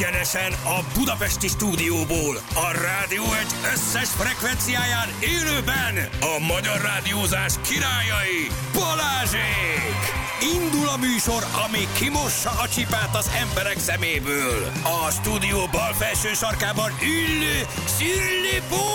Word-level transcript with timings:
Egyenesen 0.00 0.52
a 0.52 0.84
Budapesti 0.94 1.48
stúdióból, 1.48 2.36
a 2.54 2.70
rádió 2.82 3.22
egy 3.24 3.52
összes 3.72 4.08
frekvenciáján 4.08 5.08
élőben 5.20 6.08
a 6.20 6.38
magyar 6.54 6.80
rádiózás 6.80 7.52
királyai 7.68 8.46
Balázsék! 8.74 10.00
Indul 10.54 10.88
a 10.88 10.96
műsor, 10.96 11.42
ami 11.64 11.88
kimossa 11.98 12.50
a 12.50 12.68
csipát 12.68 13.16
az 13.16 13.30
emberek 13.40 13.78
szeméből. 13.78 14.72
A 14.82 15.10
stúdió 15.10 15.68
bal 15.70 15.92
felső 15.92 16.34
sarkában 16.34 16.90
ül 17.02 17.66
Szirlipó 17.96 18.86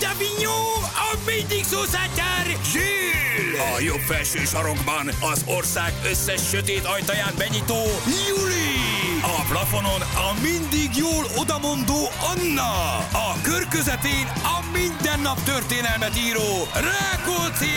Davignon, 0.00 0.82
a 0.82 1.10
mindig 1.26 1.64
szószátjár 1.64 2.46
Zsill! 2.72 3.60
A 3.74 3.80
jobb 3.80 4.04
felső 4.10 4.44
sarokban 4.44 5.10
az 5.32 5.44
ország 5.46 5.92
összes 6.04 6.48
sötét 6.48 6.84
ajtaján 6.84 7.34
benyitó 7.38 7.82
Juli! 8.26 8.81
A 9.22 9.44
plafonon 9.48 10.00
a 10.00 10.40
mindig 10.42 10.96
jól 10.96 11.24
odamondó 11.36 12.08
Anna! 12.32 12.96
A 13.12 13.40
kör 13.42 13.68
közepén 13.68 14.26
a 14.42 14.58
minden 14.72 15.20
nap 15.20 15.42
történelmet 15.42 16.18
író 16.18 16.68
Rákóczi 16.72 17.76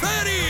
Feri! 0.00 0.46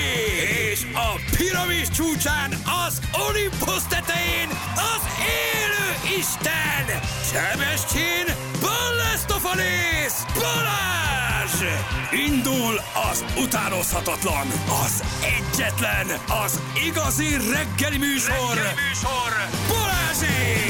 És 0.71 0.87
a 0.95 1.37
piramis 1.37 1.89
csúcsán 1.89 2.53
az 2.87 3.01
Olympus 3.29 3.83
tetején 3.89 4.49
az 4.75 5.03
élő 5.21 6.17
Isten! 6.19 6.87
Sebestyén 7.33 8.48
Ballestofalész 8.61 10.25
Balázs! 10.35 11.73
Indul 12.27 12.81
az 13.11 13.25
utánozhatatlan, 13.43 14.47
az 14.85 15.03
egyetlen, 15.21 16.07
az 16.45 16.61
igazi 16.87 17.37
reggeli 17.53 17.99
műsor! 17.99 18.55
Reggeli 18.55 18.75
műsor! 18.89 19.31
Balázsék! 19.69 20.69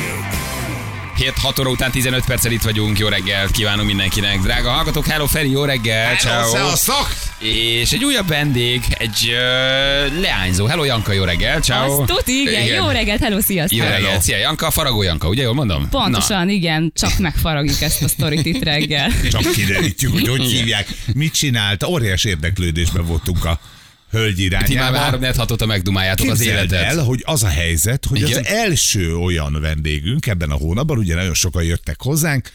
7-6 1.19 1.61
óra 1.61 1.71
után 1.71 1.91
15 1.91 2.25
perccel 2.25 2.53
itt 2.53 2.63
vagyunk. 2.63 2.99
Jó 2.99 3.09
reggelt 3.09 3.51
kívánunk 3.51 3.87
mindenkinek. 3.87 4.41
Drága 4.41 4.71
hallgatók, 4.71 5.07
hello 5.07 5.27
Feri, 5.27 5.51
jó 5.51 5.65
reggel. 5.65 6.17
ciao. 6.17 6.75
És 7.41 7.93
egy 7.93 8.05
újabb 8.05 8.29
vendég, 8.29 8.83
egy 8.99 9.31
uh, 9.31 10.21
leányzó. 10.21 10.67
Hello 10.67 10.85
Janka, 10.85 11.13
jó 11.13 11.25
reggel. 11.25 11.61
Ciao. 11.61 12.01
Azt 12.01 12.13
tuti, 12.13 12.41
igen. 12.41 12.63
igen. 12.63 12.83
Jó 12.83 12.89
reggelt, 12.89 13.21
hello, 13.21 13.41
sziasztok. 13.41 13.79
Jó 13.79 13.85
reggelt, 13.85 14.23
szia 14.23 14.37
Janka, 14.37 14.71
Faragó 14.71 15.03
Janka, 15.03 15.29
ugye 15.29 15.43
jól 15.43 15.55
mondom? 15.55 15.89
Pontosan, 15.89 16.47
Na. 16.47 16.53
igen, 16.53 16.93
csak 16.95 17.19
megfaragjuk 17.19 17.81
ezt 17.81 18.03
a 18.03 18.09
sztorit 18.09 18.47
itt 18.47 18.63
reggel. 18.63 19.11
Csak 19.31 19.53
kiderítjük, 19.53 20.13
hogy 20.13 20.29
hogy 20.29 20.43
hívják, 20.43 20.89
mit 21.15 21.33
csinált. 21.33 21.85
Óriás 21.85 22.25
érdeklődésben 22.25 23.05
voltunk 23.05 23.45
a 23.45 23.61
hölgy 24.11 24.35
Ti 24.35 24.49
már 24.49 24.69
irányába. 24.69 24.97
3 24.97 25.21
4 25.21 25.37
6 25.37 25.51
óta 25.51 25.67
megdumáljátok 25.67 26.31
az 26.31 26.41
életet. 26.41 26.83
el, 26.83 27.05
hogy 27.05 27.23
az 27.27 27.43
a 27.43 27.49
helyzet, 27.49 28.05
hogy 28.05 28.19
Igen? 28.19 28.39
az 28.39 28.47
első 28.47 29.17
olyan 29.17 29.61
vendégünk 29.61 30.27
ebben 30.27 30.51
a 30.51 30.57
hónapban, 30.57 30.99
ugye 30.99 31.15
nagyon 31.15 31.35
sokan 31.35 31.63
jöttek 31.63 32.03
hozzánk, 32.03 32.51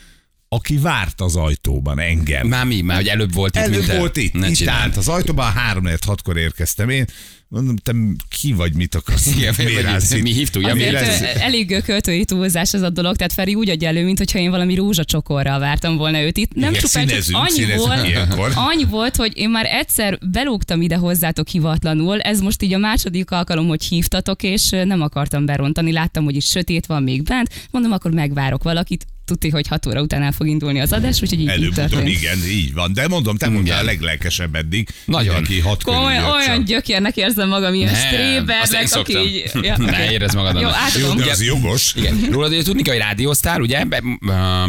aki 0.53 0.77
várt 0.77 1.21
az 1.21 1.35
ajtóban 1.35 1.99
engem. 1.99 2.47
Már 2.47 2.65
mi? 2.65 2.81
Már 2.81 2.97
hogy 2.97 3.07
előbb 3.07 3.33
volt 3.33 3.55
itt, 3.55 3.61
Előbb 3.61 3.87
mint 3.87 3.97
volt 3.97 4.17
itt, 4.17 4.33
Ne 4.33 4.49
itt 4.49 4.67
állt 4.67 4.97
az 4.97 5.07
ajtóban, 5.07 5.51
három 5.51 5.89
hat 6.05 6.21
kor 6.21 6.37
érkeztem 6.37 6.89
én. 6.89 7.05
Mondom, 7.47 7.75
te 7.75 7.93
ki 8.29 8.53
vagy, 8.53 8.73
mit 8.75 8.95
akarsz? 8.95 9.35
Igen, 9.35 9.53
Miért 9.57 9.73
vagy 9.73 9.85
állsz 9.85 10.11
itt? 10.11 10.21
mi 10.21 10.31
hívtuk, 10.33 10.61
ja, 10.61 10.73
Miért 10.73 11.21
elég 11.39 11.81
költői 11.83 12.25
túlzás 12.25 12.73
ez 12.73 12.81
a 12.81 12.89
dolog, 12.89 13.15
tehát 13.15 13.33
Feri 13.33 13.55
úgy 13.55 13.69
adja 13.69 13.87
elő, 13.87 14.03
mintha 14.03 14.39
én 14.39 14.49
valami 14.49 14.75
rózsacsokorral 14.75 15.59
vártam 15.59 15.97
volna 15.97 16.21
őt 16.21 16.37
itt. 16.37 16.53
Nem 16.53 16.69
Igen, 16.69 16.81
csupán 16.81 17.07
csak 17.07 17.19
annyi 17.31 17.49
színezünk 17.49 17.87
volt, 17.87 18.07
ilyenkor. 18.07 18.51
annyi 18.55 18.83
volt, 18.83 19.15
hogy 19.15 19.31
én 19.35 19.49
már 19.49 19.65
egyszer 19.65 20.17
belógtam 20.31 20.81
ide 20.81 20.95
hozzátok 20.95 21.47
hivatlanul, 21.47 22.19
ez 22.19 22.39
most 22.39 22.61
így 22.63 22.73
a 22.73 22.77
második 22.77 23.31
alkalom, 23.31 23.67
hogy 23.67 23.83
hívtatok, 23.83 24.43
és 24.43 24.69
nem 24.69 25.01
akartam 25.01 25.45
berontani, 25.45 25.91
láttam, 25.91 26.23
hogy 26.23 26.35
itt 26.35 26.45
sötét 26.45 26.85
van 26.85 27.03
még 27.03 27.23
bent, 27.23 27.67
mondom, 27.71 27.91
akkor 27.91 28.11
megvárok 28.11 28.63
valakit, 28.63 29.05
tudti, 29.25 29.49
hogy 29.49 29.67
6 29.67 29.85
óra 29.85 30.01
után 30.01 30.21
el 30.23 30.31
fog 30.31 30.47
indulni 30.47 30.79
az 30.79 30.93
adás, 30.93 31.21
úgyhogy 31.21 31.39
így, 31.39 31.43
így 31.45 31.49
Előbb-utóbb, 31.49 31.89
történt. 31.89 32.07
igen, 32.07 32.37
így 32.49 32.73
van. 32.73 32.93
De 32.93 33.07
mondom, 33.07 33.35
te 33.37 33.49
mondtál 33.49 33.77
a 33.77 33.81
Igen. 33.81 33.93
leglelkesebb 33.93 34.55
eddig. 34.55 34.87
Nagyon. 35.05 35.33
Mindenki 35.35 35.59
hat 35.59 35.83
körül 35.83 35.99
Olyan, 35.99 36.63
gyökérnek 36.65 37.17
érzem 37.17 37.47
magam, 37.47 37.73
ilyen 37.73 37.93
strébernek, 37.95 38.87
aki 38.93 39.17
így... 39.17 39.51
Ja, 39.61 39.77
Ne 39.83 39.91
oké. 39.91 40.11
érezd 40.11 40.35
magad 40.35 40.53
Jó, 40.53 40.67
annak. 40.67 40.73
Jó, 40.99 41.05
átadom. 41.05 41.25
de 41.25 41.31
az 41.31 41.43
jogos. 41.43 41.93
Igen. 41.95 42.27
Rólad 42.31 42.51
ugye 42.51 42.63
tudni 42.63 42.81
kell, 42.81 42.93
hogy 42.93 43.03
rádióztál, 43.03 43.61
ugye? 43.61 43.83
Be, 43.85 44.01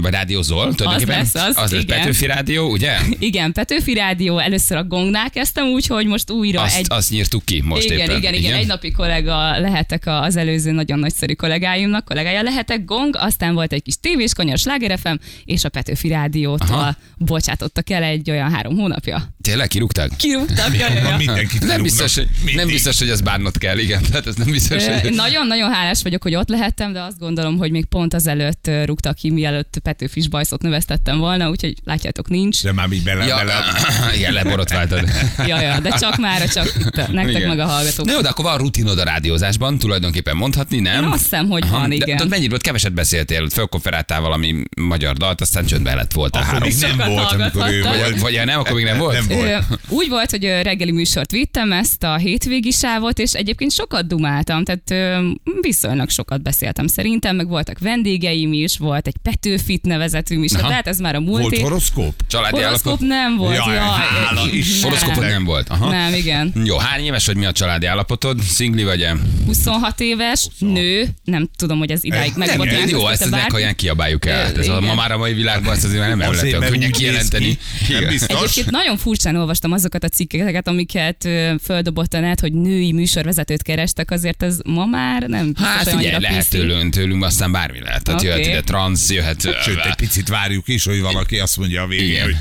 vagy 0.03 0.13
rádiózol, 0.13 0.75
tulajdonképpen. 0.75 1.19
lesz 1.19 1.35
az, 1.35 1.57
az 1.57 1.71
lesz 1.73 1.83
igen. 1.83 1.99
Petőfi 1.99 2.27
Rádió, 2.27 2.71
ugye? 2.71 2.97
Igen, 3.19 3.53
Petőfi 3.53 3.95
Rádió, 3.95 4.39
először 4.39 4.77
a 4.77 4.85
gongnál 4.85 5.31
kezdtem 5.31 5.67
úgy, 5.67 5.87
hogy 5.87 6.07
most 6.07 6.31
újra 6.31 6.63
Azt, 6.63 6.77
egy... 6.77 6.87
azt 6.89 7.11
nyírtuk 7.11 7.45
ki 7.45 7.61
most 7.65 7.85
igen, 7.85 7.99
éppen. 7.99 8.17
igen, 8.17 8.35
igen, 8.35 8.53
egy 8.55 8.67
napi 8.67 8.91
kollega 8.91 9.59
lehetek 9.61 10.07
a- 10.07 10.23
az 10.23 10.37
előző 10.37 10.71
nagyon 10.73 10.99
nagyszerű 10.99 11.33
kollégáimnak, 11.33 12.05
kollégája 12.05 12.43
lehetek, 12.43 12.85
gong, 12.85 13.17
aztán 13.19 13.55
volt 13.55 13.73
egy 13.73 13.83
kis 13.83 13.95
tévés, 14.01 14.33
kanyar, 14.45 14.59
Sláger 14.59 14.99
FM, 14.99 15.15
és 15.45 15.65
a 15.65 15.69
Petőfi 15.69 16.09
Rádiótól 16.09 16.77
Aha. 16.77 16.97
bocsátottak 17.19 17.91
el 17.91 18.03
egy 18.03 18.31
olyan 18.31 18.53
három 18.53 18.77
hónapja. 18.77 19.35
Tényleg 19.43 19.69
kirúgták? 19.69 20.11
Kirúgtak, 20.17 20.71
Van 21.03 21.17
mindenkit 21.17 21.67
Nem 21.67 21.83
biztos, 21.83 22.15
hogy, 22.15 22.29
nem 22.55 22.67
biztos, 22.67 22.99
hogy 22.99 23.09
ez 23.09 23.21
bánnod 23.21 23.59
kell, 23.59 23.79
igen. 23.79 24.03
Tehát 24.11 24.27
ez 24.27 24.35
nem 24.35 24.51
biztos, 24.51 24.87
hogy... 24.87 25.13
Nagyon-nagyon 25.13 25.73
hálás 25.73 26.03
vagyok, 26.03 26.23
hogy 26.23 26.35
ott 26.35 26.49
lehettem, 26.49 26.93
de 26.93 27.01
azt 27.01 27.19
gondolom, 27.19 27.57
hogy 27.57 27.71
még 27.71 27.85
pont 27.85 28.15
azelőtt 28.15 28.71
rúgtak 28.85 29.15
ki, 29.15 29.31
mielőtt 29.31 29.79
Petőfis 29.83 30.29
bajszot 30.29 30.63
növesztettem 30.63 31.19
volna, 31.19 31.49
úgyhogy 31.49 31.75
látjátok, 31.85 32.29
nincs. 32.29 32.63
De 32.63 32.73
már 32.73 32.93
így 32.93 33.03
bele, 33.03 33.27
Ja, 33.27 33.37
bele. 33.37 33.55
igen, 34.17 34.33
leborotváltad. 34.33 35.09
Ja, 35.47 35.61
ja, 35.61 35.81
de 35.81 35.91
csak 35.91 36.17
már, 36.17 36.49
csak 36.49 36.67
itt, 36.79 37.13
nektek 37.13 37.29
Igen. 37.29 37.49
meg 37.49 37.59
a 37.59 37.67
hallgatók. 37.67 38.07
Na 38.07 38.13
jó, 38.13 38.21
de 38.21 38.29
akkor 38.29 38.45
van 38.45 38.59
rutinod 38.59 38.99
a 38.99 39.05
rádiózásban, 39.05 39.79
tulajdonképpen 39.79 40.37
mondhatni, 40.37 40.81
nem? 40.81 41.05
Én 41.05 41.11
azt 41.11 41.23
hiszem, 41.23 41.49
hogy 41.49 41.69
van, 41.69 41.89
de, 41.89 41.95
igen. 41.95 42.17
De 42.17 42.25
mennyit 42.25 42.49
volt, 42.49 42.63
keveset 42.63 42.93
beszéltél, 42.93 43.49
fölkonferáltál 43.51 44.21
valami 44.41 44.63
magyar 44.81 45.17
dalt, 45.17 45.41
aztán 45.41 45.65
csöndbe 45.67 45.95
lett 45.95 46.13
voltál 46.13 46.43
Akkor 46.43 46.55
három. 46.55 46.69
még 46.69 46.97
nem 46.97 47.09
volt, 47.09 47.33
amikor 47.33 47.71
ő 47.73 47.83
volt. 47.83 47.99
Vagy, 48.11 48.21
vagy 48.21 48.45
nem, 48.45 48.59
akkor 48.59 48.73
még 48.73 48.85
nem 48.85 48.99
volt? 48.99 49.29
Nem 49.29 49.39
volt. 49.39 49.65
Úgy 49.89 50.09
volt, 50.09 50.31
hogy 50.31 50.45
reggeli 50.45 50.91
műsort 50.93 51.31
vittem, 51.31 51.73
ezt 51.73 52.03
a 52.03 52.17
hétvégi 52.17 52.71
sávot, 52.71 53.19
és 53.19 53.33
egyébként 53.33 53.73
sokat 53.73 54.07
dumáltam, 54.07 54.63
tehát 54.65 55.23
viszonylag 55.61 56.11
sokat 56.11 56.43
beszéltem 56.43 56.87
szerintem, 56.87 57.37
meg 57.37 57.49
voltak 57.49 57.79
vendégeim 57.79 58.53
is, 58.53 58.79
volt 58.79 59.07
egy 59.07 59.17
Petőfit 59.23 59.83
nevezetű 59.83 60.45
Aha. 60.59 60.69
tehát 60.69 60.87
ez 60.87 60.99
már 60.99 61.15
a 61.15 61.21
múlt 61.21 61.43
Volt 61.43 61.59
horoszkóp? 61.59 62.15
Családi 62.29 62.61
Horoszkóp 62.61 63.01
nem 63.01 63.37
volt. 63.37 63.57
Jaj. 63.57 63.79
Isten. 64.53 64.83
Horoszkópod 64.83 65.23
nem 65.25 65.45
volt. 65.45 65.69
Aha. 65.69 65.91
Nem, 65.91 66.15
igen. 66.15 66.53
Jó, 66.65 66.77
hány 66.77 67.05
éves 67.05 67.27
vagy, 67.27 67.37
mi 67.37 67.45
a 67.45 67.53
családi 67.53 67.87
állapotod? 67.87 68.41
Szingli 68.41 68.85
vagy-e? 68.85 69.17
26 69.47 70.01
éves, 70.01 70.49
nő, 70.59 71.09
nem 71.25 71.49
tudom, 71.57 71.79
hogy 71.79 71.91
ez 71.91 72.05
idáig 72.05 72.31
Eh, 72.31 72.37
meg 72.37 72.57
volt 72.57 72.91
Jó, 72.91 73.09
ezt 73.09 73.31
bárki- 73.31 73.37
nekhaján 73.45 73.75
kiabáljuk 73.77 74.24
el. 74.27 74.53
Ez 74.57 74.69
a, 74.69 74.81
ma 74.81 74.95
már 74.95 75.13
a 75.13 75.19
mai 75.19 75.33
világban 75.33 75.75
ezt 75.75 75.85
azért 75.85 76.01
már 76.01 76.17
nem 76.17 76.29
Azért, 76.29 76.59
lehet 76.59 76.71
könnyen 76.71 76.91
kijelenteni. 76.91 77.59
ki. 77.87 78.05
Biztos. 78.09 78.41
Egyébként 78.43 78.71
nagyon 78.71 78.97
furcsán 78.97 79.37
olvastam 79.37 79.73
azokat 79.73 80.05
a 80.05 80.09
cikkeket, 80.09 80.69
amiket 80.69 81.29
földobott 81.63 82.15
a 82.15 82.21
net, 82.21 82.41
hogy 82.41 82.53
női 82.53 82.93
műsorvezetőt 82.93 83.63
kerestek, 83.63 84.11
azért 84.11 84.43
ez 84.43 84.59
ma 84.65 84.85
már 84.87 85.23
nem 85.23 85.55
Hát 85.57 85.89
figyelj, 85.89 86.21
lehet 86.21 86.51
tőlünk, 86.51 86.93
tőlünk 86.95 87.25
aztán 87.25 87.53
bármi 87.53 87.81
lehet. 87.81 88.03
Tehát 88.03 88.21
Oké. 88.21 88.29
jöhet 88.29 88.47
ide 88.47 88.61
transz, 88.61 89.11
jöhet... 89.11 89.41
Sőt, 89.41 89.85
egy 89.85 89.95
picit 89.95 90.29
várjuk 90.29 90.69
is, 90.69 90.85
hogy 90.85 91.01
valaki 91.01 91.39
azt 91.39 91.57
mondja 91.57 91.83
a 91.83 91.87
végén, 91.87 92.23
hogy 92.23 92.37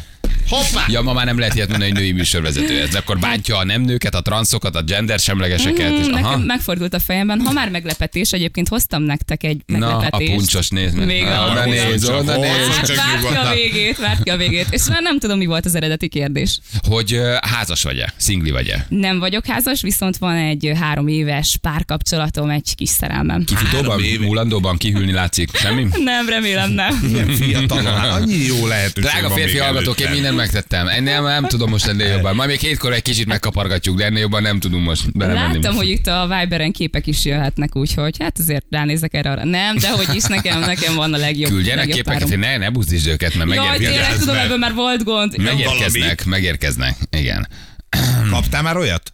hoppá! 0.49 0.85
Ja, 0.87 1.01
ma 1.01 1.13
már 1.13 1.25
nem 1.25 1.39
lehet 1.39 1.55
ilyet 1.55 1.69
mondani, 1.69 1.91
hogy 1.91 1.99
női 1.99 2.11
műsorvezető. 2.11 2.81
Ez 2.81 2.95
akkor 2.95 3.19
bántja 3.19 3.57
a 3.57 3.63
nem 3.65 3.81
nőket, 3.81 4.15
a 4.15 4.21
transzokat, 4.21 4.75
a 4.75 4.81
gender 4.81 5.19
semlegeseket. 5.19 5.91
És, 5.99 6.05
Mm, 6.07 6.11
aha. 6.13 6.21
Nekem 6.29 6.41
megfordult 6.41 6.93
a 6.93 6.99
fejemben, 6.99 7.39
ha 7.39 7.51
már 7.51 7.69
meglepetés, 7.69 8.31
egyébként 8.31 8.67
hoztam 8.67 9.01
nektek 9.03 9.43
egy 9.43 9.61
Na, 9.65 9.87
a 9.87 9.91
meglepetést. 9.93 10.31
puncsos 10.35 10.69
néz. 10.69 10.93
Még 10.93 11.23
a- 11.25 11.49
oda 11.51 11.63
még 11.65 11.79
a- 11.79 11.87
néz, 11.87 12.09
oda 12.09 12.37
néz. 12.37 12.67
Várt 12.95 13.27
ki 13.27 13.35
a 13.35 13.53
végét, 13.53 13.97
várt 13.97 14.23
ki 14.23 14.29
a 14.29 14.37
végét. 14.37 14.67
És 14.69 14.81
már 14.89 15.01
nem 15.01 15.19
tudom, 15.19 15.37
mi 15.37 15.45
volt 15.45 15.65
az 15.65 15.75
eredeti 15.75 16.07
kérdés. 16.07 16.59
Hogy 16.87 17.19
házas 17.41 17.83
vagy-e? 17.83 18.13
Szingli 18.17 18.51
vagy-e? 18.51 18.85
Nem 18.89 19.19
vagyok 19.19 19.45
házas, 19.45 19.81
viszont 19.81 20.17
van 20.17 20.35
egy 20.35 20.71
három 20.79 21.07
éves 21.07 21.57
párkapcsolatom, 21.61 22.49
egy 22.49 22.75
kis 22.75 22.89
szerelmem. 22.89 23.43
Kifutóban, 23.43 24.01
múlandóban 24.19 24.77
kihűlni 24.77 25.11
látszik? 25.11 25.49
Semmi? 25.57 25.87
Nem, 26.03 26.27
remélem 26.29 26.71
nem. 26.71 27.03
Ilyen 27.13 27.27
fiatal, 27.27 27.83
hát 27.83 28.21
annyi 28.21 28.35
jó 28.45 28.67
lehetőség 28.67 29.11
Drága 29.11 29.29
férfi 29.29 29.57
hallgatók, 29.57 29.99
én 29.99 30.07
előttem. 30.07 30.32
Mindent 30.33 30.53
megtettem. 30.53 30.87
Ennél 30.87 31.21
nem 31.21 31.47
tudom 31.47 31.69
most 31.69 31.85
ennél 31.87 32.07
jobban. 32.07 32.35
Majd 32.35 32.49
még 32.49 32.59
hétkor 32.59 32.93
egy 32.93 33.01
kicsit 33.01 33.25
megkapargatjuk, 33.27 33.97
de 33.97 34.05
ennél 34.05 34.19
jobban 34.19 34.41
nem 34.41 34.59
tudunk 34.59 34.85
most 34.85 35.17
belemenni. 35.17 35.53
Láttam, 35.53 35.75
hogy 35.75 35.89
itt 35.89 36.07
a 36.07 36.27
Viberen 36.39 36.71
képek 36.71 37.07
is 37.07 37.25
jöhetnek, 37.25 37.75
úgyhogy 37.75 38.15
hát 38.19 38.39
azért 38.39 38.65
ránézek 38.69 39.13
erre 39.13 39.31
arra. 39.31 39.45
Nem, 39.45 39.77
de 39.77 39.89
hogy 39.91 40.15
is 40.15 40.23
nekem, 40.23 40.59
nekem 40.59 40.95
van 40.95 41.13
a 41.13 41.17
legjobb. 41.17 41.51
Küldjenek 41.51 41.85
legjobb 41.85 41.95
képeket, 42.05 42.23
párom. 42.23 42.39
ne, 42.39 42.57
ne 42.57 42.69
buzdítsd 42.69 43.07
őket, 43.07 43.35
mert 43.35 43.49
Jaj, 43.53 43.67
megérkeznek. 43.67 44.01
tényleg 44.01 44.19
tudom, 44.19 44.35
ebből 44.35 44.57
már 44.57 44.73
volt 44.73 45.03
gond. 45.03 45.37
Megérkeznek, 45.37 46.25
megérkeznek. 46.25 46.95
Igen. 47.09 47.47
Kaptál 48.29 48.61
már 48.61 48.77
olyat? 48.77 49.13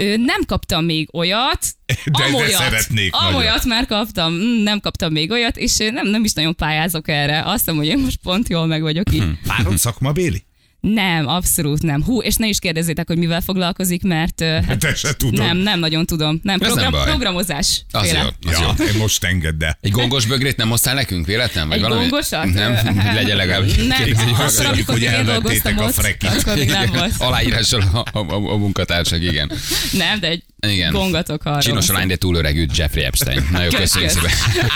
Ö, 0.00 0.16
nem 0.16 0.44
kaptam 0.46 0.84
még 0.84 1.08
olyat. 1.12 1.66
De- 1.86 1.94
de 2.18 2.24
amolyat, 2.24 2.50
szeretnék 2.50 3.14
amolyat 3.14 3.64
már 3.64 3.86
kaptam, 3.86 4.32
Mm, 4.32 4.62
nem 4.62 4.80
kaptam 4.80 5.12
még 5.12 5.30
olyat, 5.30 5.56
és 5.56 5.80
én 5.80 5.92
nem, 5.92 6.06
nem 6.06 6.24
is 6.24 6.32
nagyon 6.32 6.54
pályázok 6.54 7.08
erre. 7.08 7.42
Azt 7.44 7.58
hiszem, 7.58 7.76
hogy 7.76 7.86
én 7.86 7.98
most 7.98 8.18
pont 8.22 8.48
jól 8.48 8.66
meg 8.66 8.80
vagyok 8.82 9.12
így. 9.14 9.24
Párod 9.46 9.78
szakmabéli? 9.78 10.44
Nem, 10.80 11.26
abszolút 11.26 11.82
nem. 11.82 12.04
Hú, 12.04 12.22
és 12.22 12.34
ne 12.36 12.46
is 12.46 12.58
kérdezzétek, 12.58 13.06
hogy 13.06 13.16
mivel 13.18 13.40
foglalkozik, 13.40 14.02
mert 14.02 14.40
hát 14.42 14.78
Te 14.78 14.94
se 14.94 15.14
tudod. 15.16 15.38
nem, 15.46 15.56
nem 15.56 15.78
nagyon 15.78 16.06
tudom. 16.06 16.40
Nem, 16.42 16.56
nem 16.60 16.68
program, 16.68 16.90
baj. 16.92 17.04
programozás. 17.04 17.82
Az 17.90 18.08
féle. 18.08 18.18
jó, 18.22 18.50
az 18.50 18.58
jó. 18.60 18.66
Ja, 18.78 18.84
én 18.92 18.98
most 18.98 19.24
engedd 19.24 19.64
el. 19.64 19.78
Egy 19.80 19.90
gongos 19.90 20.26
bögrét 20.26 20.56
nem 20.56 20.68
hoztál 20.68 20.94
nekünk 20.94 21.26
véletlen? 21.26 21.68
Vagy 21.68 21.76
Egy 21.76 21.82
valami? 21.82 22.00
gongosat? 22.00 22.44
Nem, 22.52 22.72
Ö, 22.72 23.14
legyen 23.14 23.36
legalább. 23.36 23.66
Nem, 23.76 23.98
hogy 24.02 24.30
akkor, 24.38 24.66
amikor 24.66 24.94
hogy 24.94 25.02
én 25.02 25.24
dolgoztam 25.24 25.78
a 25.78 25.82
ott, 25.82 25.92
frekit. 25.94 26.28
akkor 26.30 26.54
még 26.56 26.68
nem 26.68 26.90
volt. 26.92 27.12
Aláírással 27.18 27.82
a, 27.92 28.18
a, 28.18 28.18
a, 28.18 28.34
a 28.52 28.56
munkatársak, 28.56 29.22
igen. 29.22 29.52
Nem, 29.92 30.20
de 30.20 30.28
egy 30.28 30.42
Igen. 30.66 30.92
gongatok 30.92 31.44
arról. 31.44 31.60
Csinos 31.60 31.88
a 31.88 31.92
lány, 31.92 32.08
de 32.08 32.16
túl 32.16 32.36
öregült 32.36 32.76
Jeffrey 32.76 33.04
Epstein. 33.04 33.48
Nagyon 33.52 33.68
Kösz, 33.70 33.80
köszönjük 33.80 34.10
kösz. 34.12 34.32
szépen. 34.52 34.70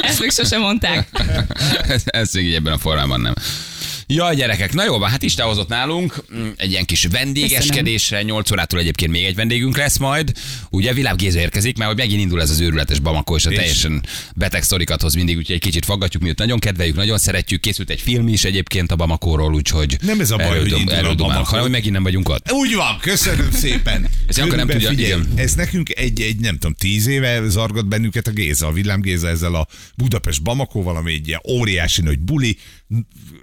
Ezt 0.00 0.20
még 0.20 0.30
sosem 0.30 0.60
mondták. 0.60 1.08
Ez- 1.88 2.02
Ez 2.04 2.32
még 2.32 2.44
így 2.46 2.54
ebben 2.54 2.72
a 2.72 2.78
formában 2.78 3.20
nem. 3.20 3.34
Jaj, 4.08 4.34
gyerekek, 4.36 4.72
na 4.72 4.84
jó 4.84 4.98
van, 4.98 5.10
hát 5.10 5.22
Isten 5.22 5.46
hozott 5.46 5.68
nálunk 5.68 6.24
mm, 6.34 6.48
egy 6.56 6.70
ilyen 6.70 6.84
kis 6.84 7.06
vendégeskedésre, 7.10 8.22
8 8.22 8.50
órától 8.50 8.80
egyébként 8.80 9.10
még 9.10 9.24
egy 9.24 9.34
vendégünk 9.34 9.76
lesz 9.76 9.96
majd. 9.96 10.32
Ugye 10.70 10.92
Világ 10.92 11.16
Géza 11.16 11.38
érkezik, 11.38 11.76
mert 11.76 11.90
hogy 11.90 11.98
megint 11.98 12.20
indul 12.20 12.40
ez 12.40 12.50
az 12.50 12.60
őrületes 12.60 12.98
Bamako, 12.98 13.36
és 13.36 13.46
a 13.46 13.50
teljesen 13.50 14.02
beteg 14.34 14.62
sztorikat 14.62 15.02
hoz 15.02 15.14
mindig, 15.14 15.36
úgyhogy 15.36 15.54
egy 15.54 15.60
kicsit 15.60 15.84
faggatjuk, 15.84 16.22
miut 16.22 16.38
nagyon 16.38 16.58
kedveljük, 16.58 16.96
nagyon 16.96 17.18
szeretjük. 17.18 17.60
Készült 17.60 17.90
egy 17.90 18.00
film 18.00 18.28
is 18.28 18.44
egyébként 18.44 18.90
a 18.92 18.96
Bamakóról, 18.96 19.54
úgyhogy 19.54 19.96
Nem 20.00 20.20
ez 20.20 20.30
a 20.30 20.36
baj, 20.36 20.46
erről 20.46 20.60
hogy 20.60 20.78
indul 20.78 20.94
a 20.94 21.14
Bamako. 21.14 21.44
hanem 21.44 21.62
hogy 21.62 21.70
megint 21.70 21.92
nem 21.92 22.02
vagyunk 22.02 22.28
ott. 22.28 22.52
Úgy 22.52 22.74
van, 22.74 22.98
köszönöm 23.00 23.50
szépen. 23.50 24.06
Ez 24.26 24.36
nem 24.36 24.66
tudja, 24.66 24.90
igen. 24.90 25.28
ez 25.34 25.54
nekünk 25.54 25.90
egy, 25.90 26.20
egy, 26.20 26.38
nem 26.38 26.54
tudom, 26.54 26.74
tíz 26.74 27.06
éve 27.06 27.48
zargat 27.48 27.86
bennünket 27.86 28.26
a 28.26 28.30
Géza, 28.30 28.66
a 28.66 28.72
Villám 28.72 29.00
Géza 29.00 29.28
ezzel 29.28 29.54
a 29.54 29.66
Budapest 29.96 30.42
Bamako, 30.42 30.82
valami 30.82 31.12
egy 31.12 31.28
ilyen 31.28 31.40
óriási 31.48 32.02
nagy 32.02 32.18
buli, 32.18 32.58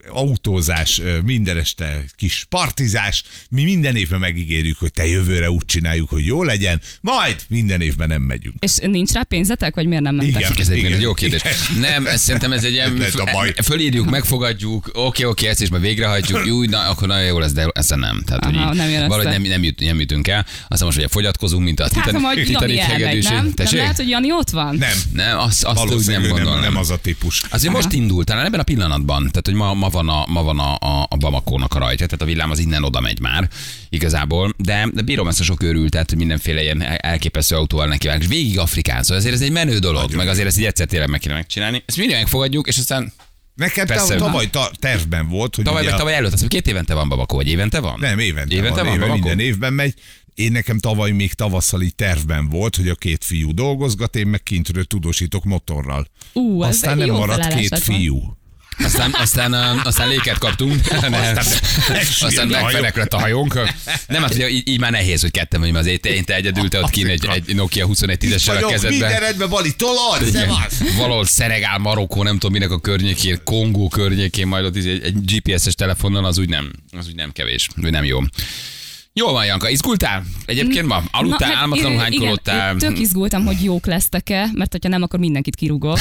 autózás, 0.09 1.01
minden 1.25 1.57
este 1.57 2.03
kis 2.15 2.45
partizás. 2.49 3.23
Mi 3.49 3.63
minden 3.63 3.95
évben 3.95 4.19
megígérjük, 4.19 4.77
hogy 4.79 4.91
te 4.91 5.07
jövőre 5.07 5.49
úgy 5.51 5.65
csináljuk, 5.65 6.09
hogy 6.09 6.25
jó 6.25 6.43
legyen, 6.43 6.81
majd 7.01 7.35
minden 7.49 7.81
évben 7.81 8.07
nem 8.07 8.21
megyünk. 8.21 8.55
És 8.59 8.75
nincs 8.77 9.11
rá 9.11 9.23
pénzetek, 9.23 9.75
vagy 9.75 9.85
miért 9.87 10.03
nem 10.03 10.15
mentek? 10.15 10.39
Igen. 10.41 10.51
Ez 10.59 10.69
egy 10.69 10.77
Igen. 10.77 10.91
egy 10.91 11.01
jó 11.01 11.13
kérdés. 11.13 11.41
Igen. 11.43 11.79
Nem, 11.81 12.07
ez 12.07 12.21
szerintem 12.21 12.51
ez 12.51 12.63
egy 12.63 12.71
ilyen, 12.71 13.01
Ez 13.01 13.13
baj. 13.31 13.53
fölírjuk, 13.63 14.09
megfogadjuk, 14.09 14.89
oké, 14.93 15.23
oké, 15.23 15.47
ezt 15.47 15.61
is 15.61 15.69
majd 15.69 15.81
végrehajtjuk, 15.81 16.45
jó, 16.47 16.63
na, 16.63 16.79
akkor 16.89 17.07
nagyon 17.07 17.25
jó 17.25 17.39
lesz, 17.39 17.51
de 17.51 17.67
ezzel 17.73 17.97
nem. 17.97 18.21
Tehát, 18.25 18.45
Aha, 18.45 18.51
hogy 18.65 18.71
így 18.71 18.77
nem 18.77 18.89
jön 18.89 19.07
valahogy 19.07 19.31
nem, 19.31 19.41
nem, 19.41 19.63
jut, 19.63 19.79
nem 19.79 19.99
jutunk 19.99 20.27
el. 20.27 20.45
Aztán 20.67 20.85
most 20.87 20.97
ugye 20.97 21.07
fogyatkozunk, 21.07 21.63
mint 21.63 21.79
a 21.79 21.83
Hát, 21.83 21.91
Titanic, 21.93 22.45
Titanic 22.47 22.79
elmegy, 22.79 22.91
hegedűs. 23.01 23.25
nem? 23.25 23.53
Nem 23.55 23.67
lehet, 23.71 23.95
hogy 23.95 24.09
Jani 24.09 24.31
ott 24.31 24.49
van? 24.49 24.75
Nem, 24.75 24.97
Nem, 25.13 25.37
azt, 25.39 25.63
azt 25.63 25.71
úgy 25.71 25.75
nem 25.75 25.87
valószínűleg 25.87 26.21
nem, 26.21 26.31
gondolom. 26.31 26.59
nem 26.59 26.77
az 26.77 26.89
a 26.89 26.97
típus. 26.97 27.41
Azért 27.49 27.73
most 27.73 27.91
indult, 27.93 28.25
talán 28.27 28.45
ebben 28.45 28.59
a 28.59 28.63
pillanatban, 28.63 29.17
tehát 29.17 29.41
hogy 29.45 29.53
ma, 29.53 29.73
ma 29.73 29.89
van 29.93 30.09
a, 30.09 30.25
ma 30.27 30.43
van 30.43 30.59
a, 30.59 30.73
a, 30.75 31.07
a 31.09 31.15
Bamakónak 31.17 31.73
a 31.73 31.79
rajtja, 31.79 32.05
tehát 32.05 32.21
a 32.21 32.25
villám 32.25 32.51
az 32.51 32.59
innen 32.59 32.83
oda 32.83 32.99
megy 32.99 33.19
már 33.19 33.49
igazából, 33.89 34.53
de, 34.57 34.87
de 34.93 35.01
bírom 35.01 35.27
ezt 35.27 35.39
a 35.39 35.43
sok 35.43 35.63
őrültet, 35.63 36.09
hogy 36.09 36.17
mindenféle 36.17 36.61
ilyen 36.61 36.81
el- 36.81 36.95
elképesztő 36.95 37.55
autóval 37.55 37.87
neki 37.87 38.07
és 38.19 38.27
végig 38.27 38.59
Afrikán, 38.59 39.01
szóval 39.01 39.17
azért 39.17 39.33
ez 39.33 39.41
egy 39.41 39.51
menő 39.51 39.77
dolog, 39.79 40.01
Nagyon 40.01 40.17
meg 40.17 40.27
azért 40.27 40.47
ezt 40.47 40.57
így 40.59 40.65
egyszer 40.65 40.87
tényleg 40.87 41.09
meg 41.09 41.19
kéne 41.19 41.33
megcsinálni. 41.33 41.83
Ezt 41.85 41.97
mindig 41.97 42.15
megfogadjuk, 42.15 42.67
és 42.67 42.77
aztán 42.77 43.13
Nekem 43.55 43.85
Persze. 43.85 44.15
Tavaly 44.15 44.49
ta, 44.49 44.71
tervben 44.79 45.27
volt, 45.27 45.55
hogy 45.55 45.63
tavaly 45.63 45.87
a- 45.87 45.95
tavaly 45.95 46.13
előtt, 46.13 46.25
azt 46.33 46.33
hiszem 46.41 46.47
két 46.47 46.67
évente 46.67 46.93
van 46.93 47.09
Babakó, 47.09 47.35
vagy 47.35 47.47
évente 47.47 47.79
van? 47.79 47.99
Nem, 47.99 48.19
évente, 48.19 48.55
évente 48.55 48.75
van, 48.75 48.85
van, 48.85 48.93
éve, 48.95 49.05
Babakó? 49.05 49.13
minden 49.23 49.39
évben 49.45 49.73
megy. 49.73 49.93
Én 50.33 50.51
nekem 50.51 50.79
tavaly 50.79 51.11
még 51.11 51.33
tavasszal 51.33 51.81
így 51.81 51.95
tervben 51.95 52.49
volt, 52.49 52.75
hogy 52.75 52.87
a 52.89 52.95
két 52.95 53.23
fiú 53.23 53.53
dolgozgat, 53.53 54.15
én 54.15 54.27
meg 54.27 54.43
kintről 54.43 54.83
tudósítok 54.83 55.43
motorral. 55.43 56.07
Ú, 56.33 56.61
Aztán 56.61 56.97
nem 56.97 57.09
maradt 57.09 57.47
két 57.47 57.69
lett 57.69 57.83
volna. 57.83 58.37
Aztán, 58.83 59.15
aztán, 59.19 59.53
aztán 59.83 60.07
léket 60.07 60.37
kaptunk, 60.37 60.81
aztán, 60.91 61.37
aztán 62.19 62.53
a 63.09 63.19
hajónk. 63.19 63.53
Nem, 64.07 64.21
hát 64.21 64.33
ugye 64.33 64.49
így, 64.49 64.67
így 64.67 64.79
már 64.79 64.91
nehéz, 64.91 65.21
hogy 65.21 65.31
ketten 65.31 65.59
vagyunk, 65.59 65.77
azért 65.77 66.05
én 66.05 66.23
te 66.23 66.35
egyedül, 66.35 66.69
te 66.69 66.79
ott 66.79 66.89
kín 66.89 67.07
egy, 67.07 67.27
egy 67.33 67.55
Nokia 67.55 67.87
2110-essel 67.87 68.63
a 68.63 68.67
kezedben. 68.67 68.99
minden 68.99 69.19
rendben, 69.19 69.49
Bali, 69.49 69.75
tolod! 69.75 70.47
Valahol 70.97 71.25
Szenegál, 71.25 71.77
Marokkó, 71.77 72.23
nem 72.23 72.33
tudom 72.33 72.51
minek 72.51 72.71
a 72.71 72.79
környékén, 72.79 73.41
Kongó 73.43 73.89
környékén, 73.89 74.47
majd 74.47 74.65
ott 74.65 74.75
egy, 74.75 75.01
egy 75.03 75.15
GPS-es 75.25 75.75
telefonnal, 75.75 76.25
az 76.25 76.37
úgy 76.37 76.49
nem, 76.49 76.71
az 76.91 77.07
úgy 77.07 77.15
nem 77.15 77.31
kevés, 77.31 77.67
vagy 77.75 77.91
nem 77.91 78.03
jó. 78.03 78.19
Jól 79.15 79.31
van, 79.31 79.45
Janka, 79.45 79.69
izgultál? 79.69 80.23
Egyébként 80.45 80.87
ma? 80.87 81.03
Aludtál, 81.11 81.49
Na, 81.49 81.53
hát, 81.53 81.63
álmatlanul 81.63 81.97
hánykolódtál? 81.97 82.75
Tök 82.75 82.99
izgultam, 82.99 83.45
hogy 83.45 83.63
jók 83.63 83.85
lesztek-e, 83.85 84.49
mert 84.53 84.71
hogyha 84.71 84.89
nem, 84.89 85.01
akkor 85.01 85.19
mindenkit 85.19 85.55
kirúgok. 85.55 85.99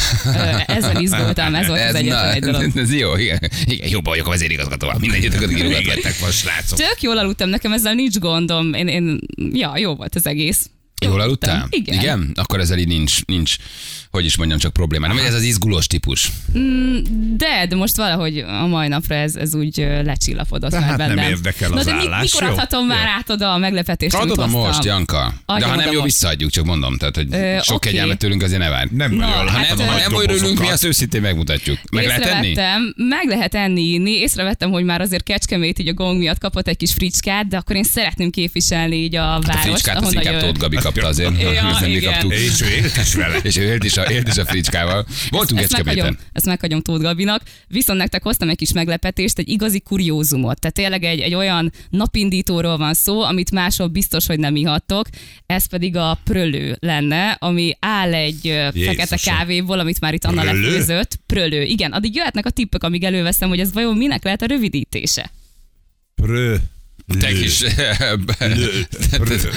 Ezzel 0.67 1.01
izgultam, 1.01 1.55
ez 1.55 1.67
volt 1.67 1.81
az 1.89 1.95
egyetlen 1.95 2.31
egy 2.33 2.43
dolog. 2.43 2.77
ez 2.77 2.95
jó, 2.95 3.17
igen. 3.17 3.39
igen 3.65 3.89
jobban 3.89 4.13
vagyok 4.13 4.27
a 4.27 4.31
vezérigazgatóval. 4.31 4.97
Mindenkit 4.99 5.31
kirúgatni. 5.39 5.69
Végetek 5.69 6.19
van, 6.19 6.31
srácok. 6.31 6.79
Tök 6.79 7.03
jól 7.03 7.19
aludtam, 7.19 7.49
nekem 7.49 7.73
ezzel 7.73 7.95
nincs 7.95 8.19
gondom. 8.19 8.75
Én, 8.75 8.89
én, 8.89 9.19
ja, 9.53 9.73
jó 9.77 9.95
volt 9.95 10.15
az 10.15 10.27
egész. 10.27 10.71
Jól 11.05 11.21
aludtál? 11.21 11.67
Igen. 11.71 11.99
Igen? 11.99 12.31
Akkor 12.35 12.61
ezzel 12.61 12.79
így 12.79 12.89
nincs, 12.89 13.25
nincs, 13.25 13.57
hogy 14.13 14.25
is 14.25 14.37
mondjam, 14.37 14.59
csak 14.59 14.73
probléma. 14.73 15.07
Nem, 15.07 15.17
hogy 15.17 15.27
ez 15.27 15.35
az 15.35 15.43
izgulós 15.43 15.87
típus. 15.87 16.31
De, 17.37 17.67
de 17.69 17.77
most 17.77 17.97
valahogy 17.97 18.39
a 18.39 18.67
mai 18.67 18.89
napra 18.89 19.15
ez, 19.15 19.37
ez 19.37 19.55
úgy 19.55 19.77
lecsillapodott 20.05 20.71
Tehát 20.71 20.89
már 20.89 20.97
bennem. 20.97 21.15
nem 21.17 21.29
érdekel 21.29 21.69
Na 21.69 21.77
az 21.79 21.85
de 21.85 21.93
mi, 21.95 22.07
állás, 22.07 22.23
mikor 22.33 22.43
jó? 22.43 22.49
adhatom 22.49 22.87
már 22.87 23.07
át 23.07 23.31
oda 23.31 23.53
a 23.53 23.59
meglepetést, 23.59 24.15
Adod 24.15 24.39
a 24.39 24.47
most, 24.47 24.85
Janka. 24.85 25.35
De 25.47 25.53
Adjam 25.53 25.69
ha 25.69 25.75
oda 25.75 25.85
nem 25.85 25.93
jó, 25.93 26.01
most. 26.01 26.13
visszaadjuk, 26.13 26.51
csak 26.51 26.65
mondom. 26.65 26.97
Tehát, 26.99 27.17
hogy 27.17 27.27
Ö, 27.31 27.59
sok 27.63 27.77
oké. 27.77 27.89
kegyelmet 27.89 28.19
tőlünk 28.19 28.43
azért 28.43 28.61
ne 28.61 28.69
várj. 28.69 28.89
Nem 28.97 29.11
Na, 29.13 29.27
nagyon 29.29 29.49
Ha 29.49 29.57
hát, 29.59 29.77
nem, 29.77 29.87
ha 29.87 29.97
nem 29.97 30.15
olyan 30.15 30.31
örülünk, 30.31 30.59
mi 30.59 30.69
azt 30.71 30.85
őszintén 30.85 31.21
megmutatjuk. 31.21 31.79
Meg 31.93 32.07
lehet 32.07 32.25
enni? 32.25 32.55
Meg 32.97 33.25
lehet 33.29 33.55
enni, 33.55 33.83
inni. 33.83 34.11
Észrevettem, 34.11 34.71
hogy 34.71 34.85
már 34.85 35.01
azért 35.01 35.23
Kecskemét 35.23 35.79
így 35.79 35.89
a 35.89 35.93
gong 35.95 36.19
miatt 36.19 36.39
kapott 36.39 36.69
egy 36.69 36.77
kis 36.77 36.93
fricskát, 36.93 37.49
de 37.49 37.57
akkor 37.57 37.77
én 37.77 37.83
szeretném 37.85 38.31
képviselni 38.31 38.97
így 38.97 39.17
a 39.17 39.35
A 39.35 39.41
várost, 39.41 39.63
fricskát 39.67 40.01
az 40.05 40.13
inkább. 40.15 40.41
Tóth 40.41 40.59
Gabi 40.59 40.77
kapta 40.77 41.07
azért. 41.07 41.31
Ja, 41.43 41.87
igen. 41.87 42.31
És 42.31 42.61
ő 42.63 42.69
élt 42.69 42.97
is 42.97 43.15
vele. 43.15 43.37
És 43.43 43.57
ő 43.57 43.63
élt 43.63 43.85
is 43.85 43.97
a, 44.03 44.11
is 44.29 44.37
a 44.37 44.45
fricskával. 44.45 45.07
Voltunk 45.31 45.61
ezt 45.61 45.73
meghagyom, 45.73 46.05
Kecskeméten. 46.05 46.27
ezt 46.33 46.47
meghagyom 46.47 46.81
Tóth 46.81 47.03
Gabinak. 47.03 47.43
Viszont 47.69 47.99
nektek 47.99 48.23
hoztam 48.23 48.49
egy 48.49 48.57
kis 48.57 48.73
meglepetést, 48.73 49.39
egy 49.39 49.49
igazi 49.49 49.81
kuriózumot. 49.81 50.61
Tehát 50.61 50.77
tényleg 50.77 51.05
egy, 51.05 51.21
egy 51.21 51.35
olyan 51.35 51.73
napindítóról 51.91 52.77
van 52.77 52.95
szó, 52.95 53.21
amit 53.23 53.51
máshol 53.51 53.87
biztos, 53.87 54.27
hogy 54.27 54.39
nem 54.39 54.57
ihattok. 54.57 55.07
Ez 55.47 55.67
pedig 55.67 55.97
a 55.97 56.19
prölő 56.25 56.77
lenne, 56.81 57.31
ami 57.31 57.77
áll 57.81 58.15
egy 58.15 58.49
ö, 58.49 58.69
fekete 58.73 58.89
Jézusom. 59.11 59.37
kávéból, 59.37 59.79
amit 59.79 60.01
már 60.01 60.15
itt 60.15 60.25
Anna 60.25 60.43
lefőzött. 60.45 61.19
Prölő, 61.27 61.63
igen. 61.63 61.93
Addig 61.93 62.15
jöhetnek 62.15 62.47
a 62.47 62.51
tippek, 62.51 62.83
amíg 62.83 63.05
előveszem, 63.05 63.49
hogy 63.49 63.61
ez 63.61 63.73
vajon 63.73 63.97
minek 63.97 64.25
lehet 64.25 64.43
a 64.43 64.47
rövidítése. 64.47 65.31
Prö. 66.15 66.57
Te 67.21 67.33
kis... 67.33 67.61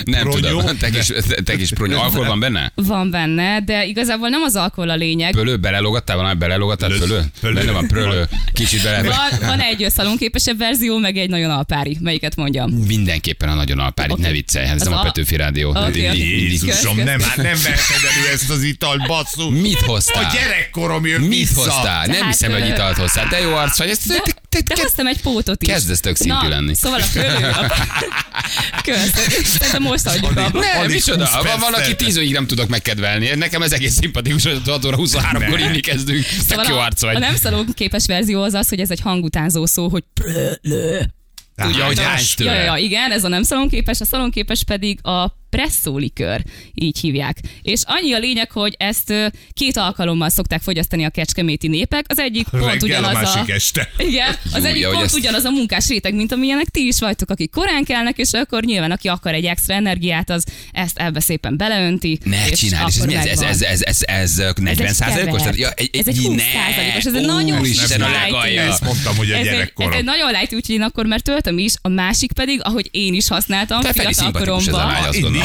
Nem 0.05 0.29
tudom. 0.29 0.77
Te 0.79 0.89
kis, 0.89 1.11
te 1.43 1.55
kis 1.55 1.69
pronyó. 1.73 1.99
Alkohol 1.99 2.25
van 2.25 2.39
benne? 2.39 2.71
Van 2.75 3.09
benne, 3.11 3.59
de 3.61 3.85
igazából 3.85 4.29
nem 4.29 4.41
az 4.41 4.55
alkohol 4.55 4.89
a 4.89 4.95
lényeg. 4.95 5.31
Pölő, 5.31 5.57
belelogattál 5.57 6.15
valami, 6.17 6.35
belelogattál 6.35 6.89
Lő. 6.89 6.97
pölő? 6.97 7.21
Pölő. 7.41 7.53
Benne 7.53 7.71
van 7.71 7.87
prölő. 7.87 8.27
Kicsit 8.53 8.83
bele. 8.83 9.01
Van, 9.01 9.39
van 9.49 9.59
egy 9.59 9.85
szalonképesebb 9.89 10.57
verzió, 10.57 10.97
meg 10.97 11.17
egy 11.17 11.29
nagyon 11.29 11.49
alpári. 11.51 11.97
Melyiket 12.01 12.35
mondjam? 12.35 12.71
Mindenképpen 12.71 13.49
a 13.49 13.53
nagyon 13.53 13.79
alpári, 13.79 14.11
Oké. 14.11 14.21
ne 14.21 14.31
viccelj, 14.31 14.65
hát 14.65 14.75
ez 14.75 14.81
Az 14.81 14.87
nem 14.87 14.97
a 14.97 14.99
a- 14.99 15.03
Petőfi 15.03 15.35
Rádió. 15.35 15.77
Így- 15.95 16.17
Jézusom, 16.17 16.97
nem, 16.97 17.19
hát 17.21 17.35
nem 17.35 17.57
veheted 17.63 18.01
elő 18.17 18.33
ezt 18.33 18.49
az 18.49 18.63
italt, 18.63 19.07
basszus. 19.07 19.59
Mit 19.61 19.79
hoztál? 19.79 20.23
A 20.23 20.33
gyerekkorom 20.33 21.05
jön 21.05 21.21
Mit 21.21 21.29
vissza. 21.29 21.59
hoztál? 21.61 22.05
Nem 22.05 22.15
Tehát, 22.15 22.27
hiszem, 22.31 22.51
hogy 22.51 22.67
italt 22.67 22.97
hoztál. 22.97 23.27
Te 23.27 23.39
jó 23.39 23.53
arc 23.55 23.77
vagy. 23.77 23.89
Ezt, 23.89 24.07
De, 24.07 24.21
te, 24.63 24.73
de 24.75 24.81
hoztam 24.81 25.07
egy 25.07 25.21
pótot 25.21 25.61
is. 25.61 25.67
Kezdesz 25.69 25.99
tök 25.99 26.15
szintű 26.15 26.47
Na, 26.47 26.47
lenni. 26.47 26.75
Szóval 26.75 26.99
a 26.99 27.05
prölő... 27.13 27.51
Kösz, 28.83 29.11
szerintem 29.43 29.81
most 29.81 30.07
adjuk 30.07 30.37
abba. 30.37 30.59
Ne, 30.59 30.71
Alig 30.71 30.91
micsoda? 30.91 31.27
20 31.27 31.43
Van, 31.43 31.59
van, 31.59 31.73
aki 31.73 31.95
10 31.95 32.17
óig 32.17 32.31
nem 32.31 32.47
tudok 32.47 32.67
megkedvelni. 32.69 33.29
Nekem 33.35 33.61
ez 33.61 33.71
egész 33.71 33.93
szimpatikus, 33.93 34.43
hogy 34.43 34.61
6 34.65 34.85
óra 34.85 34.97
23-kor 34.99 35.59
inni 35.59 35.79
kezdünk. 35.79 36.25
Tök 36.47 36.67
jó 36.67 36.75
a, 36.75 36.83
arc 36.83 37.03
a 37.03 37.05
vagy. 37.05 37.19
nem 37.19 37.35
szalonképes 37.35 38.05
verzió 38.05 38.41
az 38.41 38.53
az, 38.53 38.69
hogy 38.69 38.79
ez 38.79 38.91
egy 38.91 39.01
hangutánzó 39.01 39.65
szó, 39.65 39.89
hogy. 39.89 40.03
Tudja, 41.55 41.85
hogy 41.85 41.99
hánysz 41.99 42.35
Ja, 42.37 42.53
ja, 42.53 42.75
igen, 42.75 43.11
ez 43.11 43.23
a 43.23 43.27
nem 43.27 43.43
szalonképes, 43.43 44.01
a 44.01 44.05
szalonképes 44.05 44.63
pedig 44.63 44.99
a 45.05 45.43
presszólikör, 45.55 46.41
így 46.73 46.99
hívják. 46.99 47.37
És 47.61 47.81
annyi 47.85 48.13
a 48.13 48.17
lényeg, 48.17 48.51
hogy 48.51 48.75
ezt 48.77 49.13
két 49.53 49.77
alkalommal 49.77 50.29
szokták 50.29 50.61
fogyasztani 50.61 51.03
a 51.05 51.09
kecskeméti 51.09 51.67
népek. 51.67 52.05
Az 52.07 52.19
egyik 52.19 52.47
pont 52.47 52.63
Reggel 52.63 52.79
a 52.79 52.83
ugyanaz 53.07 53.13
másik 53.13 53.49
este. 53.53 53.89
Igen, 53.97 54.27
az 54.43 54.53
Júlia, 54.53 54.69
egyik 54.69 54.85
pont 54.85 55.03
ezt- 55.03 55.15
ugyanaz 55.15 55.43
a 55.43 55.49
munkás 55.49 55.87
réteg, 55.87 56.13
mint 56.15 56.31
amilyenek 56.31 56.65
ti 56.69 56.87
is 56.87 56.99
vagytok, 56.99 57.29
akik 57.29 57.51
korán 57.51 57.83
kelnek, 57.83 58.17
és 58.17 58.31
akkor 58.31 58.63
nyilván 58.63 58.91
aki 58.91 59.07
akar 59.07 59.33
egy 59.33 59.45
extra 59.45 59.73
energiát, 59.73 60.29
az 60.29 60.43
ezt 60.71 60.97
ebbe 60.97 61.19
szépen 61.19 61.57
beleönti. 61.57 62.19
Ne 62.23 62.47
és 62.47 62.59
csinálj, 62.59 62.85
és 62.87 62.95
ez 62.97 63.05
mi? 63.05 63.15
Ez, 63.15 63.25
ez, 63.25 63.41
ez, 63.41 63.61
ez, 63.61 63.81
ez, 63.81 64.01
ez, 64.01 64.39
ez 64.39 64.53
40 64.55 64.93
százalékos? 64.93 65.41
Ja, 65.53 65.69
egy, 65.71 65.89
Ez 65.93 66.07
egy 66.07 66.17
20 66.17 66.41
százalékos, 66.53 67.05
ez 67.05 67.13
egy 67.13 67.25
nagyon 67.25 67.59
Úristen, 67.59 68.01
a 68.01 68.09
legalja. 68.09 68.61
Ezt 68.61 68.83
mondtam, 68.83 69.15
hogy 69.15 69.31
a 69.31 69.33
Ez 69.33 69.39
egy, 69.39 69.45
ez 69.47 69.53
gyerekkorom. 69.53 69.91
egy 69.91 70.03
nagyon 70.03 70.31
light, 70.31 70.53
úgyhogy 70.53 70.75
én 70.75 70.81
akkor 70.81 71.05
már 71.05 71.19
töltöm 71.19 71.57
is. 71.57 71.73
A 71.81 71.87
másik 71.87 72.31
pedig, 72.31 72.59
ahogy 72.63 72.89
én 72.91 73.13
is 73.13 73.27
használtam 73.27 73.81
Te 73.81 73.93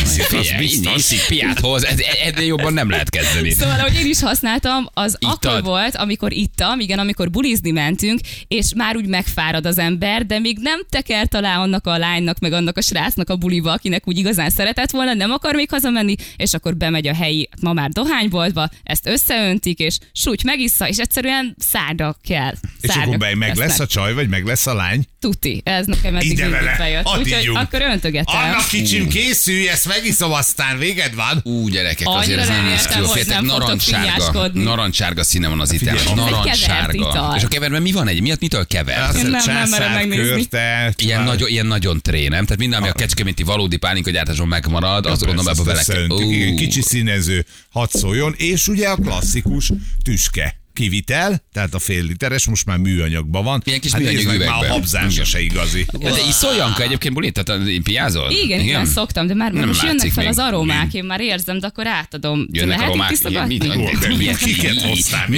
Iszik, 0.03 0.21
az 0.23 0.27
Figyelj, 0.27 0.59
biztos. 0.59 0.95
iszik 0.97 1.27
piát 1.29 1.59
hoz, 1.61 1.85
ez, 1.85 1.99
ennél 2.25 2.47
jobban 2.47 2.73
nem 2.73 2.91
lehet 2.91 3.11
kezdeni. 3.11 3.51
Szóval, 3.51 3.79
ahogy 3.79 3.95
én 3.95 4.07
is 4.07 4.21
használtam, 4.21 4.89
az 4.93 5.17
Ittad? 5.19 5.39
akkor 5.45 5.63
volt, 5.63 5.97
amikor 5.97 6.33
ittam, 6.33 6.81
igen, 6.81 6.99
amikor 6.99 7.31
bulizni 7.31 7.71
mentünk, 7.71 8.21
és 8.49 8.67
már 8.77 8.97
úgy 8.97 9.07
megfárad 9.07 9.67
az 9.67 9.79
ember, 9.79 10.27
de 10.27 10.39
még 10.39 10.59
nem 10.61 10.81
tekert 10.91 11.35
alá 11.35 11.57
annak 11.59 11.87
a 11.87 11.99
lánynak, 11.99 12.39
meg 12.39 12.53
annak 12.53 12.77
a 12.77 12.81
srácnak 12.81 13.31
a 13.31 13.37
buliba, 13.37 13.73
akinek 13.73 14.09
úgy 14.09 14.19
igazán 14.19 14.51
szeretett 14.51 14.91
volna, 14.91 15.15
nem 15.15 15.31
akar 15.31 15.55
még 15.55 15.71
hazamenni, 15.71 16.15
és 16.37 16.53
akkor 16.55 16.77
bemegy 16.77 17.07
a 17.07 17.15
helyi, 17.15 17.49
ma 17.61 17.73
már 17.73 17.89
dohányboltba, 17.91 18.69
ezt 18.83 19.07
összeöntik, 19.07 19.79
és 19.79 19.99
súgy 20.13 20.45
megissza, 20.45 20.89
és 20.89 20.97
egyszerűen 20.97 21.57
szárda 21.59 22.17
kell. 22.29 22.55
És 22.81 22.95
akkor 22.95 23.17
be- 23.19 23.35
meg 23.35 23.49
lesznek. 23.49 23.69
lesz 23.69 23.79
a 23.81 23.87
csaj, 23.87 24.15
vagy 24.15 24.29
meg 24.29 24.45
lesz 24.45 24.67
a 24.67 24.75
lány? 24.75 25.05
Tuti, 25.21 25.61
ez 25.65 25.87
nekem 25.87 26.17
eddig 26.17 26.31
Ide 26.31 26.49
vele, 26.49 26.75
bejött. 26.79 27.07
Úgyhogy 27.19 27.51
akkor 27.55 27.83
öntögetem. 27.83 28.41
Anna 28.41 28.67
kicsim, 28.69 29.09
készülj, 29.09 29.69
ezt 29.85 29.97
megiszom, 29.97 30.33
aztán 30.33 30.79
véged 30.79 31.15
van. 31.15 31.41
Ú, 31.43 31.69
gyerekek, 31.69 32.07
azért 32.09 32.41
ez 32.41 32.49
nem 32.49 32.57
nem 32.57 32.65
néz 32.65 32.87
ki. 32.87 32.99
Féltek, 33.13 33.41
nem 33.41 33.49
fogtok 33.49 34.53
narancssárga, 34.53 35.23
színe 35.23 35.49
van 35.49 35.61
az 35.61 35.71
Narancssárga. 36.15 36.93
ital. 36.93 37.37
És 37.37 37.43
a 37.43 37.49
keverben 37.49 37.83
mi 37.83 37.93
van 37.93 38.09
egy? 38.09 38.21
Miatt 38.21 38.41
mitől 38.41 38.67
kever? 38.67 39.03
Azt 39.03 39.23
nem 39.23 39.57
a 39.57 39.67
merem 39.71 39.93
megnézni. 39.93 40.49
Ilyen 40.97 41.23
nagyon, 41.23 41.49
ilyen 41.49 41.67
nagyon 41.67 42.01
tré, 42.01 42.29
nem? 42.29 42.45
Tehát 42.45 42.59
minden, 42.59 42.81
ami 42.81 42.89
a 42.89 42.93
kecskeméti 42.93 43.43
valódi 43.43 43.77
pálinka 43.77 44.11
gyártáson 44.11 44.49
megmarad, 44.49 45.07
az 45.07 45.23
gondolom 45.23 45.49
ebbe 45.49 45.63
bele. 45.63 46.55
Kicsi 46.55 46.83
színező, 46.83 47.47
hadd 47.71 47.89
szóljon, 47.93 48.35
és 48.37 48.69
ugye 48.69 48.89
a 48.89 48.95
klasszikus 48.95 49.71
tüske 50.05 50.60
kivitel, 50.81 51.43
tehát 51.53 51.75
a 51.75 51.79
fél 51.79 52.03
literes, 52.05 52.47
most 52.47 52.67
már 52.67 52.79
műanyagban 52.79 53.45
van. 53.45 53.63
Ilyen 53.65 53.81
kis 53.81 53.93
hát 53.93 54.01
műanyag 54.01 54.27
meg, 54.27 54.39
már 54.39 54.49
a 54.49 54.73
habzása 54.73 55.25
se 55.25 55.41
igazi. 55.41 55.87
De 55.99 56.11
iszol, 56.29 56.55
Janka, 56.55 56.83
egyébként 56.83 57.15
bulit? 57.15 57.43
Tehát 57.43 57.63
uh, 57.63 57.83
piázol? 57.83 58.31
Igen, 58.31 58.61
igen, 58.61 58.87
szoktam, 58.87 59.27
de 59.27 59.35
már 59.35 59.53
Nem 59.53 59.67
most 59.67 59.83
jönnek 59.83 60.11
fel 60.13 60.23
még. 60.25 60.33
az 60.33 60.39
aromák, 60.39 60.95
én 60.95 61.05
már 61.05 61.21
érzem, 61.21 61.59
de 61.59 61.67
akkor 61.67 61.87
átadom. 61.87 62.47
Jönnek 62.53 62.77
a 62.77 62.79
Lehet 62.79 62.93
romák. 62.93 63.11
itt 63.11 63.17
tisztogatni? 63.17 63.57
Mit- 63.59 64.17
Milyen 64.17 64.35
kiket 64.37 64.81
hoztál. 64.81 65.29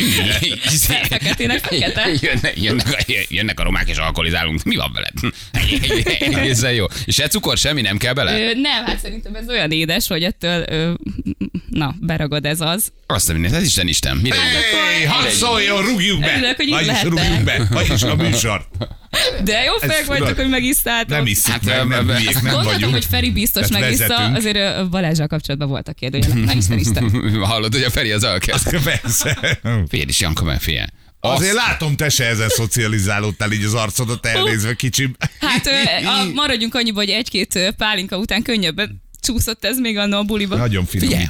Jönnek, 2.20 2.52
jönnek, 2.62 3.26
jönnek 3.28 3.60
a 3.60 3.62
romák 3.62 3.88
és 3.88 3.96
alkoholizálunk. 3.96 4.62
Mi 4.62 4.76
van 4.76 4.92
veled? 4.92 5.34
Egészen 6.38 6.72
jó. 6.72 6.84
És 7.04 7.14
se 7.14 7.26
cukor, 7.28 7.58
semmi 7.58 7.80
nem 7.80 7.96
kell 7.96 8.12
bele? 8.12 8.52
Nem, 8.54 8.84
hát 8.84 8.98
szerintem 9.00 9.34
ez 9.34 9.48
olyan 9.48 9.70
édes, 9.70 10.06
hogy 10.06 10.22
ettől, 10.22 10.96
na, 11.70 11.94
beragad 12.00 12.44
ez 12.46 12.60
az. 12.60 12.92
Azt 13.06 13.28
a 13.28 13.32
mindent, 13.32 13.54
ez 13.54 13.62
Isten 13.62 13.88
Isten. 13.88 14.16
Mire 14.16 14.36
Hey, 14.36 15.04
hadd 15.04 15.24
szóljon, 15.32 15.84
rúgjuk 15.84 16.20
be! 16.20 16.32
Örülök, 16.36 16.56
hogy 16.56 16.66
itt 16.66 16.72
Vagyis 16.74 17.02
rúgjuk 17.02 17.42
be, 17.44 17.66
vagyis 17.70 18.02
a 18.02 18.16
műsor. 18.16 18.66
De 19.44 19.62
jó 19.64 19.72
fejek 19.88 20.04
vagytok, 20.04 20.36
hogy 20.36 20.48
megisztátok. 20.48 21.08
Nem 21.08 21.26
iszunk 21.26 21.64
Hát, 21.64 21.64
meg, 21.64 21.88
nem 21.88 22.08
ö, 22.08 22.12
hülyék, 22.12 22.32
nem 22.34 22.42
Gondoltam, 22.42 22.72
vagyunk. 22.72 22.92
hogy 22.92 23.04
Feri 23.04 23.30
biztos 23.30 23.66
Tehát 23.66 23.82
megissza, 23.82 24.06
vezetünk. 24.08 24.36
azért 24.36 24.88
Balázsral 24.90 25.26
kapcsolatban 25.26 25.68
voltak 25.68 25.94
kérdőjelek. 25.94 26.54
Isten, 26.54 26.78
Isten. 26.78 27.10
Hallod, 27.50 27.72
hogy 27.72 27.82
a 27.82 27.90
Feri 27.90 28.10
az 28.10 28.24
elkezd. 28.24 28.82
Persze. 28.84 29.58
Figyelj 29.88 30.08
is, 30.08 30.20
Janka, 30.20 30.44
meg 30.44 30.60
figyelj. 30.60 30.86
Azért 31.20 31.54
látom, 31.54 31.96
te 31.96 32.08
se 32.08 32.24
ezen 32.24 32.48
szocializálódtál 32.48 33.52
így 33.52 33.64
az 33.64 33.74
arcodat 33.74 34.26
elnézve 34.26 34.74
kicsim. 34.74 35.16
Hát 35.40 35.66
a, 36.20 36.24
maradjunk 36.34 36.74
annyiba, 36.74 36.98
hogy 36.98 37.10
egy-két 37.10 37.74
pálinka 37.76 38.16
után 38.16 38.42
könnyebben 38.42 39.02
csúszott 39.20 39.64
ez 39.64 39.78
még 39.78 39.98
annó 39.98 40.16
a 40.18 40.22
buliba. 40.22 40.56
Nagyon 40.56 40.84
finom 40.86 41.08
Figyelj. 41.08 41.26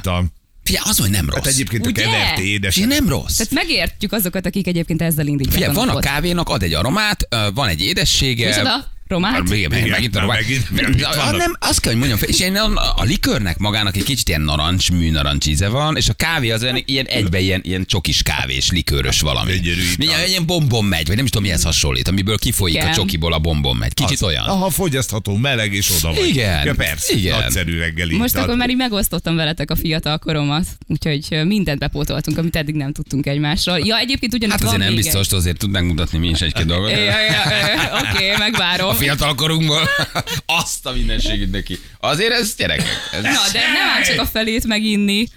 Figyelj, 0.63 0.83
az, 0.89 0.99
hogy 0.99 1.09
nem 1.09 1.25
rossz. 1.25 1.35
Hát 1.35 1.47
egyébként 1.47 1.85
a 1.85 1.89
Ugye? 1.89 2.03
kevert 2.03 2.39
édes. 2.39 2.75
Nem 2.75 3.09
rossz. 3.09 3.35
Tehát 3.35 3.53
megértjük 3.53 4.11
azokat, 4.13 4.45
akik 4.45 4.67
egyébként 4.67 5.01
ezzel 5.01 5.27
indítják 5.27 5.55
Figyelj, 5.55 5.75
van 5.75 5.89
a 5.89 5.99
kávénak, 5.99 6.49
ad 6.49 6.63
egy 6.63 6.73
aromát, 6.73 7.27
van 7.53 7.67
egy 7.67 7.81
édessége. 7.81 8.47
Micsoda? 8.47 8.91
Romát? 9.13 9.49
Igen, 9.49 9.71
Igen, 9.71 9.89
megint 9.89 10.15
a 10.15 10.19
már 10.19 10.27
romák. 10.27 10.41
megint, 10.41 10.69
mit 10.69 10.95
de- 10.95 11.07
vannak? 11.15 11.37
Nem, 11.37 11.55
azt 11.59 11.79
kell, 11.79 11.91
hogy 11.91 11.99
mondjam, 12.07 12.29
és 12.29 12.39
ilyen 12.39 12.55
a, 12.55 12.93
a 12.95 13.03
likörnek 13.03 13.57
magának 13.57 13.95
egy 13.95 14.03
kicsit 14.03 14.27
ilyen 14.29 14.41
narancs, 14.41 14.91
műnarancs 14.91 15.45
íze 15.47 15.67
van, 15.67 15.95
és 15.97 16.09
a 16.09 16.13
kávé 16.13 16.49
az 16.51 16.63
olyan, 16.63 16.81
ilyen 16.85 17.05
egybe 17.05 17.39
ilyen, 17.39 17.61
ilyen 17.63 17.85
csokis 17.85 18.21
kávés, 18.23 18.69
likőrös 18.71 19.21
valami. 19.21 19.51
Gyönyörű 19.51 19.81
ital. 19.97 20.07
Ilyen, 20.07 20.27
ilyen 20.27 20.45
bombon 20.45 20.85
megy, 20.85 21.07
vagy 21.07 21.15
nem 21.15 21.25
is 21.25 21.31
tudom 21.31 21.45
mihez 21.47 21.63
hasonlít, 21.63 22.07
amiből 22.07 22.37
kifolyik 22.37 22.75
a 22.77 22.81
Igen. 22.81 22.93
csokiból 22.93 23.33
a 23.33 23.39
bombon 23.39 23.75
megy. 23.75 23.93
Kicsit 23.93 24.11
Az- 24.21 24.23
olyan. 24.23 24.43
Aha, 24.45 24.69
fogyasztható, 24.69 25.35
meleg 25.35 25.73
és 25.73 25.89
oda 25.97 26.13
vagy. 26.13 26.27
Igen, 26.27 26.65
Ja, 26.65 26.73
persze. 26.73 27.13
igen. 27.15 27.39
Nagyszerű 27.39 27.77
reggeli. 27.79 28.15
Most 28.15 28.35
akkor 28.35 28.55
már 28.55 28.69
így 28.69 28.75
megosztottam 28.75 29.35
veletek 29.35 29.71
a 29.71 29.75
fiatal 29.75 30.17
koromat, 30.17 30.65
úgyhogy 30.87 31.45
mindent 31.45 31.79
bepótoltunk, 31.79 32.37
amit 32.37 32.55
eddig 32.55 32.75
nem 32.75 32.93
tudtunk 32.93 33.25
egymásról. 33.25 33.79
Ja, 33.79 33.97
egyébként 33.97 34.33
ugyanitt 34.33 34.51
Hát 34.55 34.59
van 34.63 34.73
azért 34.73 34.85
nem 34.85 34.93
még 34.95 35.03
biztos, 35.03 35.31
azért 35.31 35.57
tudnánk 35.57 35.87
mutatni 35.87 36.17
mi 36.17 36.27
is 36.29 36.39
egy-két 36.41 36.65
dolgot. 36.65 36.89
Egy... 36.91 36.97
Ja, 36.97 37.19
ja, 37.21 37.41
ö, 37.45 38.15
Oké, 38.15 38.33
megvárom. 38.37 38.95
A 39.03 39.05
fiatal 39.05 39.35
korunkból 39.35 39.89
azt 40.61 40.85
a 40.85 40.91
mindenségét 40.91 41.51
neki. 41.51 41.79
Azért 41.99 42.31
ez 42.31 42.55
gyerekek. 42.55 43.09
Ez... 43.11 43.23
Na, 43.23 43.31
de 43.51 43.59
nem 43.59 43.87
áll 43.95 44.01
csak 44.03 44.19
a 44.19 44.25
felét 44.25 44.67
meginni. 44.67 45.27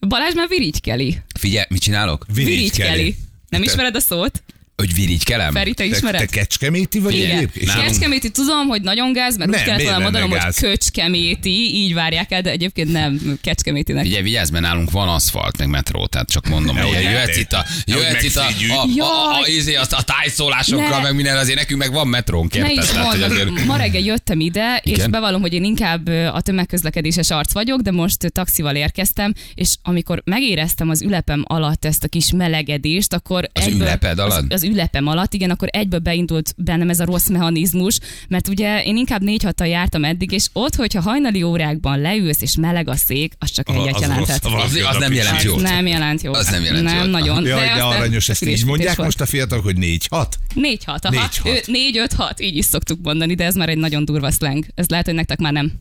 Balázs 0.00 0.34
már 0.34 0.48
virigykeli. 0.48 1.18
Figyelj, 1.38 1.64
mit 1.68 1.82
csinálok? 1.82 2.26
Virigykeli. 2.32 3.16
Nem 3.48 3.62
ismered 3.62 3.96
a 3.96 4.00
szót? 4.00 4.42
Hogy 4.76 4.94
virigykelem? 4.94 5.52
Feri, 5.52 5.74
te 5.74 5.82
Te, 5.82 5.88
te 5.90 5.96
ismered? 5.96 6.30
kecskeméti 6.30 6.98
vagy 6.98 7.14
Igen. 7.14 7.36
egyébként? 7.36 7.66
Nem. 7.66 7.80
Kecskeméti 7.80 8.30
tudom, 8.30 8.66
hogy 8.66 8.82
nagyon 8.82 9.12
gáz, 9.12 9.36
mert 9.36 9.50
Nem, 9.50 9.60
úgy 9.60 9.66
kellett 9.66 9.82
volna 9.82 9.98
mondanom, 9.98 10.30
hogy? 10.30 10.54
Köcskeméti, 10.54 11.74
így 11.74 11.94
várják 11.94 12.32
el, 12.32 12.42
de 12.42 12.50
egyébként 12.50 12.92
nem 12.92 13.38
Kecskemétinek. 13.42 14.04
Ugye 14.04 14.22
vigyázz, 14.22 14.50
mert 14.50 14.64
nálunk 14.64 14.90
van 14.90 15.08
aszfalt, 15.08 15.58
meg 15.58 15.68
metró, 15.68 16.06
tehát 16.06 16.30
csak 16.30 16.48
mondom, 16.48 16.76
hogy 16.76 17.02
jöhetsz 17.02 17.36
itt 17.36 17.52
a, 17.52 17.64
jöhetsz 17.84 18.22
itt 18.22 18.36
a, 18.36 18.46
a, 18.68 19.02
a, 19.02 19.40
a, 19.42 19.46
izé, 19.46 19.74
azt 19.74 19.92
a 19.92 20.02
tájszólásokkal, 20.02 21.00
meg 21.00 21.14
minden, 21.14 21.36
azért 21.36 21.58
nekünk 21.58 21.80
meg 21.80 21.92
van 21.92 22.08
metrónk, 22.08 22.58
Ne 22.58 22.70
érted? 22.70 23.66
ma 23.66 23.76
reggel 23.76 24.02
jöttem 24.02 24.40
ide, 24.40 24.80
és 24.82 25.06
bevallom, 25.06 25.40
hogy 25.40 25.52
én 25.52 25.64
inkább 25.64 26.08
a 26.08 26.40
tömegközlekedéses 26.40 27.30
arc 27.30 27.52
vagyok, 27.52 27.80
de 27.80 27.90
most 27.90 28.32
taxival 28.32 28.74
érkeztem, 28.74 29.32
és 29.54 29.74
amikor 29.82 30.22
megéreztem 30.24 30.88
az 30.88 31.02
ülepem 31.02 31.44
alatt 31.46 31.84
ezt 31.84 32.04
a 32.04 32.08
kis 32.08 32.30
melegedést, 32.30 33.12
akkor 33.12 33.48
Az 33.52 33.66
üleped 33.66 34.18
alatt? 34.18 34.52
Az 34.52 34.64
ülepem 34.66 35.06
alatt, 35.06 35.34
igen, 35.34 35.50
akkor 35.50 35.68
egyből 35.72 35.98
beindult 35.98 36.54
bennem 36.56 36.90
ez 36.90 37.00
a 37.00 37.04
rossz 37.04 37.28
mechanizmus, 37.28 37.98
mert 38.28 38.48
ugye 38.48 38.82
én 38.84 38.96
inkább 38.96 39.22
négy 39.22 39.42
hattal 39.42 39.66
jártam 39.66 40.04
eddig, 40.04 40.32
és 40.32 40.46
ott, 40.52 40.74
hogyha 40.74 41.00
hajnali 41.00 41.42
órákban 41.42 42.00
leülsz, 42.00 42.42
és 42.42 42.56
meleg 42.56 42.88
a 42.88 42.96
szék, 42.96 43.32
az 43.38 43.50
csak 43.50 43.68
egyet 43.70 43.94
az 43.94 44.12
rossz, 44.16 44.28
Az- 44.42 44.80
az 44.88 44.96
nem 44.98 45.12
jelent 45.12 45.42
jót. 45.42 45.60
nem 45.62 45.86
jelent 45.86 46.22
jó. 46.22 46.32
Az 46.32 46.48
nem 46.48 46.62
jelent 46.64 46.84
Nem 46.84 46.96
jót. 46.96 47.10
nagyon. 47.10 47.44
Jaj, 47.44 47.64
de, 47.64 47.72
aztán 47.72 47.86
aranyos, 47.86 48.28
ezt 48.28 48.44
így 48.44 48.64
mondják 48.64 48.96
most 48.96 49.20
a 49.20 49.26
fiatalok, 49.26 49.64
hogy 49.64 49.76
4-6? 49.78 50.26
4 50.54 50.84
6 50.84 51.04
aha. 51.04 51.14
Négy 51.14 51.36
hat. 51.36 51.46
Ő, 51.68 51.72
4 51.72 51.98
5 51.98 52.12
6 52.12 52.40
így 52.40 52.56
is 52.56 52.64
szoktuk 52.64 52.98
mondani, 53.02 53.34
de 53.34 53.44
ez 53.44 53.54
már 53.54 53.68
egy 53.68 53.78
nagyon 53.78 54.04
durva 54.04 54.30
slang. 54.30 54.64
Ez 54.74 54.88
lehet, 54.88 55.04
hogy 55.06 55.14
nektek 55.14 55.38
már 55.38 55.52
nem. 55.52 55.72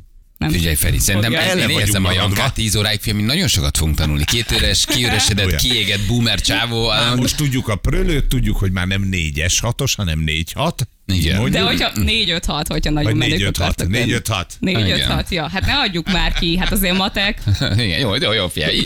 Nem. 0.46 0.58
Figyelj, 0.58 0.75
Feri, 0.75 1.00
szerintem 1.00 1.34
Fogja. 1.34 1.70
én 1.70 1.70
érzem 1.70 2.06
a. 2.06 2.12
Jankát 2.12 2.54
10 2.54 2.75
óráig, 2.75 3.00
fiam, 3.00 3.18
mi 3.18 3.24
nagyon 3.24 3.48
sokat 3.48 3.78
fogunk 3.78 3.98
tanulni. 3.98 4.24
Két 4.25 4.52
éves, 4.52 4.86
kiüresedett, 4.94 5.56
kiégett 5.56 6.08
boomer 6.08 6.42
csávó. 6.42 6.88
Már 6.88 7.16
most 7.16 7.38
tudjuk 7.38 7.68
a 7.68 7.75
prölőt, 7.75 8.25
tudjuk, 8.25 8.58
hogy 8.58 8.72
már 8.72 8.88
nem 8.88 9.08
4-es 9.12 9.54
6-os, 9.62 9.94
hanem 9.96 10.24
4-6. 10.25 10.72
Igen. 11.14 11.34
De 11.34 11.40
Mondjuk. 11.62 11.66
hogyha 11.68 11.92
4 12.04 12.30
5 12.30 12.46
6 12.46 12.68
hogyha 12.68 12.92
nagyon 12.92 13.18
menők 13.18 13.40
4-5-6. 13.40 13.48
akartak 13.48 13.92
lenni. 13.92 14.12
4-5-6. 14.12 14.46
4 14.60 14.76
5 14.76 14.86
Igen. 14.98 15.10
6 15.10 15.30
ja. 15.30 15.50
Hát 15.50 15.66
ne 15.66 15.74
adjuk 15.80 16.12
már 16.12 16.34
ki, 16.34 16.58
hát 16.58 16.72
azért 16.72 16.98
matek. 16.98 17.42
Igen, 17.78 18.00
jó, 18.00 18.16
jó, 18.16 18.32
jó, 18.32 18.48
figyelj. 18.48 18.78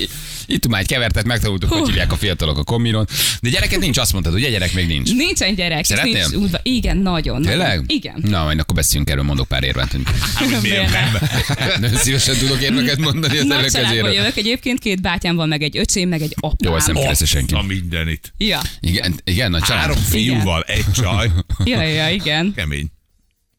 Itt- 0.46 0.68
már 0.68 0.82
egy 0.82 0.88
kevertet, 0.88 1.26
megtanultuk, 1.26 1.72
hogy 1.74 1.88
hívják 1.88 2.12
a 2.12 2.16
fiatalok 2.16 2.58
a 2.58 2.64
kombinon. 2.64 3.08
De 3.42 3.50
gyereket 3.50 3.80
nincs, 3.80 3.98
azt 3.98 4.12
mondtad, 4.14 4.34
ugye? 4.34 4.50
Gyerek 4.50 4.74
még 4.74 4.88
nincs. 4.88 5.14
Nincsen 5.14 5.56
gyerek. 5.56 5.80
és 5.80 5.88
Szeretnél? 5.88 6.14
Nincs 6.28 6.44
útba. 6.44 6.60
Igen, 6.64 6.98
nagyon. 6.98 7.42
Tényleg? 7.42 7.84
Igen. 7.88 8.24
Na, 8.28 8.44
majd 8.44 8.60
akkor 8.60 8.76
beszéljünk 8.76 9.10
erről, 9.10 9.24
mondok 9.24 9.48
pár 9.48 9.64
érvet. 9.64 9.96
Hát, 10.36 10.62
miért 10.62 10.92
nem? 11.80 11.96
Szívesen 11.96 12.36
tudok 12.38 12.62
érveket 12.62 12.98
mondani 12.98 13.38
az 13.38 13.46
Nagy 13.46 13.66
családból 13.66 13.98
közére. 14.02 14.14
jövök 14.22 14.38
egyébként, 14.38 14.80
két 14.80 15.02
bátyám 15.02 15.36
van, 15.36 15.48
meg 15.48 15.62
egy 15.62 15.78
öcsém, 15.78 16.10
meg 16.10 16.22
egy 16.22 16.36
apám. 16.40 16.72
Jó, 16.72 16.76
ezt 16.76 16.88
nem 16.88 16.96
keresze 16.96 17.26
senki. 17.26 17.54
A 17.54 17.62
mindenit. 17.62 18.34
Ja, 18.38 18.60
Igen, 18.80 19.20
igen, 19.24 19.52
nagy 19.52 19.62
család. 19.62 19.82
Három 19.82 19.98
fiúval, 19.98 20.62
egy 20.68 20.86
csaj. 20.96 21.30
ja, 21.64 21.82
ja, 21.82 22.09
igen. 22.12 22.54
Kemény. 22.54 22.99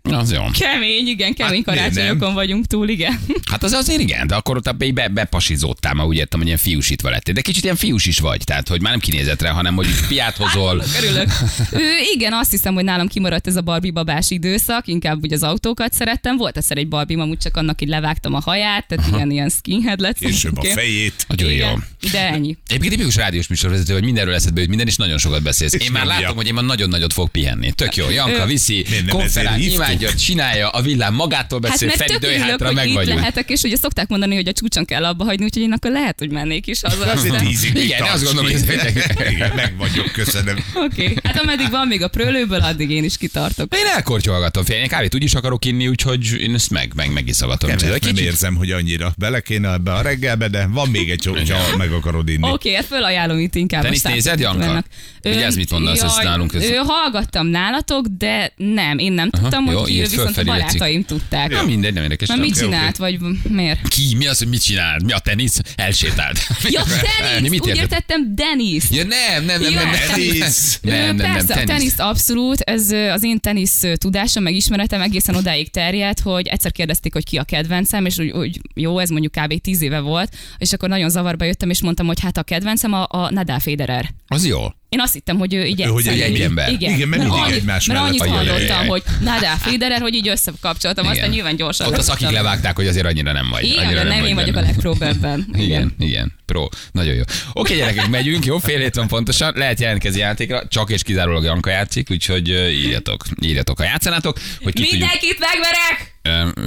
Az 0.02 0.32
jó. 0.32 0.42
Kemény, 0.58 1.06
igen, 1.06 1.34
kemény 1.34 1.62
Hát 1.66 1.76
karácsonyokon 1.76 2.34
vagyunk 2.34 2.66
túl, 2.66 2.88
igen. 2.88 3.20
Hát 3.50 3.62
az 3.62 3.72
azért 3.72 4.00
igen, 4.00 4.26
de 4.26 4.34
akkor 4.34 4.56
ott 4.56 4.76
be, 4.76 4.92
be, 4.92 5.08
bepasizódtál, 5.08 5.94
már 5.94 6.06
úgy 6.06 6.16
értem, 6.16 6.38
hogy 6.38 6.48
ilyen 6.48 6.58
fiúsítva 6.60 7.10
lettél. 7.10 7.34
De 7.34 7.40
kicsit 7.40 7.64
ilyen 7.64 7.76
fiús 7.76 8.06
is 8.06 8.18
vagy, 8.18 8.44
tehát 8.44 8.68
hogy 8.68 8.82
már 8.82 8.90
nem 8.90 9.00
kinézetre, 9.00 9.48
hanem 9.48 9.74
hogy 9.74 9.86
piát 10.08 10.36
hozol. 10.42 10.82
Örülök. 10.98 11.28
Ő, 11.72 11.88
igen, 12.14 12.32
azt 12.32 12.50
hiszem, 12.50 12.74
hogy 12.74 12.84
nálam 12.84 13.08
kimaradt 13.08 13.46
ez 13.46 13.56
a 13.56 13.60
Barbie 13.60 13.92
babás 13.92 14.30
időszak, 14.30 14.86
inkább 14.86 15.22
úgy 15.22 15.32
az 15.32 15.42
autókat 15.42 15.92
szerettem. 15.92 16.36
Volt 16.36 16.56
egyszer 16.56 16.76
egy 16.76 16.88
Barbie, 16.88 17.22
amúgy 17.22 17.38
csak 17.38 17.56
annak 17.56 17.82
így 17.82 17.88
levágtam 17.88 18.34
a 18.34 18.40
haját, 18.40 18.86
tehát 18.86 19.06
ilyen, 19.14 19.30
ilyen 19.30 19.48
skinhead 19.48 20.00
lett. 20.00 20.18
Később 20.18 20.58
a 20.58 20.64
fejét. 20.64 21.24
Nagyon 21.28 21.52
jó. 21.52 21.68
De 22.12 22.28
ennyi. 22.28 22.56
Egyébként 22.66 22.92
tipikus 22.92 23.16
rádiós 23.16 23.46
műsorvezető, 23.48 23.92
hogy 23.92 24.04
mindenről 24.04 24.34
eszedbe 24.34 24.60
jut 24.60 24.68
minden, 24.68 24.86
és 24.86 24.96
nagyon 24.96 25.18
sokat 25.18 25.42
beszélsz. 25.42 25.72
Én 25.72 25.92
már 25.92 26.06
látom, 26.06 26.36
hogy 26.36 26.46
én 26.46 26.54
már 26.54 26.64
nagyon 26.64 26.88
nagyot 26.88 27.12
fog 27.12 27.28
pihenni. 27.28 27.72
Tök 27.72 27.96
jó. 27.96 28.10
Janka 28.10 28.46
viszi, 28.46 28.84
nem 28.90 29.06
konferál, 29.06 29.58
Imádja, 29.90 30.14
csinálja, 30.14 30.68
a 30.68 30.80
villám 30.82 31.14
magától 31.14 31.60
Hát 31.62 31.70
beszél, 31.70 31.88
mert 31.88 32.00
Feri 32.00 32.18
dőj 32.18 32.36
hátra, 32.36 32.66
hogy 32.66 32.74
meg 32.74 32.88
itt 32.88 32.94
vagyunk. 32.94 33.18
lehetek, 33.18 33.50
és 33.50 33.62
ugye 33.62 33.76
szokták 33.76 34.08
mondani, 34.08 34.34
hogy 34.34 34.48
a 34.48 34.52
csúcson 34.52 34.84
kell 34.84 35.04
abba 35.04 35.24
hagyni, 35.24 35.44
úgyhogy 35.44 35.62
én 35.62 35.72
akkor 35.72 35.90
lehet, 35.90 36.18
hogy 36.18 36.30
mennék 36.30 36.66
is 36.66 36.80
haza. 36.82 37.10
Azért 37.10 37.36
tízig 37.38 37.74
Igen, 37.74 38.02
azt 38.02 38.24
gondolom, 38.24 38.50
hogy 38.50 38.60
ez- 38.68 39.30
Igen, 39.32 39.52
meg 39.54 39.74
vagyok, 39.78 40.12
köszönöm. 40.12 40.56
Oké, 40.74 41.02
okay. 41.02 41.16
hát 41.22 41.38
ameddig 41.40 41.70
van 41.70 41.86
még 41.86 42.02
a 42.02 42.08
prőlőből, 42.08 42.60
addig 42.60 42.90
én 42.90 43.04
is 43.04 43.16
kitartok. 43.16 43.74
Én 43.74 43.86
elkortyolgatom, 43.94 44.64
fél, 44.64 44.76
én 44.76 44.88
kávét 44.88 45.14
úgy 45.14 45.22
is 45.22 45.34
akarok 45.34 45.64
inni, 45.64 45.88
úgyhogy 45.88 46.40
én 46.40 46.54
ezt 46.54 46.70
meg, 46.70 46.92
meg 46.94 47.12
megiszogatom. 47.12 47.70
Kevet, 47.76 48.04
nem 48.04 48.16
érzem, 48.16 48.54
hogy 48.54 48.70
annyira 48.70 49.12
bele 49.16 49.40
kéne 49.40 49.72
ebbe 49.72 49.92
a 49.92 50.02
reggelbe, 50.02 50.48
de 50.48 50.66
van 50.66 50.88
még 50.88 51.10
egy 51.10 51.24
ha 51.24 51.76
meg 51.76 51.92
akarod 51.92 52.28
inni. 52.28 52.42
Oké, 52.42 52.52
okay, 52.52 52.74
hát 52.74 52.84
fölajánlom 52.84 53.38
itt 53.38 53.54
inkább. 53.54 53.82
Tenisz 53.82 54.04
a 54.04 54.08
nézed, 54.08 54.40
Janka? 54.40 54.66
Vannak. 54.66 54.86
Vigyázz, 55.22 55.56
mit 55.56 55.70
mondasz, 55.70 56.02
ez 56.02 56.12
jaj, 56.16 56.24
nálunk 56.24 56.54
ez- 56.54 56.62
Ő, 56.62 56.74
hallgattam 56.74 57.46
nálatok, 57.46 58.06
de 58.18 58.52
nem, 58.56 58.98
én 58.98 59.12
nem 59.12 59.30
tudtam, 59.30 59.64
jó, 59.88 59.94
írd 59.94 60.10
viszont 60.10 60.36
a 60.36 60.44
barátaim 60.44 61.04
tudták. 61.04 61.50
Na 61.50 61.62
mindegy, 61.62 61.92
nem 61.92 62.02
érdekes. 62.02 62.28
Nem. 62.28 62.38
mit 62.40 62.54
csinált, 62.58 62.96
vagy 62.96 63.18
miért? 63.48 63.88
Ki? 63.88 64.14
Mi 64.16 64.26
az, 64.26 64.38
hogy 64.38 64.48
mit 64.48 64.62
csinál? 64.62 64.98
Mi 65.04 65.12
a 65.12 65.18
tenisz? 65.18 65.58
Elsétált. 65.76 66.46
Ja, 66.68 66.82
tenisz! 67.28 67.50
Mit 67.50 67.60
Úgy 67.62 67.76
értettem, 67.76 68.34
Denis. 68.34 68.84
Ja, 68.90 69.04
nem, 69.04 69.44
nem, 69.44 69.60
nem, 69.60 69.72
nem, 69.72 69.86
Ja, 69.86 69.90
nem. 69.90 70.00
tenisz. 70.10 70.78
Nem, 70.82 70.94
nem, 70.94 71.16
nem, 71.16 71.32
Persze, 71.32 71.54
a 71.60 71.64
tenisz. 71.64 71.98
abszolút, 71.98 72.60
ez 72.60 72.90
az 72.90 73.24
én 73.24 73.40
tenisz 73.40 73.80
tudásom, 73.94 74.42
meg 74.42 74.54
ismeretem 74.54 75.00
egészen 75.00 75.34
odáig 75.34 75.70
terjedt, 75.70 76.20
hogy 76.20 76.46
egyszer 76.46 76.72
kérdezték, 76.72 77.12
hogy 77.12 77.24
ki 77.24 77.36
a 77.36 77.44
kedvencem, 77.44 78.06
és 78.06 78.18
úgy, 78.18 78.30
úgy 78.30 78.60
jó, 78.74 78.98
ez 78.98 79.08
mondjuk 79.08 79.32
kb. 79.32 79.60
10 79.60 79.82
éve 79.82 80.00
volt, 80.00 80.34
és 80.58 80.72
akkor 80.72 80.88
nagyon 80.88 81.10
zavarba 81.10 81.44
jöttem, 81.44 81.70
és 81.70 81.82
mondtam, 81.82 82.06
hogy 82.06 82.20
hát 82.20 82.36
a 82.36 82.42
kedvencem 82.42 82.92
a, 82.92 83.06
a 83.08 83.30
Nadal 83.30 83.58
Federer. 83.58 84.10
Az 84.26 84.46
jó. 84.46 84.66
Én 84.90 85.00
azt 85.00 85.12
hittem, 85.12 85.38
hogy 85.38 85.54
ő 85.54 85.64
így 85.64 85.80
Ő, 85.80 85.84
hogy 85.84 86.06
egyszerű. 86.06 86.34
egy 86.34 86.40
ember. 86.40 86.68
Igen, 86.72 86.92
Igen, 86.94 87.08
mert 87.08 87.22
mindig 87.22 87.40
annyit, 87.40 87.54
egymás 87.54 87.86
mert 87.86 88.00
mellett 88.00 88.20
annyit 88.20 88.34
hallottam, 88.34 88.86
hogy 88.86 89.02
Nadal 89.20 89.56
Federer, 89.56 90.00
hogy 90.00 90.14
így 90.14 90.28
összekapcsoltam, 90.28 91.04
aztán 91.04 91.16
Igen. 91.18 91.30
nyilván 91.30 91.56
gyorsan. 91.56 91.86
Ott 91.86 91.96
az, 91.96 92.08
akik 92.08 92.30
levágták, 92.30 92.76
hogy 92.76 92.86
azért 92.86 93.06
annyira 93.06 93.32
nem 93.32 93.48
vagy. 93.50 93.64
Igen, 93.64 93.78
annyira 93.84 93.96
mert 93.96 94.08
nem 94.08 94.18
vagy 94.20 94.28
én 94.28 94.34
vagyok 94.34 94.56
a 94.56 94.58
benne. 94.60 94.66
legpróbb 94.66 95.02
ebben. 95.02 95.46
Igen, 95.64 95.94
igen, 95.98 96.32
pro. 96.46 96.68
Nagyon 96.92 97.14
jó. 97.14 97.22
Oké, 97.52 97.76
gyerekek, 97.76 98.08
megyünk, 98.08 98.44
jó, 98.44 98.58
fél 98.58 98.78
hét 98.78 98.94
van 98.94 99.08
pontosan, 99.08 99.52
lehet 99.56 99.80
jelentkezni 99.80 100.20
játékra, 100.20 100.68
csak 100.68 100.90
és 100.90 101.02
kizárólag 101.02 101.44
Janka 101.44 101.70
játszik, 101.70 102.10
úgyhogy 102.10 102.48
írjatok, 102.48 103.24
írjatok, 103.42 103.78
ha 103.78 103.84
játszanátok, 103.84 104.38
hogy 104.62 104.72
ki 104.72 104.82
tudjuk. 104.82 105.00
Mindenkit 105.00 105.38
megverek! 105.38 106.18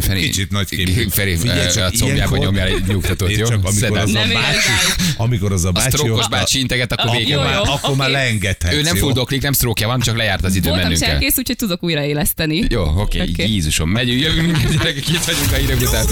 Feri, 0.02 0.20
Kicsit 0.22 0.52
nagy 0.52 0.70
képű. 0.70 1.08
Feri, 1.10 1.34
a 1.34 1.38
combjába 1.38 2.14
ilyenkor- 2.14 2.40
nyomjál 2.40 2.68
egy 2.68 2.84
nyugtatót, 2.88 3.32
jó? 3.36 3.46
csak 3.46 3.66
amikor 3.66 3.98
az 3.98 4.10
a 4.10 4.12
Nem 4.14 4.30
bácsi, 4.34 4.68
amikor 5.18 5.52
az 5.52 5.66
a 5.66 5.68
A 5.68 5.72
bácsi 5.72 5.90
sztrókos 5.90 6.12
hozta- 6.16 6.30
bácsi 6.30 6.60
integet, 6.60 6.92
akkor 6.92 7.12
vége 7.16 7.36
akkor 7.36 7.46
Jó, 7.46 7.52
már, 7.52 7.66
jó, 7.66 7.74
akkor 7.74 7.96
már 7.96 8.10
leengedhetsz. 8.10 8.74
Ő 8.76 8.82
nem 8.82 8.96
jó? 8.96 9.02
fulldoklik, 9.02 9.42
nem 9.42 9.54
sztrókja 9.54 9.88
van, 9.88 10.00
csak 10.00 10.18
lejárt 10.18 10.44
az 10.44 10.56
idő 10.56 10.68
Voltam 10.70 10.84
bennünkkel. 10.88 11.12
cserkész, 11.12 11.38
úgyhogy 11.38 11.56
tudok 11.56 11.84
újraéleszteni. 11.84 12.66
Jó, 12.70 12.82
oké, 12.84 13.22
okay. 13.22 13.52
Jézusom, 13.52 13.90
megyünk, 13.90 14.22
jövünk, 14.22 14.58
gyerekek, 14.58 15.08
itt 15.10 15.24
vagyunk 15.24 15.52
a 15.52 15.56
hírek 15.56 15.82
után. 15.82 16.06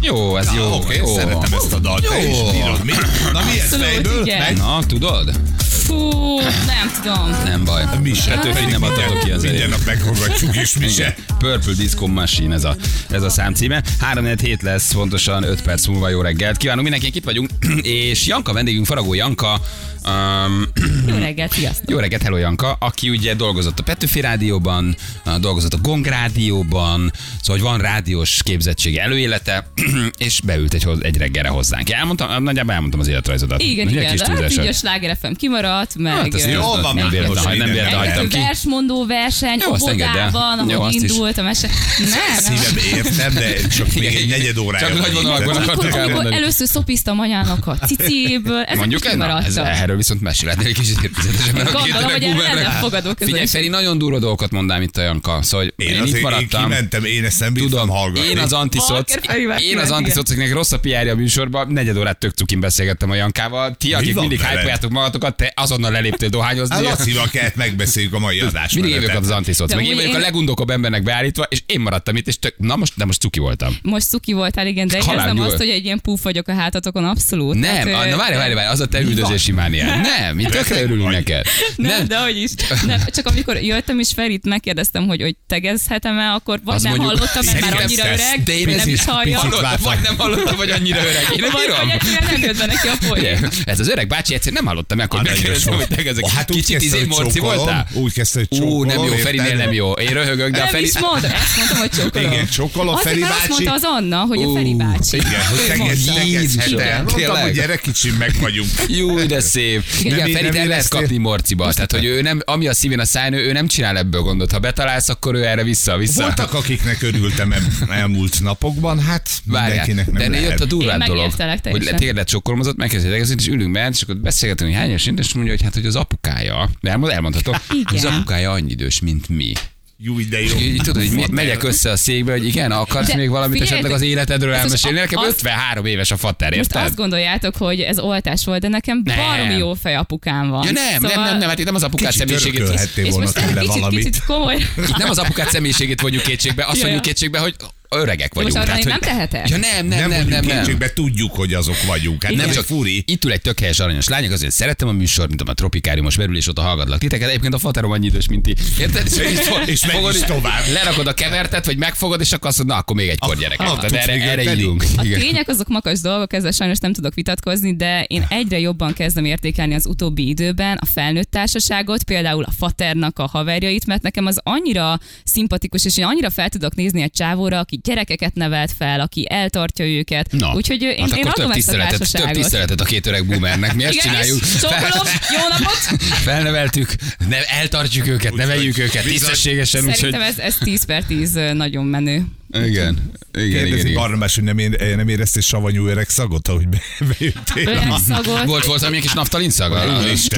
Jó, 0.00 0.36
ez 0.36 0.48
jó. 0.56 0.62
Jó, 0.62 0.74
oké, 0.74 0.96
jó. 0.96 1.14
szeretem 1.14 1.52
ezt 1.52 1.72
a 1.72 1.78
dalt. 1.78 2.08
Te 2.08 2.22
Jó. 2.22 2.28
is 2.30 2.52
bírod. 2.52 2.84
Mi? 2.84 2.92
Na 3.32 3.42
mi 3.44 3.60
ez 3.60 3.76
fejből? 3.76 4.24
Na, 4.56 4.84
tudod? 4.86 5.40
Fú, 5.86 6.38
nem 6.66 6.90
tudom. 7.02 7.30
Nem 7.44 7.64
baj. 7.64 7.84
Mi 8.02 8.14
se. 8.14 8.32
Ettől 8.32 8.52
pedig 8.52 8.68
nem 8.68 8.82
adhatok 8.82 9.18
ki 9.18 9.30
az 9.30 9.42
Minden 9.42 9.68
nap 9.68 9.84
meghallgatjuk 9.86 10.56
is, 10.56 10.78
mi 10.78 10.88
se. 10.88 11.14
Purple 11.38 11.72
Disco 11.76 12.06
Machine 12.06 12.54
ez 12.54 12.64
a, 12.64 12.76
ez 13.10 13.22
a 13.22 13.30
szám 13.30 13.54
címe. 13.54 13.82
3 14.00 14.26
hét 14.42 14.62
lesz, 14.62 14.92
pontosan 14.92 15.42
5 15.42 15.62
perc 15.62 15.86
múlva 15.86 16.08
jó 16.08 16.20
reggelt. 16.20 16.56
Kívánunk 16.56 16.82
mindenkinek, 16.82 17.16
itt 17.16 17.24
vagyunk. 17.24 17.50
És 18.10 18.26
Janka 18.26 18.52
vendégünk, 18.52 18.86
Faragó 18.86 19.14
Janka. 19.14 19.60
Um, 20.08 20.66
Jó 21.06 21.18
reggelt, 21.18 21.52
sziasztok. 21.52 21.90
jó 21.90 21.98
reggelt, 21.98 22.22
hello 22.22 22.36
Janka, 22.36 22.76
aki 22.80 23.08
ugye 23.08 23.34
dolgozott 23.34 23.78
a 23.78 23.82
Petőfi 23.82 24.20
Rádióban, 24.20 24.96
dolgozott 25.40 25.74
a 25.74 25.78
Gong 25.82 26.06
Rádióban, 26.06 27.12
szóval 27.40 27.62
hogy 27.62 27.70
van 27.70 27.78
rádiós 27.78 28.42
képzettsége 28.42 29.02
előélete, 29.02 29.66
és 30.18 30.40
beült 30.40 30.74
egy, 30.74 30.88
egy 31.00 31.16
reggelre 31.16 31.48
hozzánk. 31.48 31.90
Elmondtam, 31.90 32.42
nagyjából 32.42 32.74
elmondtam 32.74 33.00
az 33.00 33.08
életrajzodat. 33.08 33.62
Igen, 33.62 33.86
Ugye, 33.86 33.98
igen, 33.98 34.10
kis 34.10 34.20
de 34.20 34.26
hát 34.26 34.50
így 34.50 34.58
a 34.58 34.72
Sláger 34.72 35.16
FM 35.20 35.32
kimaradt, 35.32 35.75
meg... 35.98 36.12
Hát, 36.12 36.52
jó, 36.52 36.60
van, 36.60 36.94
nem 36.94 37.08
véletlen, 37.08 37.44
most 37.44 37.58
nem 37.58 37.68
reggel. 37.68 37.96
hagytam 37.98 38.28
ki. 38.28 38.38
versmondó 38.38 39.06
verseny, 39.06 39.58
Jó, 39.66 39.72
azt 39.72 39.86
engedd 39.88 40.06
el. 40.06 40.28
óvodában, 40.28 40.68
Jó, 40.70 40.80
ahol 40.80 40.92
indult 40.92 41.38
a 41.38 41.42
mese. 41.42 41.68
Nem, 41.98 42.08
nem. 42.44 42.56
Szívem 42.56 43.04
értem, 43.04 43.34
de 43.34 43.66
csak 43.66 43.94
még 43.94 44.14
egy 44.14 44.28
negyed 44.28 44.58
órája. 44.58 44.86
Csak 44.88 44.98
nagy 44.98 45.12
van. 45.12 45.22
vonalakban 45.22 45.56
amikor 45.56 45.98
elmondani. 45.98 46.34
először 46.36 46.66
szopiztam 46.68 47.20
anyának 47.20 47.66
a 47.66 47.78
cicéből, 47.78 48.62
ezek 48.62 48.76
Mondjuk 48.76 49.04
is 49.04 49.10
ez, 49.10 49.44
ez, 49.46 49.56
erről 49.56 49.96
viszont 49.96 50.20
mesélhetnél 50.20 50.66
egy 50.66 50.74
kicsit 50.74 51.02
értezetesen, 51.02 51.54
Gondolom, 51.54 52.10
hogy 52.10 52.22
erre 52.22 52.54
lenne 52.54 52.70
fogadó 52.70 53.10
Figyelj. 53.18 53.46
Feri, 53.46 53.68
nagyon 53.68 53.98
durva 53.98 54.18
dolgokat 54.18 54.50
mondám 54.50 54.82
itt 54.82 54.96
a 54.96 55.02
Janka. 55.02 55.38
Szóval 55.42 55.66
Én, 55.66 55.88
én, 55.88 55.94
én 55.94 56.04
itt 56.04 56.14
én 56.14 56.20
maradtam. 56.20 56.62
kimentem, 56.62 57.04
én 57.04 57.24
ezt 57.24 57.40
nem 57.40 57.54
Tudom, 57.54 57.88
hallgatni. 57.88 58.28
én 58.30 58.38
az 58.38 58.52
antiszoc, 58.52 59.14
én 59.60 59.78
az 59.78 59.90
antiszoc, 59.90 60.30
akinek 60.30 60.52
rossz 60.52 60.72
a 60.72 60.78
PR-ja 60.78 61.12
a 61.12 61.14
műsorban, 61.14 61.68
negyed 61.68 61.96
órát 61.96 62.18
tök 62.18 62.34
cukin 62.34 62.60
beszélgettem 62.60 63.10
a 63.10 63.14
Jankával. 63.14 63.74
Ti, 63.74 63.94
akik 63.94 64.14
mindig 64.14 64.40
hype 64.40 64.88
magatokat, 64.90 65.36
te 65.36 65.52
azonnal 65.70 65.90
leléptél 65.90 66.28
dohányozni. 66.28 66.76
A 66.76 66.80
Lacival 66.80 67.28
kellett 67.28 67.54
megbeszéljük 67.56 68.12
a 68.14 68.18
mai 68.18 68.40
adás 68.40 68.72
Mindig 68.72 68.92
én 68.92 69.00
vagyok 69.00 69.16
az 69.22 69.30
antiszoc, 69.30 69.68
De 69.68 69.76
meg 69.76 69.86
én 69.86 69.94
vagyok 69.94 70.12
a 70.12 70.14
én- 70.16 70.20
legundókabb 70.20 70.70
embernek 70.70 71.02
beállítva, 71.02 71.46
és 71.48 71.62
én 71.66 71.80
maradtam 71.80 72.16
itt, 72.16 72.26
és 72.26 72.38
tök, 72.38 72.54
na 72.58 72.76
most, 72.76 72.92
de 72.96 73.04
most 73.04 73.20
cuki 73.20 73.38
voltam. 73.38 73.76
Most 73.82 74.08
cuki 74.08 74.32
voltál, 74.32 74.66
igen, 74.66 74.86
de 74.88 74.96
érzem 74.96 75.40
azt, 75.40 75.56
hogy 75.56 75.68
egy 75.68 75.84
ilyen 75.84 76.00
puf 76.00 76.22
vagyok 76.22 76.48
a 76.48 76.54
hátatokon, 76.54 77.04
abszolút. 77.04 77.54
Nem, 77.54 77.74
Hát, 77.74 77.84
na 78.10 78.16
várj, 78.16 78.36
várj, 78.36 78.54
várj, 78.54 78.68
az 78.68 78.80
a 78.80 78.86
te 78.86 79.00
üldözési 79.00 79.52
mániád. 79.52 80.00
Nem, 80.00 80.34
mi 80.36 80.44
tökre 80.44 80.82
örülünk 80.82 81.02
vagy. 81.02 81.12
neked. 81.12 81.46
Nem, 81.76 82.06
de 82.06 82.18
hogy 82.18 82.36
is. 82.42 82.50
Nem, 82.86 83.00
csak 83.14 83.26
amikor 83.26 83.56
jöttem, 83.62 83.98
és 83.98 84.08
Ferit 84.14 84.44
megkérdeztem, 84.44 85.06
hogy, 85.06 85.20
hogy 85.20 85.36
tegezhetem-e, 85.46 86.32
akkor 86.32 86.60
vagy 86.64 86.82
nem 86.82 86.94
mondjuk- 86.96 87.18
hallottam, 87.18 87.44
mert 87.44 87.60
már 87.60 87.82
annyira 87.82 88.04
öreg, 88.06 88.42
De 88.44 88.58
én 88.58 88.66
nem 88.76 88.88
is 88.88 89.04
vártam. 89.04 89.50
vagy 89.82 89.98
nem 90.02 90.16
hallottam, 90.16 90.56
hogy 90.56 90.70
annyira 90.70 90.98
öreg. 91.00 91.22
Én 91.34 91.38
nem 91.40 91.50
Vagy, 91.52 91.60
bírom. 91.66 91.88
vagy 91.88 92.28
nem 92.30 92.40
jött 92.42 92.58
be 92.58 92.66
neki 92.66 92.88
a 92.88 92.94
poén. 93.08 93.48
Ez 93.64 93.80
az 93.80 93.88
öreg 93.88 94.06
bácsi 94.08 94.34
egyszer 94.34 94.52
nem 94.52 94.66
hallottam, 94.66 94.98
akkor 94.98 95.22
Megkérdeztem, 95.64 95.72
sok. 95.72 95.88
hogy 95.88 96.04
te 96.04 96.10
ezek 96.10 96.28
Hát 96.28 96.50
úgy 96.50 96.56
kicsit 96.56 96.82
izé 96.82 97.04
morci 97.04 97.38
voltál? 97.38 97.86
Úgy 97.92 98.12
kezdte, 98.12 98.38
hogy 98.38 98.48
Ú, 98.50 98.62
csókolom. 98.62 98.86
nem 98.86 98.96
jó? 99.04 99.14
Ferinél 99.16 99.56
nem 99.56 99.72
jó. 99.72 99.92
Én 99.92 100.08
röhögök, 100.08 100.50
de 100.50 100.56
a 100.58 100.60
Nem 100.62 100.68
Feri... 100.72 100.84
is 100.84 100.98
mondom, 100.98 101.30
ezt 101.30 101.56
mondtam, 101.56 101.78
hogy 101.78 101.90
csókolom. 101.90 102.32
Igen, 102.32 102.46
csókolom, 102.48 102.96
Feri 102.96 103.20
mert 103.20 103.32
azt 103.32 103.40
bácsi. 103.48 103.64
mondta 103.64 103.72
az 103.72 103.82
Anna, 104.02 104.18
hogy 104.20 104.42
a 104.42 104.52
Feri 104.52 104.72
Ú, 104.72 104.76
bácsi. 104.76 105.16
Igen, 105.16 105.46
hogy 105.50 105.58
Ő 105.58 105.66
tegez, 105.66 105.78
mondta. 106.06 106.22
tegezhet 106.22 106.66
Igen, 106.66 106.80
el. 106.88 107.02
Mondtam, 107.02 107.36
hogy 107.42 107.52
gyere, 107.52 107.76
kicsim, 107.76 108.14
meg 108.14 108.34
vagyunk. 108.40 108.70
Jó, 108.88 109.22
de 109.24 109.40
szép. 109.40 109.82
Igen, 110.00 110.18
Nem- 110.18 110.30
Ferit 110.32 110.52
nem 110.52 110.60
el 110.62 110.66
lehet 110.66 110.88
kapni 110.88 111.16
morciba. 111.16 111.72
Tehát, 111.72 111.92
hogy 111.92 112.04
ő 112.04 112.22
nem, 112.22 112.40
ami 112.44 112.66
a 112.68 112.74
szívén 112.74 112.98
a 113.00 113.04
száján, 113.04 113.32
ő 113.32 113.52
nem 113.52 113.66
csinál 113.66 113.96
ebből 113.98 114.20
gondot. 114.20 114.52
Ha 114.52 114.58
betalálsz, 114.58 115.08
akkor 115.08 115.34
ő 115.34 115.44
erre 115.46 115.62
vissza, 115.62 115.96
vissza. 115.96 116.22
Voltak, 116.22 116.54
akiknek 116.54 117.02
örültem 117.02 117.52
el- 117.52 117.62
elmúlt 117.90 118.40
napokban, 118.42 119.00
hát 119.00 119.28
mindenkinek 119.44 120.04
de 120.06 120.12
nem 120.12 120.22
ennél 120.22 120.40
jött 120.48 120.60
a 120.60 120.64
durvább 120.64 121.02
dolog, 121.02 121.32
hogy 121.70 121.90
téged 121.96 122.24
csokkolmozott, 122.24 122.76
megkezdődtek, 122.76 123.20
ezért 123.20 123.40
is 123.40 123.46
ülünk 123.46 123.72
bent, 123.72 123.94
és 123.94 124.02
akkor 124.02 124.16
beszélgetünk, 124.16 124.70
hogy 124.70 124.78
hány 124.78 124.88
éves 124.88 125.06
és 125.16 125.32
mondja, 125.46 125.52
hogy 125.54 125.62
hát, 125.62 125.74
hogy 125.74 125.86
az 125.86 125.96
apukája, 125.96 126.70
elmond, 126.82 127.12
elmondhatom, 127.12 127.54
hogy 127.68 127.96
az 127.96 128.02
Igen. 128.04 128.14
apukája 128.14 128.50
annyi 128.50 128.70
idős, 128.70 129.00
mint 129.00 129.28
mi. 129.28 129.52
Jó, 129.98 130.14
de 130.30 130.42
jó. 130.42 130.56
Így, 130.58 130.80
tudod, 130.82 131.08
hogy 131.08 131.30
megyek 131.30 131.62
össze 131.62 131.90
a 131.90 131.96
székbe, 131.96 132.32
hogy 132.32 132.46
igen, 132.46 132.70
akarsz 132.72 133.06
De 133.08 133.16
még 133.16 133.28
valamit 133.30 133.50
figyeljetek, 133.60 133.78
esetleg 133.90 133.92
az 133.92 134.02
életedről 134.16 134.50
most 134.50 134.62
elmesélni? 134.62 134.98
Nekem 134.98 135.18
azt- 135.18 135.30
53 135.30 135.84
éves 135.86 136.10
a 136.10 136.16
fater, 136.16 136.48
Most 136.48 136.60
érted? 136.62 136.82
azt 136.82 136.96
gondoljátok, 136.96 137.56
hogy 137.56 137.80
ez 137.80 137.98
oltás 137.98 138.44
volt, 138.44 138.60
de 138.60 138.68
nekem 138.68 139.00
Nem. 139.04 139.16
baromi 139.16 139.54
jó 139.54 139.74
fej 139.74 139.94
apukám 139.94 140.48
van. 140.48 140.64
Ja 140.64 140.70
nem, 140.70 141.02
nem, 141.02 141.22
nem, 141.22 141.38
nem, 141.38 141.48
hát 141.48 141.58
itt 141.58 141.64
nem 141.64 141.74
az 141.74 141.82
apukát 141.82 142.12
Kicsit 142.12 142.38
személyiségét. 142.38 142.90
És 142.94 143.14
most 143.14 143.34
tőle 143.34 143.60
kicsit, 143.60 143.74
valamit. 143.74 144.04
kicsit 144.04 144.24
komoly. 144.24 144.56
Itt 144.76 144.96
nem 144.96 145.10
az 145.10 145.18
apukát 145.18 145.50
személyiségét 145.50 146.00
vonjuk 146.00 146.22
kétségbe, 146.22 146.64
azt 146.64 146.76
Ja, 146.76 146.82
mondjuk 146.82 147.02
kétségbe, 147.04 147.38
hogy 147.38 147.54
öregek 147.90 148.34
vagyunk. 148.34 148.54
most 148.54 148.68
arra 148.68 148.78
Tehát, 148.78 149.00
hogy- 149.00 149.08
nem 149.08 149.16
tehetek? 149.16 149.48
Ja 149.48 149.56
nem, 149.56 149.86
nem, 149.86 150.08
nem, 150.08 150.28
nem, 150.28 150.44
nem. 150.44 150.58
kétségbe, 150.58 150.92
tudjuk, 150.92 151.34
hogy 151.34 151.54
azok 151.54 151.82
vagyunk. 151.86 152.22
Hát 152.22 152.32
Nem 152.34 152.44
nem 152.44 152.54
csak 152.54 152.64
furi. 152.64 153.02
Itt 153.06 153.24
ül 153.24 153.32
egy 153.32 153.40
tök 153.40 153.58
helyes 153.60 153.78
aranyos 153.78 154.08
lány, 154.08 154.32
azért 154.32 154.52
szerettem 154.52 154.88
a 154.88 154.92
műsort, 154.92 155.28
mint 155.28 155.40
a 155.40 155.54
tropikáriumos 155.54 156.16
belül, 156.16 156.36
és 156.36 156.48
ott 156.48 156.58
hallgatlak 156.58 156.98
titeket. 156.98 157.28
Egyébként 157.28 157.54
a 157.54 157.58
faterom 157.58 157.90
annyi 157.90 158.06
idős, 158.06 158.28
mint 158.28 158.42
ti. 158.42 158.54
Érted? 158.80 159.06
És, 159.06 159.16
és, 159.16 159.38
És 159.66 159.82
is 160.12 160.20
tovább. 160.22 160.62
Lerakod 160.72 161.06
a 161.06 161.14
kevertet, 161.14 161.66
vagy 161.66 161.76
megfogod, 161.76 162.20
és 162.20 162.32
akkor 162.32 162.48
azt 162.48 162.58
mondod, 162.58 162.76
na, 162.76 162.82
akkor 162.82 162.96
még 162.96 163.08
egykor 163.08 163.30
Ah, 163.34 163.38
gyerekek. 163.40 163.66
ah, 163.66 163.78
tudsz 163.78 163.92
erre, 163.92 164.12
erre 164.12 164.54
írunk. 164.54 164.84
A 164.96 165.02
tények 165.02 165.48
azok 165.48 165.68
makas 165.68 166.00
dolgok, 166.00 166.32
ezzel 166.32 166.50
sajnos 166.50 166.78
nem 166.78 166.92
tudok 166.92 167.14
vitatkozni, 167.14 167.76
de 167.76 168.02
én 168.02 168.26
egyre 168.28 168.58
jobban 168.58 168.92
kezdem 168.92 169.24
értékelni 169.24 169.74
az 169.74 169.86
utóbbi 169.86 170.28
időben 170.28 170.76
a 170.80 170.86
felnőtt 170.86 171.30
társaságot, 171.30 172.02
például 172.04 172.44
a 172.44 172.50
faternak 172.58 173.18
a 173.18 173.26
haverjait, 173.26 173.86
mert 173.86 174.02
nekem 174.02 174.26
az 174.26 174.40
annyira 174.42 174.98
szimpatikus, 175.24 175.84
és 175.84 175.96
én 175.96 176.04
annyira 176.04 176.30
fel 176.30 176.48
tudok 176.48 176.74
nézni 176.74 177.02
egy 177.02 177.10
csávóra, 177.12 177.58
aki 177.58 177.75
gyerekeket 177.82 178.34
nevelt 178.34 178.72
fel, 178.78 179.00
aki 179.00 179.26
eltartja 179.28 179.84
őket. 179.84 180.32
Na, 180.32 180.54
Úgyhogy 180.54 180.82
én, 180.82 180.96
hát 180.98 181.18
én 181.18 181.26
adom 181.26 181.50
több 181.50 181.56
ezt 181.56 182.14
a 182.14 182.18
több 182.18 182.30
tiszteletet 182.30 182.80
a 182.80 182.84
két 182.84 183.06
öreg 183.06 183.26
boomernek. 183.26 183.74
Mi 183.74 183.84
ezt 183.84 183.92
Igen, 183.92 184.06
csináljuk. 184.06 184.40
csókolom, 184.60 185.06
jó 185.32 185.48
napot! 185.48 186.02
Felneveltük, 186.28 186.94
ne, 187.28 187.44
eltartjuk 187.44 188.06
őket, 188.06 188.34
neveljük 188.34 188.78
őket 188.78 189.02
tisztességesen, 189.02 189.80
úgyhogy 189.80 189.96
Szerintem 189.96 190.22
ez, 190.22 190.38
ez 190.38 190.56
10 190.56 190.84
per 190.84 191.04
10 191.04 191.32
nagyon 191.52 191.84
menő. 191.84 192.24
Igen, 192.52 192.66
igen, 192.66 193.12
igen. 193.32 193.62
Kérdezi 193.62 193.88
igen. 193.88 193.94
Barnabás, 193.94 194.34
hogy 194.34 194.44
nem, 194.44 194.58
ér, 194.58 194.96
nem 194.96 195.08
éreztél 195.08 195.42
savanyú 195.42 195.86
öreg 195.86 196.08
szagot, 196.08 196.48
ahogy 196.48 196.68
be, 196.68 196.80
bejöttél. 197.18 197.68
Öreg 197.68 197.92
szagot. 198.06 198.44
Volt, 198.44 198.64
volt 198.64 198.80
valami 198.80 199.00
kis 199.00 199.12
naftalin 199.12 199.50
szag? 199.50 199.72
Nem, 199.72 199.84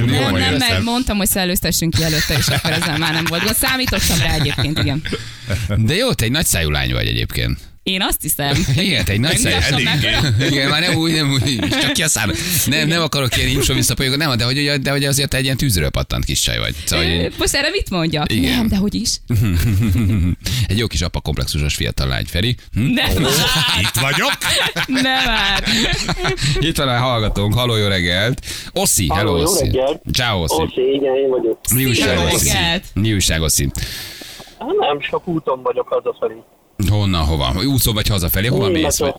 nem, 0.06 0.36
éreztem. 0.36 0.58
mert 0.58 0.82
mondtam, 0.82 1.16
hogy 1.16 1.28
szellőztessünk 1.28 1.94
ki 1.94 2.02
előtte, 2.02 2.36
és 2.36 2.48
akkor 2.48 2.70
ezzel 2.70 2.98
már 2.98 3.12
nem 3.12 3.24
volt 3.28 3.42
gond. 3.42 3.56
Számítottam 3.56 4.18
rá 4.18 4.34
egyébként, 4.34 4.78
igen. 4.78 5.02
De 5.76 5.94
jó, 5.94 6.12
te 6.12 6.24
egy 6.24 6.30
nagy 6.30 6.46
szájú 6.46 6.70
lány 6.70 6.92
vagy 6.92 7.06
egyébként. 7.06 7.58
Én 7.88 8.02
azt 8.02 8.22
hiszem. 8.22 8.66
Igen, 8.86 9.04
egy 9.06 9.20
nagy 9.20 9.40
meg. 9.42 10.50
Igen, 10.50 10.68
már 10.68 10.80
nem 10.80 10.94
úgy, 10.94 11.12
nem 11.12 11.30
úgy, 11.30 11.58
csak 11.80 11.92
ki 11.92 12.02
a 12.02 12.08
szám. 12.08 12.32
Nem, 12.66 12.88
nem 12.88 13.02
akarok 13.02 13.36
ilyen 13.36 13.48
imsó 13.48 13.74
visszapolyogat, 13.74 14.18
nem, 14.18 14.36
de 14.36 14.44
hogy, 14.44 14.80
de 14.80 14.90
hogy 14.90 15.04
azért 15.04 15.34
egy 15.34 15.44
ilyen 15.44 15.56
tűzről 15.56 15.90
pattant 15.90 16.24
kis 16.24 16.40
csaj 16.40 16.58
vagy. 16.58 16.74
Szóval, 16.84 17.04
hogy 17.04 17.32
Most 17.38 17.54
erre 17.54 17.70
mit 17.70 17.90
mondjak? 17.90 18.32
Igen. 18.32 18.56
Nem, 18.56 18.68
de 18.68 18.76
hogy 18.76 18.94
is. 18.94 19.20
egy 20.68 20.78
jó 20.78 20.86
kis 20.86 21.00
apa 21.00 21.20
komplexusos 21.20 21.74
fiatal 21.74 22.08
lány, 22.08 22.24
Feri. 22.24 22.56
Hm? 22.72 22.80
Nem 22.80 23.22
már. 23.22 23.32
Itt 23.80 24.00
vagyok. 24.00 24.32
Nem 25.02 25.24
már. 25.24 25.64
Itt 26.60 26.76
van 26.76 26.88
a 26.88 26.98
hallgatónk, 26.98 27.54
haló, 27.54 27.76
jó 27.76 27.86
reggelt. 27.86 28.46
Oszi, 28.72 29.08
hello, 29.14 29.42
Oszi. 29.42 29.80
Ciao, 30.12 30.42
Oszi. 30.42 30.62
Oké, 30.62 30.92
igen, 30.92 31.14
én 31.14 31.28
vagyok. 31.28 31.58
Mi 31.74 31.84
újság, 31.84 32.18
Oszi? 32.32 32.50
Mi 32.94 33.12
újság, 33.12 33.42
Oszi? 33.42 33.70
Hát 34.58 34.76
nem, 34.78 35.00
csak 35.10 35.28
úton 35.28 35.62
vagyok 35.62 35.88
hazafelé. 35.88 36.34
Honnan, 36.86 37.24
hova? 37.24 37.46
Úszó 37.72 37.92
vagy 37.92 38.08
hazafelé? 38.08 38.46
Hova 38.46 38.68
mész? 38.68 38.98
Vagy? 39.00 39.14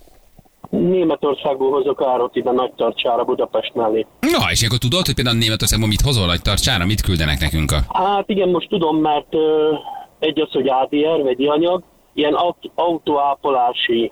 Németor- 0.70 0.92
Németországból 0.98 1.72
hozok 1.72 2.02
árot 2.02 2.36
ide 2.36 2.52
nagy 2.52 2.72
tartsára 2.76 3.24
Budapest 3.24 3.74
mellé. 3.74 4.06
Na, 4.20 4.52
és 4.52 4.64
akkor 4.64 4.78
tudod, 4.78 5.06
hogy 5.06 5.16
például 5.16 5.38
Németországban 5.38 5.90
mit 5.90 6.02
hozol 6.02 6.26
nagy 6.26 6.42
tartsára? 6.42 6.86
Mit 6.86 7.02
küldenek 7.02 7.40
nekünk 7.40 7.72
a... 7.72 7.80
Hát 8.04 8.30
igen, 8.30 8.50
most 8.50 8.70
tudom, 8.70 8.98
mert 8.98 9.34
ö, 9.36 9.74
egy 10.20 10.40
az, 10.42 10.52
hogy 10.52 10.68
ADR, 10.70 11.24
vegyi 11.24 11.48
anyag, 11.48 11.84
ilyen 12.14 12.34
aut- 12.34 12.72
autóápolási 12.76 14.12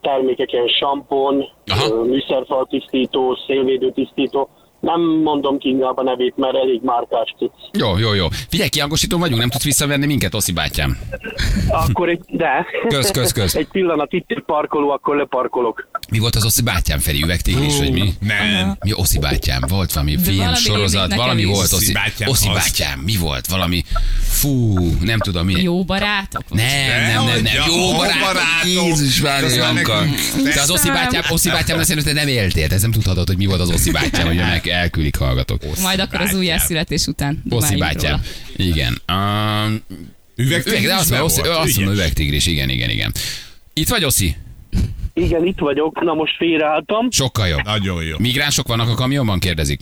termékek, 0.00 0.52
ilyen 0.52 0.68
sampon, 0.68 1.44
Aha. 1.66 1.86
ö, 1.94 2.04
Nem 4.80 5.00
mondom 5.00 5.58
ki 5.58 5.68
inkább 5.68 5.96
a 5.96 6.02
nevét, 6.02 6.36
mert 6.36 6.54
elég 6.56 6.80
márkás 6.82 7.34
cucc. 7.38 7.52
Jó, 7.72 7.98
jó, 7.98 8.14
jó. 8.14 8.26
Figyelj, 8.48 8.68
kiangosító 8.68 9.18
vagyunk, 9.18 9.40
nem 9.40 9.48
tudsz 9.50 9.64
visszavenni 9.64 10.06
minket, 10.06 10.34
Oszi 10.34 10.52
bátyám. 10.52 10.98
Akkor 11.68 12.08
egy, 12.08 12.20
de. 12.28 12.66
Kösz, 12.88 13.10
kösz, 13.10 13.32
kösz. 13.32 13.54
egy 13.54 13.68
pillanat, 13.68 14.12
itt 14.12 14.24
egy 14.30 14.42
parkoló, 14.46 14.90
akkor 14.90 15.16
leparkolok. 15.16 15.88
Mi 16.10 16.18
volt 16.18 16.34
az 16.34 16.44
Oszi 16.44 16.62
bátyám, 16.62 16.98
Feri? 16.98 17.22
Üvegtigris, 17.22 17.78
vagy 17.78 17.92
mi? 17.92 18.12
Nem. 18.20 18.76
Mi 18.84 18.92
Oszi 18.92 19.18
bátyám? 19.18 19.62
Volt 19.68 19.92
valami 19.92 20.18
film, 20.18 20.36
valami 20.36 20.56
sorozat, 20.56 21.14
valami 21.14 21.40
is. 21.40 21.46
volt. 21.46 21.72
Oszi, 21.72 21.92
bátyám, 21.92 22.28
Oszi 22.28 22.48
bátyám, 22.48 22.98
mi 22.98 23.16
volt? 23.16 23.46
Valami, 23.46 23.82
fú, 24.20 24.74
nem 25.00 25.18
tudom 25.18 25.46
mi. 25.46 25.62
Jó 25.62 25.84
barátok? 25.84 26.42
Nem, 26.50 26.66
nem, 27.06 27.24
nem, 27.24 27.42
nem. 27.42 27.52
Jó 27.66 27.92
barátok. 27.92 28.42
Jézus 28.64 29.20
már 29.20 29.42
Janka. 29.42 30.02
Te 30.54 30.60
az 30.60 30.70
Oszi 30.70 30.88
bátyám, 30.88 31.22
Oszi 31.28 31.50
bátyám, 31.50 31.78
azt 31.78 31.88
szerintem 31.88 32.14
nem 32.14 32.28
éltél. 32.28 32.72
Ez 32.72 32.82
nem 32.82 32.90
tudhatod, 32.90 33.26
hogy 33.26 33.36
mi 33.36 33.46
volt 33.46 33.60
az 33.60 33.70
Oszi 33.70 33.90
bátyám, 33.90 34.26
hogy 34.26 34.36
meg 34.36 34.65
elküldik 34.68 35.16
hallgatók. 35.16 35.60
Majd 35.82 35.98
akkor 36.00 36.14
az 36.14 36.24
bátyám. 36.24 36.38
újjászületés 36.40 37.06
után. 37.06 37.42
Oszi 37.50 37.76
bátyám. 37.76 38.10
róla. 38.56 38.70
Igen. 38.70 39.00
Um, 39.12 39.80
Üvegtigris 40.36 40.80
üveg, 40.80 40.86
de 40.86 40.94
azt 40.94 41.08
mondom, 41.10 41.26
Oszi, 41.26 41.40
azt 41.40 41.76
mondom, 41.76 41.94
üvegtigris, 41.94 42.46
igen, 42.46 42.68
igen, 42.68 42.90
igen. 42.90 43.12
Itt 43.72 43.88
vagy, 43.88 44.04
Oszi? 44.04 44.36
Igen, 45.14 45.46
itt 45.46 45.58
vagyok. 45.58 46.02
Na 46.02 46.14
most 46.14 46.36
félreálltam. 46.36 47.10
Sokkal 47.10 47.48
jobb. 47.48 47.64
Nagyon 47.64 48.02
jó. 48.02 48.16
Migránsok 48.18 48.66
vannak 48.68 48.88
a 48.88 48.94
kamionban, 48.94 49.38
kérdezik. 49.38 49.80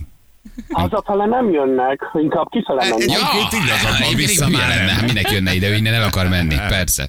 Hazafele 0.69 1.27
nem 1.27 1.53
jönnek, 1.53 2.01
inkább 2.23 2.47
kifele 2.51 2.83
E- 2.83 2.89
mennek. 2.89 3.03
Egyébként 3.03 3.65
igazad 3.65 3.99
van, 4.01 4.15
vissza 4.17 4.49
már 4.49 4.69
lenne, 4.69 4.93
hát 4.93 5.05
mindenki 5.05 5.35
jönne 5.35 5.55
ide, 5.55 5.69
ő 5.69 5.75
innen 5.75 5.95
el 5.95 6.03
akar 6.03 6.29
menni, 6.29 6.55
persze. 6.69 7.09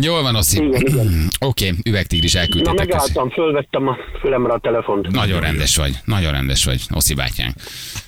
Jól 0.00 0.22
van, 0.22 0.34
Oszi. 0.34 0.64
Igen, 0.64 0.80
igen. 0.86 1.28
Oké, 1.38 1.74
üvegtigris 1.84 2.32
Na 2.32 2.40
elküldtétek. 2.40 2.74
köszi. 2.86 2.88
megálltam, 2.88 3.30
fölvettem 3.30 3.88
a 3.88 3.96
fülemre 4.20 4.52
a 4.52 4.58
telefont. 4.58 5.08
Nagyon 5.10 5.40
rendes 5.40 5.76
vagy, 5.76 5.98
nagyon 6.04 6.32
rendes 6.32 6.64
vagy, 6.64 6.82
Oszi 6.90 7.14
bátyánk. 7.14 7.54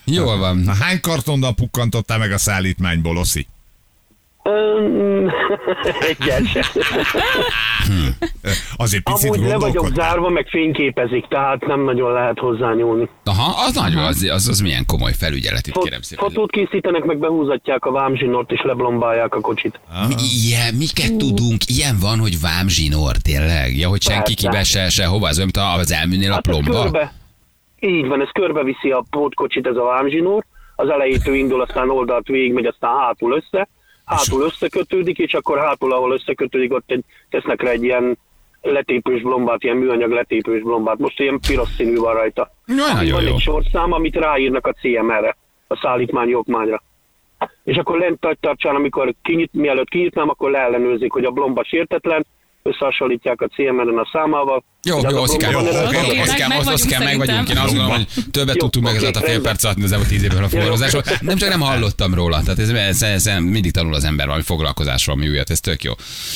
Jól 0.05 0.37
van. 0.39 0.57
Na, 0.59 0.75
hány 0.75 1.01
kartonnal 1.01 1.55
pukkantottál 1.55 2.19
meg 2.19 2.33
a 2.33 2.39
szállítmányból, 2.39 3.17
Oszi? 3.17 3.47
Egyet. 6.09 6.43
Azért 8.77 9.03
picit 9.03 9.35
Amúgy 9.35 9.49
le 9.49 9.59
vagyok 9.59 9.89
zárva, 9.95 10.29
meg 10.29 10.47
fényképezik, 10.49 11.27
tehát 11.29 11.67
nem 11.67 11.85
nagyon 11.85 12.13
lehet 12.13 12.39
hozzányúlni. 12.39 13.09
Aha, 13.25 13.65
az 13.67 13.75
nagyon, 13.75 14.03
az, 14.05 14.29
az, 14.33 14.49
az 14.49 14.61
milyen 14.61 14.87
komoly 14.87 15.13
felügyelet 15.13 15.67
itt, 15.67 15.73
Fot- 15.73 15.85
kérem 15.85 16.03
szépen. 16.03 16.29
Fotót 16.29 16.51
készítenek, 16.51 17.05
meg 17.05 17.19
behúzatják 17.19 17.85
a 17.85 17.91
vámzsinort, 17.91 18.51
és 18.53 18.61
leblombálják 18.63 19.35
a 19.35 19.41
kocsit. 19.41 19.81
Mi, 20.09 20.15
ilyen, 20.49 20.75
miket 20.75 21.17
tudunk? 21.17 21.61
Ilyen 21.67 21.97
van, 22.01 22.19
hogy 22.19 22.41
vámzsinór, 22.41 23.17
tényleg? 23.17 23.77
Ja, 23.77 23.89
hogy 23.89 24.03
senki 24.03 24.35
kibe 24.35 24.65
se, 24.65 24.89
se 24.89 25.07
hova, 25.07 25.29
az 25.29 25.47
az 25.79 25.93
elműnél 25.93 26.31
a 26.31 26.35
Hát 26.35 26.47
ez 26.49 26.53
plomba? 26.55 26.83
körbe, 26.83 27.13
így 27.81 28.07
van, 28.07 28.21
ez 28.21 28.29
körbeviszi 28.33 28.91
a 28.91 29.05
pótkocsit 29.11 29.67
ez 29.67 29.77
a 29.77 29.83
vámzsinór, 29.85 30.45
az 30.77 30.89
elejétől 30.89 31.35
indul, 31.35 31.61
aztán 31.61 31.91
oldalt 31.91 32.27
végig 32.27 32.53
megy, 32.53 32.67
aztán 32.67 32.91
hátul 32.99 33.33
össze, 33.33 33.69
hátul 34.09 34.43
összekötődik, 34.43 35.19
és 35.19 35.35
akkor 35.35 35.59
hátul, 35.59 35.93
ahol 35.93 36.13
összekötődik, 36.13 36.73
ott 36.73 36.91
egy, 36.91 37.05
tesznek 37.31 37.63
rá 37.63 37.71
egy 37.71 37.85
ilyen 37.85 38.19
letépős 38.63 39.23
blombát, 39.23 39.63
ilyen 39.63 39.77
műanyag 39.77 40.11
letépős 40.11 40.63
blombát. 40.63 40.99
Most 40.99 41.21
ilyen 41.21 41.41
piros 41.47 41.69
színű 41.69 41.97
van 41.97 42.15
rajta. 42.15 42.51
Nagyon 42.65 43.13
van 43.13 43.23
jó. 43.23 43.35
egy 43.35 43.41
sorszám, 43.41 43.93
amit 43.93 44.17
ráírnak 44.17 44.67
a 44.67 44.73
CMR-re, 44.73 45.37
a 45.67 45.77
szállítmányi 45.77 46.35
okmányra. 46.35 46.83
És 47.65 47.77
akkor 47.77 47.99
lent 47.99 48.21
tartsán, 48.41 48.75
amikor 48.75 49.15
kinyit, 49.23 49.53
mielőtt 49.53 49.89
kinyitnám, 49.89 50.29
akkor 50.29 50.51
leellenőrzik, 50.51 51.13
hogy 51.13 51.25
a 51.25 51.31
blomba 51.31 51.65
sértetlen, 51.65 52.27
összehasonlítják 52.69 53.41
a 53.41 53.47
CMR-en 53.47 53.99
a 53.99 54.09
számával. 54.13 54.65
Jó, 54.83 54.97
jó, 55.03 55.11
jó, 55.11 55.23
oké, 55.23 55.53
van-e 55.53 55.69
oké, 55.69 55.97
rajta. 55.97 56.23
Oszikám, 56.23 56.49
meg 56.49 56.59
Osz- 56.59 56.65
vagyunk 56.65 56.75
Oszikám, 56.81 57.03
meg 57.03 57.17
vagyunk. 57.19 57.49
Én 57.49 57.57
azt 57.57 57.67
gondolom, 57.75 57.91
hogy 57.91 58.07
többet 58.31 58.55
Jó, 58.55 58.61
tudtunk 58.61 58.87
meg 58.87 58.97
ez 58.97 59.17
a 59.17 59.21
fél 59.21 59.41
perc 59.41 59.65
alatt, 59.65 59.77
mint 59.77 59.87
az 59.87 59.93
elmúlt 59.93 60.11
tíz 60.11 60.23
évben 60.23 60.43
a 60.43 60.49
foglalkozásról. 60.49 61.03
Nem 61.21 61.37
csak 61.37 61.49
nem 61.49 61.61
hallottam 61.61 62.15
róla, 62.15 62.43
tehát 62.43 62.59
ez, 62.59 62.69
ez, 62.69 63.03
ez, 63.03 63.27
ez 63.27 63.41
mindig 63.41 63.73
tanul 63.73 63.95
az 63.95 64.05
ember 64.05 64.27
valami 64.27 64.45
foglalkozásról, 64.45 65.17
mi 65.17 65.29
újat, 65.29 65.51
ez 65.51 65.61
tök 65.61 65.83
jó. 65.83 65.93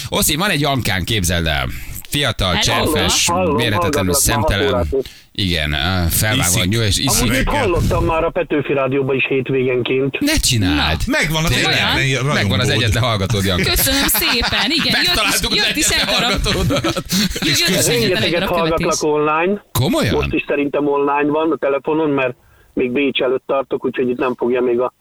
Oszi, 0.08 0.36
van 0.36 0.50
egy 0.50 0.60
Jankán, 0.60 1.04
képzeld 1.04 1.46
el. 1.46 1.68
Fiatal, 2.08 2.58
cserfes, 2.58 3.28
már 3.28 4.06
szemtelen. 4.10 4.88
Igen, 5.34 5.70
felvágva 6.08 6.60
a 6.60 6.64
nyúl, 6.64 6.82
és 6.82 6.98
iszik. 6.98 7.30
Amúgy 7.30 7.44
hallottam 7.44 8.04
már 8.04 8.24
a 8.24 8.30
Petőfi 8.30 8.72
Rádióban 8.72 9.16
is 9.16 9.26
hétvégenként. 9.26 10.20
Ne 10.20 10.36
csináld! 10.36 11.00
Megvan 11.06 11.44
az 11.44 11.52
egyetlen 11.52 12.24
Megvan 12.34 12.60
az 12.60 12.68
egyetlen 12.68 13.02
hallgatód, 13.02 13.44
Janka. 13.44 13.70
Köszönöm 13.70 14.06
szépen, 14.06 14.70
igen, 14.70 14.86
jött 14.86 15.02
is, 15.02 15.06
Megtaláltuk 15.06 15.50
az 15.50 15.56
jött 15.56 15.76
is 15.76 15.88
egyetlen 15.88 16.14
hallgatódat. 16.14 17.02
Rengeteget 17.86 18.44
hallgatlak 18.44 19.02
online. 19.02 19.50
Most 19.50 19.62
Komolyan? 19.72 20.28
is 20.30 20.44
szerintem 20.46 20.86
online 20.86 21.30
van 21.30 21.50
a 21.50 21.56
telefonon, 21.56 22.10
mert 22.10 22.34
még 22.74 22.90
Bécs 22.90 23.20
előtt 23.20 23.44
tartok, 23.46 23.84
úgyhogy 23.84 24.08
itt 24.08 24.18
nem 24.18 24.34
fogja 24.34 24.60
még 24.60 24.80
a 24.80 24.92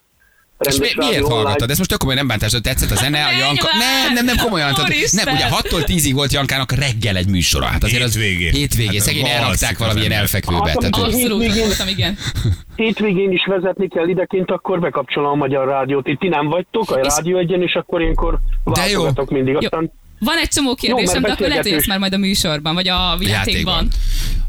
És 0.67 0.77
mi, 0.77 0.87
miért 0.95 1.27
hallgattad? 1.27 1.69
Ez 1.69 1.77
most 1.77 1.89
tök 1.89 1.99
komolyan 1.99 2.19
nem 2.19 2.27
bántás, 2.27 2.51
hogy 2.51 2.61
tetszett 2.61 2.91
a 2.91 2.95
zene, 2.95 3.25
a 3.25 3.31
Janka. 3.39 3.67
Nem, 3.77 4.13
nem, 4.13 4.25
nem 4.25 4.37
komolyan. 4.37 4.73
Tehát, 4.73 4.93
nem, 5.11 5.33
ugye 5.33 5.45
6-tól 5.49 5.83
10-ig 5.85 6.11
volt 6.13 6.31
Jankának 6.33 6.71
reggel 6.71 7.15
egy 7.15 7.27
műsora. 7.29 7.65
Hát 7.65 7.83
azért 7.83 8.03
az 8.03 8.13
Hétvégén. 8.13 8.51
hétvégén. 8.51 8.91
Hát 8.91 9.01
Szegény 9.01 9.25
elrakták 9.25 9.77
valamilyen 9.77 10.11
elfekvőbe. 10.11 10.69
Hát, 10.69 10.77
Tehát, 10.77 10.95
Abszolút 10.95 11.41
Hétvégén- 11.41 11.65
voltam, 11.65 11.87
igen. 11.87 12.17
Hétvégén 12.75 13.31
is 13.31 13.45
vezetni 13.45 13.87
kell 13.87 14.07
idekint, 14.07 14.51
akkor 14.51 14.79
bekapcsolom 14.79 15.31
a 15.31 15.35
magyar 15.35 15.67
rádiót. 15.67 16.07
Itt 16.07 16.19
ti 16.19 16.27
nem 16.27 16.47
vagytok, 16.47 16.91
a 16.91 16.99
rádió 17.03 17.37
egyen, 17.37 17.61
és 17.61 17.73
akkor 17.73 18.01
ilyenkor 18.01 18.39
jó. 18.65 18.71
váltogatok 18.73 19.29
mindig. 19.29 19.53
Jó. 19.53 19.59
Aztán 19.59 19.91
Van 20.19 20.37
egy 20.37 20.47
csomó 20.47 20.75
kérdésem, 20.75 21.21
mert 21.21 21.25
de 21.25 21.31
akkor 21.31 21.47
lehet, 21.47 21.63
hogy 21.63 21.73
ezt 21.73 21.87
már 21.87 21.99
majd 21.99 22.13
a 22.13 22.17
műsorban, 22.17 22.73
vagy 22.73 22.87
a 22.87 23.17
játékban. 23.19 23.87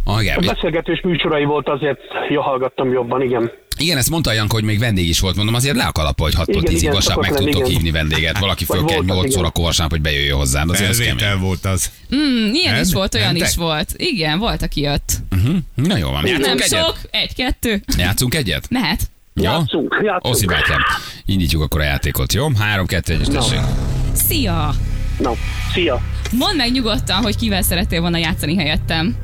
Ah, 0.04 0.22
igen. 0.22 0.36
a 0.36 0.40
beszélgetős 0.40 1.00
műsorai 1.00 1.44
volt, 1.44 1.68
azért 1.68 1.98
jó 2.28 2.40
hallgattam 2.40 2.92
jobban, 2.92 3.22
igen. 3.22 3.50
Igen, 3.80 3.98
ezt 3.98 4.10
mondta 4.10 4.30
a 4.30 4.32
Janka, 4.32 4.54
hogy 4.54 4.64
még 4.64 4.78
vendég 4.78 5.08
is 5.08 5.20
volt. 5.20 5.36
Mondom, 5.36 5.54
azért 5.54 5.76
le 5.76 5.84
a 5.84 5.92
kalap, 5.92 6.20
hogy 6.20 6.34
6-tól 6.36 6.44
Igen, 6.48 6.62
10-ig 6.72 6.76
igen, 6.76 6.92
vasárnap 6.92 7.24
meg 7.24 7.34
tudtok 7.34 7.54
igen. 7.56 7.70
hívni 7.70 7.90
vendéget. 7.90 8.38
Valaki 8.38 8.64
föl 8.64 8.84
kell 8.84 8.96
voltak, 8.96 9.14
8 9.16 9.26
igen. 9.26 9.38
órakor 9.38 9.64
vasárnap, 9.64 9.90
hogy 9.90 10.00
bejöjjön 10.00 10.36
hozzá. 10.36 10.64
Azért 10.68 10.90
az 10.90 10.96
Felvétel 10.96 11.28
kemény. 11.28 11.42
volt 11.44 11.64
az. 11.64 11.90
Mm, 12.14 12.52
ilyen 12.52 12.72
Nem? 12.72 12.82
is 12.82 12.92
volt, 12.92 13.14
olyan 13.14 13.32
Mentek? 13.32 13.48
is 13.48 13.56
volt. 13.56 13.94
Igen, 13.96 14.38
volt, 14.38 14.62
aki 14.62 14.80
jött. 14.80 15.12
Na 15.74 15.96
jó 15.96 16.10
van, 16.10 16.22
Nem 16.22 16.32
játszunk 16.32 16.60
egyet? 16.60 16.84
sok, 16.84 16.98
egy-kettő. 17.10 17.82
Játszunk 17.96 18.34
egyet? 18.34 18.66
Mehet. 18.70 19.00
Jó? 19.34 19.42
Játszunk, 19.42 20.00
játszunk. 20.02 20.34
Oszi 20.34 20.46
bátyám, 20.46 20.80
indítjuk 21.24 21.62
akkor 21.62 21.80
a 21.80 21.84
játékot, 21.84 22.32
jó? 22.32 22.46
3-2-1-es 22.76 23.26
tessék. 23.32 23.60
Szia! 24.12 24.74
Na, 25.18 25.32
szia! 25.72 26.00
Mondd 26.30 26.56
meg 26.56 26.72
nyugodtan, 26.72 27.22
hogy 27.22 27.36
kivel 27.36 27.62
szerettél 27.62 28.00
volna 28.00 28.18
játszani 28.18 28.56
helyettem. 28.56 29.16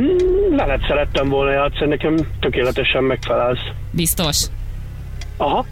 Mm, 0.00 0.56
Veled 0.56 0.80
szerettem 0.86 1.28
volna 1.28 1.50
játszani, 1.52 1.88
nekem 1.88 2.16
tökéletesen 2.40 3.04
megfelelsz. 3.04 3.60
Biztos. 3.90 4.44
Aha. 5.36 5.66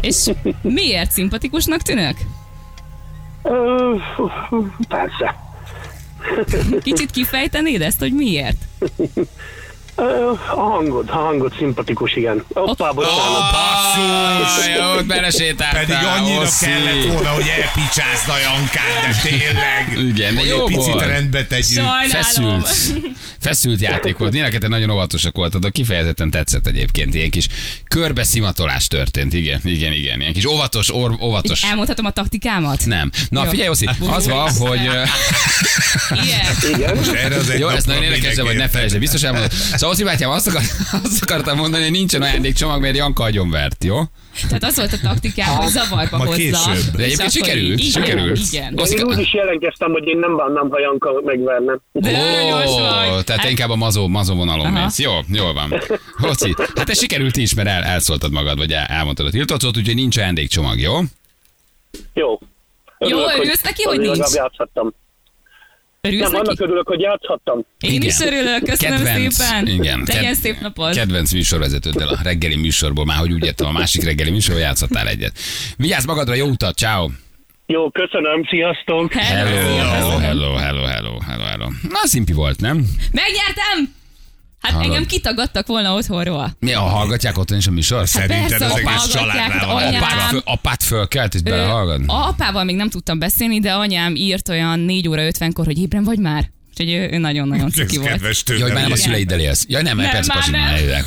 És 0.00 0.30
miért 0.62 1.10
szimpatikusnak 1.10 1.80
tűnök? 1.82 2.16
Ö, 3.42 3.94
persze. 4.88 5.34
Kicsit 6.82 7.10
kifejtenéd 7.10 7.80
ezt, 7.82 7.98
hogy 7.98 8.12
miért? 8.12 8.56
A 9.96 10.36
hangod, 10.46 11.08
a 11.08 11.12
hangod 11.12 11.52
szimpatikus, 11.58 12.16
igen. 12.16 12.44
Hoppá, 12.54 12.90
bocsánat. 12.90 13.52
Basszus! 13.52 14.66
Jó, 14.76 15.06
belesétáltál. 15.06 15.84
Pedig 15.84 15.96
annyira 16.06 16.40
Oszi. 16.40 16.64
kellett 16.64 17.12
volna, 17.12 17.28
hogy 17.28 17.46
elpicsázd 17.60 18.28
a 18.28 18.38
Jankát, 18.38 19.00
de 19.06 19.28
tényleg. 19.28 20.08
Igen, 20.14 20.34
de 20.34 20.40
Hogy 20.40 20.48
jó 20.48 20.66
egy 20.66 20.74
picit 20.76 21.00
rendbe 21.00 21.46
tegyünk. 21.46 21.86
Sajnálom. 21.86 22.60
Feszült. 22.62 22.68
Feszült 23.40 23.80
játék 23.80 24.16
volt. 24.18 24.32
Mind 24.32 24.68
nagyon 24.68 24.90
óvatosak 24.90 25.36
voltatok. 25.36 25.72
Kifejezetten 25.72 26.30
tetszett 26.30 26.66
egyébként. 26.66 27.14
Ilyen 27.14 27.30
kis 27.30 27.46
körbeszimatolás 27.88 28.86
történt. 28.88 29.32
Igen, 29.32 29.60
igen, 29.64 29.92
igen. 29.92 30.20
Ilyen 30.20 30.32
kis 30.32 30.44
óvatos, 30.46 30.94
or, 30.94 31.16
óvatos. 31.20 31.62
Elmondhatom 31.62 32.04
a 32.04 32.10
taktikámat? 32.10 32.86
Nem. 32.86 33.10
Na 33.28 33.44
Jó. 33.44 33.50
figyelj, 33.50 33.68
Oszi, 33.68 33.88
az 34.10 34.28
van, 34.28 34.50
hogy... 34.50 34.80
Igen. 36.24 36.74
Igen. 36.74 36.96
Most 36.96 37.12
erre 37.12 37.36
az 37.36 37.50
egy 37.50 37.58
Jó, 37.58 37.68
ez 37.68 37.84
nagyon 37.84 38.02
érdekes, 38.02 38.34
de 38.34 38.42
vagy 38.42 38.56
ne 38.56 38.68
felejtsd, 38.68 38.94
el, 38.94 39.00
biztos 39.00 39.22
elmondod. 39.22 39.52
Szóval 39.84 39.98
Oszi 39.98 40.04
bátyám, 40.04 40.30
azt, 40.30 40.46
akar, 40.46 40.60
azt 41.04 41.22
akartam 41.22 41.56
mondani, 41.56 41.82
hogy 41.82 41.92
nincsen 41.92 42.22
ajándékcsomag, 42.22 42.80
mert 42.80 42.96
Janka 42.96 43.24
agyonvert, 43.24 43.84
jó? 43.84 43.96
Tehát 44.46 44.64
az 44.64 44.76
volt 44.76 44.92
a 44.92 44.96
taktikám, 45.02 45.56
hogy 45.56 45.68
zavarba 45.68 46.16
Ma 46.16 46.24
hozza. 46.24 46.36
később. 46.38 46.94
De 46.96 47.02
egyébként 47.02 47.18
akkor 47.20 47.30
sikerült, 47.30 47.80
így- 47.80 47.92
sikerült. 47.92 48.38
Igen, 48.38 48.72
igen. 48.72 48.78
Oszi- 48.78 48.96
Én 48.96 49.04
úgy 49.04 49.18
is 49.18 49.34
jelentkeztem, 49.34 49.90
hogy 49.92 50.06
én 50.06 50.18
nem 50.18 50.36
bánnám, 50.36 50.70
ha 50.70 50.78
Janka 50.80 51.20
megverne. 51.24 51.78
De 51.92 52.10
vagy. 52.50 53.24
tehát 53.24 53.40
Hát- 53.40 53.50
inkább 53.50 53.70
a 53.70 53.76
mazó, 53.76 54.08
mazó 54.08 54.34
vonalon 54.34 54.66
Aha. 54.66 54.82
mész. 54.84 54.98
Jó, 54.98 55.12
jól 55.28 55.52
van. 55.52 55.80
Hoci, 56.16 56.54
hát 56.74 56.88
ez 56.90 56.98
sikerült 56.98 57.36
is, 57.36 57.54
mert 57.54 57.68
el, 57.68 57.82
elszóltad 57.82 58.32
magad, 58.32 58.58
vagy 58.58 58.72
el, 58.72 58.84
elmondtad 58.84 59.26
a 59.26 59.30
tiltocot, 59.30 59.76
úgyhogy 59.76 59.94
nincs 59.94 60.16
ajándékcsomag, 60.16 60.80
jó? 60.80 60.98
Jó. 62.14 62.38
Jó, 62.98 63.18
örülsz 63.18 63.62
neki, 63.62 63.82
hogy 63.82 63.98
nincs? 64.00 64.34
játszhattam. 64.34 64.94
Örülsz 66.06 66.22
Nem, 66.22 66.34
annak 66.34 66.46
neki? 66.46 66.62
örülök, 66.62 66.88
hogy 66.88 67.00
játszhattam. 67.00 67.64
Én 67.80 68.02
is 68.02 68.20
örülök, 68.20 68.62
köszönöm 68.64 68.96
Kedvenc, 68.96 69.34
szépen. 69.34 69.66
Igen, 69.66 70.02
Legyen 70.06 70.22
ked- 70.22 70.34
szép 70.34 70.60
napod. 70.60 70.94
Kedvenc 70.94 71.32
műsorvezetőddel 71.32 72.08
a 72.08 72.18
reggeli 72.22 72.56
műsorból, 72.56 73.04
már 73.04 73.16
hogy 73.16 73.32
úgy 73.32 73.44
értem, 73.44 73.66
a 73.66 73.72
másik 73.72 74.04
reggeli 74.04 74.30
műsorból 74.30 74.62
játszottál 74.62 75.08
egyet. 75.08 75.38
Vigyázz 75.76 76.04
magadra, 76.06 76.34
jó 76.34 76.46
utat, 76.46 76.76
ciao. 76.76 77.08
Jó, 77.66 77.90
köszönöm, 77.90 78.44
sziasztok! 78.50 79.12
Hello, 79.12 79.50
hello, 79.50 80.18
hello, 80.18 80.18
hello, 80.18 80.54
hello, 80.86 81.18
hello, 81.26 81.44
hello. 81.44 81.66
Na, 81.88 81.98
szimpi 82.02 82.32
volt, 82.32 82.60
nem? 82.60 82.84
Megnyertem! 83.12 83.94
Hát 84.64 84.72
Hallod? 84.72 84.86
engem 84.90 85.06
kitagadtak 85.06 85.66
volna 85.66 85.94
otthonról. 85.94 86.56
Mi, 86.58 86.72
a 86.72 86.80
hallgatják 86.80 87.38
otthon 87.38 87.58
is 87.58 87.66
a 87.66 87.70
műsor? 87.70 88.08
Szerinted 88.08 88.48
persze, 88.48 88.64
az 88.64 88.76
egész 88.76 89.06
család 89.06 89.28
hallgatják, 89.30 89.60
rá 89.60 89.66
van. 89.66 89.82
anyám. 89.82 90.02
Apát, 90.02 90.28
föl, 90.28 90.40
apát 90.44 90.82
fölkelt, 90.82 91.34
és 91.34 91.42
belehallgat? 91.42 92.00
Apával 92.06 92.64
még 92.64 92.76
nem 92.76 92.88
tudtam 92.88 93.18
beszélni, 93.18 93.60
de 93.60 93.72
anyám 93.72 94.14
írt 94.14 94.48
olyan 94.48 94.78
4 94.78 95.08
óra 95.08 95.22
50-kor, 95.22 95.64
hogy 95.64 95.78
ébren 95.78 96.04
vagy 96.04 96.18
már. 96.18 96.52
Úgyhogy 96.80 96.94
ő, 96.94 97.08
ő 97.12 97.18
nagyon-nagyon 97.18 97.70
cuki 97.70 97.96
volt. 97.96 98.08
kedves 98.08 98.42
tőle. 98.42 98.58
Ja, 98.58 98.64
hogy 98.64 98.74
már 98.74 98.82
nem 98.82 98.92
a 98.92 98.96
szüleiddel 98.96 99.40
élsz. 99.40 99.64
Ja, 99.68 99.82
nem, 99.82 99.96
Nem, 99.96 100.10
persze, 100.10 100.32
pasi, 100.32 100.50
nem. 100.50 100.60
már 100.60 100.74
eljöttek. 100.74 101.04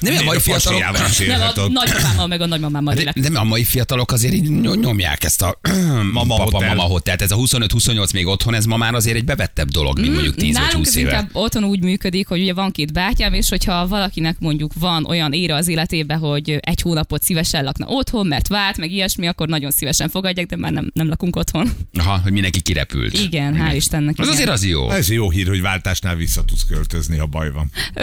Nem, 0.00 0.16
a 0.18 0.22
mai 0.22 0.38
fiatalok... 0.38 0.80
Nem, 1.26 1.40
a 1.40 1.60
ott. 1.60 1.72
nagypapámmal 1.72 2.26
meg 2.26 2.40
a 2.40 2.46
nagymamámmal 2.46 2.96
élek. 2.96 3.18
De, 3.18 3.28
de 3.28 3.38
a 3.38 3.44
mai 3.44 3.64
fiatalok 3.64 4.12
azért 4.12 4.34
így 4.34 4.50
ny- 4.50 4.80
nyomják 4.80 5.24
ezt 5.24 5.42
a 5.42 5.58
Mama 6.12 6.36
papa, 6.36 6.42
hotel. 6.42 6.68
mama 6.74 6.82
hotelt. 6.88 7.22
Ez 7.22 7.30
a 7.30 7.36
25-28 7.36 8.12
még 8.12 8.26
otthon, 8.26 8.54
ez 8.54 8.64
ma 8.64 8.76
már 8.76 8.94
azért 8.94 9.16
egy 9.16 9.24
bevettebb 9.24 9.68
dolog, 9.68 9.98
mint 10.00 10.12
mondjuk 10.12 10.34
10 10.34 10.52
vagy 10.52 10.62
Mm, 10.62 10.64
Nálunk 10.64 10.84
20 10.84 10.88
ez 10.88 10.96
éve. 10.96 11.08
inkább 11.10 11.28
otthon 11.32 11.64
úgy 11.64 11.82
működik, 11.82 12.26
hogy 12.28 12.40
ugye 12.40 12.54
van 12.54 12.70
két 12.70 12.92
bátyám, 12.92 13.32
és 13.32 13.48
hogyha 13.48 13.86
valakinek 13.88 14.36
mondjuk 14.38 14.72
van 14.78 15.04
olyan 15.06 15.32
ére 15.32 15.54
az 15.54 15.68
életében, 15.68 16.18
hogy 16.18 16.58
egy 16.60 16.80
hónapot 16.80 17.22
szívesen 17.22 17.64
lakna 17.64 17.86
otthon, 17.86 18.26
mert 18.26 18.48
vált, 18.48 18.76
meg 18.76 18.90
ilyesmi, 18.92 19.26
akkor 19.26 19.48
nagyon 19.48 19.70
szívesen 19.70 20.08
fogadják, 20.08 20.46
de 20.46 20.56
már 20.56 20.72
nem, 20.72 20.90
nem 20.94 21.08
lakunk 21.08 21.36
otthon. 21.36 21.70
Aha, 21.98 22.18
hogy 22.22 22.32
mindenki 22.32 22.60
kirepült. 22.60 23.18
Igen, 23.18 23.54
hál' 23.68 23.74
Istennek. 23.74 24.14
Az 24.18 24.28
azért 24.28 24.48
az 24.48 24.64
jó. 24.66 24.88
Ez 25.00 25.10
jó 25.10 25.30
hír, 25.30 25.48
hogy 25.48 25.60
váltásnál 25.60 26.16
vissza 26.16 26.44
tudsz 26.44 26.64
költözni, 26.68 27.16
ha 27.16 27.26
baj 27.26 27.52
van. 27.52 27.70
Ö, 27.94 28.02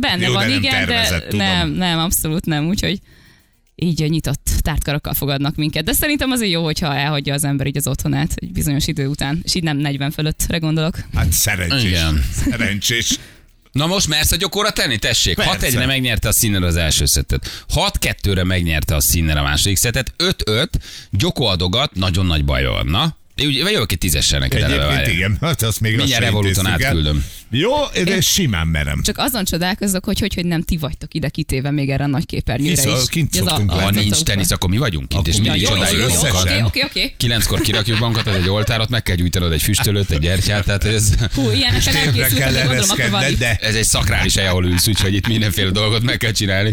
benne 0.00 0.26
Jó, 0.26 0.32
de 0.32 0.38
van, 0.38 0.48
nem 0.48 0.58
igen, 0.58 0.72
tervezett, 0.72 1.22
de 1.22 1.28
tudom. 1.28 1.46
nem, 1.46 1.70
nem, 1.70 1.98
abszolút 1.98 2.46
nem, 2.46 2.66
úgyhogy 2.66 3.00
így 3.74 4.10
nyitott 4.10 4.50
tártkarakkal 4.58 5.14
fogadnak 5.14 5.56
minket. 5.56 5.84
De 5.84 5.92
szerintem 5.92 6.30
azért 6.30 6.50
jó, 6.50 6.64
hogyha 6.64 6.94
elhagyja 6.94 7.34
az 7.34 7.44
ember 7.44 7.66
így 7.66 7.76
az 7.76 7.86
otthonát 7.86 8.32
egy 8.34 8.52
bizonyos 8.52 8.86
idő 8.86 9.06
után, 9.06 9.40
és 9.44 9.54
így 9.54 9.62
nem 9.62 9.76
40 9.76 10.10
fölöttre 10.10 10.58
gondolok. 10.58 10.98
Hát 11.14 11.32
szerencsés. 11.32 11.82
Igen. 11.82 12.24
Szerencsés. 12.44 13.18
Na 13.72 13.86
most 13.86 14.08
mersz 14.08 14.32
a 14.32 14.36
gyokóra 14.36 14.70
tenni? 14.70 14.96
Tessék, 14.98 15.34
Persze. 15.34 15.68
6-1-re 15.68 15.86
megnyerte 15.86 16.28
a 16.28 16.32
színer 16.32 16.62
az 16.62 16.76
első 16.76 17.04
szettet. 17.04 17.64
6-2-re 17.74 18.44
megnyerte 18.44 18.94
a 18.94 19.00
színer 19.00 19.36
a 19.36 19.42
második 19.42 19.76
szettet. 19.76 20.14
5-5, 20.18 20.66
Gyokó 21.10 21.46
adogat, 21.46 21.94
nagyon 21.94 22.26
nagy 22.26 22.44
baj 22.44 22.64
van. 22.64 22.86
Na? 22.86 23.16
Én 23.38 23.46
Ugye, 23.46 23.62
vagy 23.62 23.72
jövök 23.72 23.92
egy 23.92 23.98
tízessel 23.98 24.38
neked 24.38 24.62
eleve. 24.62 24.88
Egyébként 24.88 25.16
igen, 25.16 25.38
hát 25.40 25.62
azt 25.62 25.80
még 25.80 25.96
Mindjárt 25.96 26.24
el. 26.24 26.66
átküldöm. 26.66 27.24
Jó, 27.50 27.72
de 28.04 28.20
simán 28.20 28.66
merem. 28.66 29.02
Csak 29.02 29.18
azon 29.18 29.44
csodálkozok, 29.44 30.04
hogy, 30.04 30.18
hogy 30.18 30.34
hogy 30.34 30.46
nem 30.46 30.62
ti 30.62 30.76
vagytok 30.76 31.14
ide 31.14 31.28
kitéve 31.28 31.70
még 31.70 31.90
erre 31.90 32.04
a 32.04 32.06
nagy 32.06 32.26
képernyőre 32.26 32.82
Kis- 32.82 33.02
is. 33.02 33.08
kint 33.08 33.36
Ez 33.36 33.42
szoktunk 33.42 33.70
a- 33.72 33.74
Ha 33.74 33.90
nincs 33.90 34.22
tenisz, 34.22 34.50
akkor 34.50 34.70
mi 34.70 34.78
vagyunk 34.78 35.14
itt, 35.14 35.26
és 35.26 35.34
Akkor 35.34 35.44
mindig 35.46 35.62
jó, 35.62 35.68
csodáljuk. 35.68 36.10
Oké, 36.10 36.62
oké, 36.64 36.82
oké. 36.84 37.14
Kilenckor 37.16 37.60
kirakjuk 37.60 37.98
magunkat, 37.98 38.26
ez 38.26 38.34
egy 38.34 38.48
oltárot, 38.48 38.88
meg 38.88 39.02
kell 39.02 39.16
gyújtanod 39.16 39.52
egy 39.52 39.62
füstölőt, 39.62 40.10
egy 40.10 40.18
gyertyát, 40.18 40.64
tehát 40.64 40.84
ez, 40.84 41.14
Hú, 41.34 41.50
készültem, 41.50 42.52
de 42.52 42.64
gondolom, 42.64 42.90
akkor 42.90 42.98
leveszkedned, 42.98 43.10
van 43.10 43.34
de 43.38 43.56
ez 43.60 43.74
egy 43.74 43.84
szakrális 43.84 44.34
hely, 44.34 44.46
ahol 44.46 44.64
ülsz, 44.64 44.88
úgyhogy 44.88 45.14
itt 45.14 45.26
mindenféle 45.26 45.70
dolgot 45.70 46.02
meg 46.02 46.16
kell 46.16 46.32
csinálni. 46.32 46.72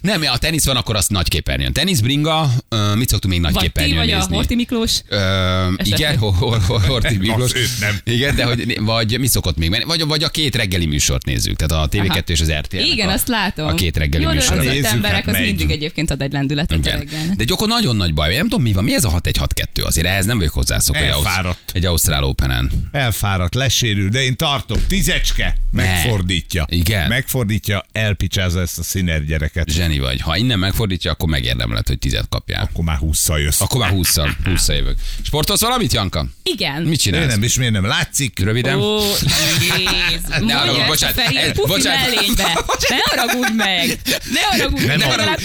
Nem, 0.00 0.22
a 0.32 0.38
tenisz 0.38 0.64
van, 0.64 0.76
akkor 0.76 0.96
azt 0.96 1.10
nagy 1.10 1.28
képernyőn. 1.28 1.72
Tenisz, 1.72 2.00
bringa, 2.00 2.52
mit 2.94 3.08
szoktunk 3.08 3.32
még 3.34 3.42
nagy 3.42 3.52
vagy 3.52 3.62
ti, 3.62 3.66
képernyőn 3.68 3.96
vagy 3.96 4.10
a 4.10 4.16
nézni? 4.16 4.34
Horti 4.34 4.54
Miklós. 4.54 5.00
Esetleg. 5.08 5.98
Igen, 6.06 6.18
Hor- 6.18 6.34
Hor- 6.36 6.62
Hor- 6.62 6.84
Horti 6.84 7.16
Miklós. 7.16 7.52
nem. 7.80 7.98
Igen, 8.04 8.34
de 8.36 8.44
hogy, 8.44 8.78
vagy 8.80 9.18
mi 9.18 9.26
szokott 9.26 9.56
még 9.56 9.70
menni? 9.70 9.84
Vagy, 9.84 10.04
vagy 10.06 10.22
a 10.22 10.28
két 10.28 10.56
reggeli 10.56 10.86
műsort 10.86 11.24
nézzük, 11.24 11.56
tehát 11.56 11.84
a 11.84 11.88
TV2 11.88 12.08
Aha. 12.08 12.18
és 12.26 12.40
az 12.40 12.52
RTL. 12.52 12.76
Igen, 12.76 13.08
a, 13.08 13.12
azt 13.12 13.28
látom. 13.28 13.66
A 13.66 13.74
két 13.74 13.96
reggeli 13.96 14.22
Jó, 14.22 14.28
de 14.28 14.34
műsor. 14.34 14.58
az 14.58 14.84
emberek, 14.84 15.24
hát 15.24 15.34
az 15.34 15.40
mindig 15.40 15.70
egyébként 15.70 16.10
ad 16.10 16.22
egy 16.22 16.32
lendületet 16.32 16.78
Igen. 16.78 16.98
reggelnek. 16.98 17.36
De 17.36 17.44
Gyoko 17.44 17.66
nagyon 17.66 17.96
nagy 17.96 18.14
baj, 18.14 18.34
nem 18.34 18.42
tudom 18.48 18.62
mi 18.62 18.72
van, 18.72 18.84
mi 18.84 18.94
ez 18.94 19.04
a 19.04 19.10
6-1-6-2, 19.20 19.84
azért 19.84 20.06
ehhez 20.06 20.26
nem 20.26 20.36
vagyok 20.38 20.52
hozzászokva. 20.52 21.02
Elfáradt. 21.02 21.70
Egy 21.72 21.84
Ausztrál 21.84 22.24
Openen. 22.24 22.70
elfáradt, 22.92 23.54
lesérül, 23.54 24.08
de 24.08 24.22
én 24.22 24.36
tartok. 24.36 24.86
Tízecske 24.86 25.56
megfordítja. 25.72 26.66
Igen. 26.68 27.08
Megfordítja, 27.08 27.84
elpicsázza 27.92 28.60
ezt 28.60 28.78
a 28.78 28.82
színer 28.82 29.24
gyereket. 29.24 29.70
Zseni 29.70 29.98
vagy. 29.98 30.20
Ha 30.20 30.36
innen 30.36 30.58
megfordítja, 30.58 31.10
akkor 31.10 31.28
megérdemled, 31.28 31.86
hogy 31.86 31.98
tizet 31.98 32.26
kapjál. 32.28 32.68
Akkor 32.72 32.84
már 32.84 32.96
húszszal 32.96 33.40
jössz. 33.40 33.60
Akkor 33.60 33.80
már 33.80 33.90
20 33.90 34.16
20 34.44 34.68
jövök. 34.68 34.96
Sportolsz 35.22 35.60
valamit, 35.60 35.92
Janka? 35.96 36.26
Igen. 36.42 36.82
Mit 36.82 36.90
Én 36.90 36.96
csinálsz? 36.96 37.26
nem, 37.30 37.42
és 37.42 37.54
miért 37.56 37.72
nem 37.72 37.86
látszik? 37.86 38.38
Röviden? 38.38 38.80
Ó, 38.80 38.98
Jézus. 39.00 40.46
Ne 40.46 40.54
haragudj, 40.54 40.86
bocsánat. 40.86 41.18
Ez- 41.18 41.52
pufi 41.52 41.68
bocsánat. 41.68 42.00
mellénybe. 42.14 42.42
Ne 42.88 42.96
haragudj 43.04 43.52
meg. 43.56 43.98
Ne 44.32 44.40
haragudj 44.40 44.84
Nem 44.86 44.98
meg. 44.98 45.08
haragudj. 45.10 45.44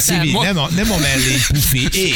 Szívi, 0.00 0.32
nem 0.42 0.58
a, 0.58 0.68
nem 0.76 0.90
a 0.92 0.96
mellény 0.98 1.40
pufi, 1.48 1.88
én. 1.92 2.14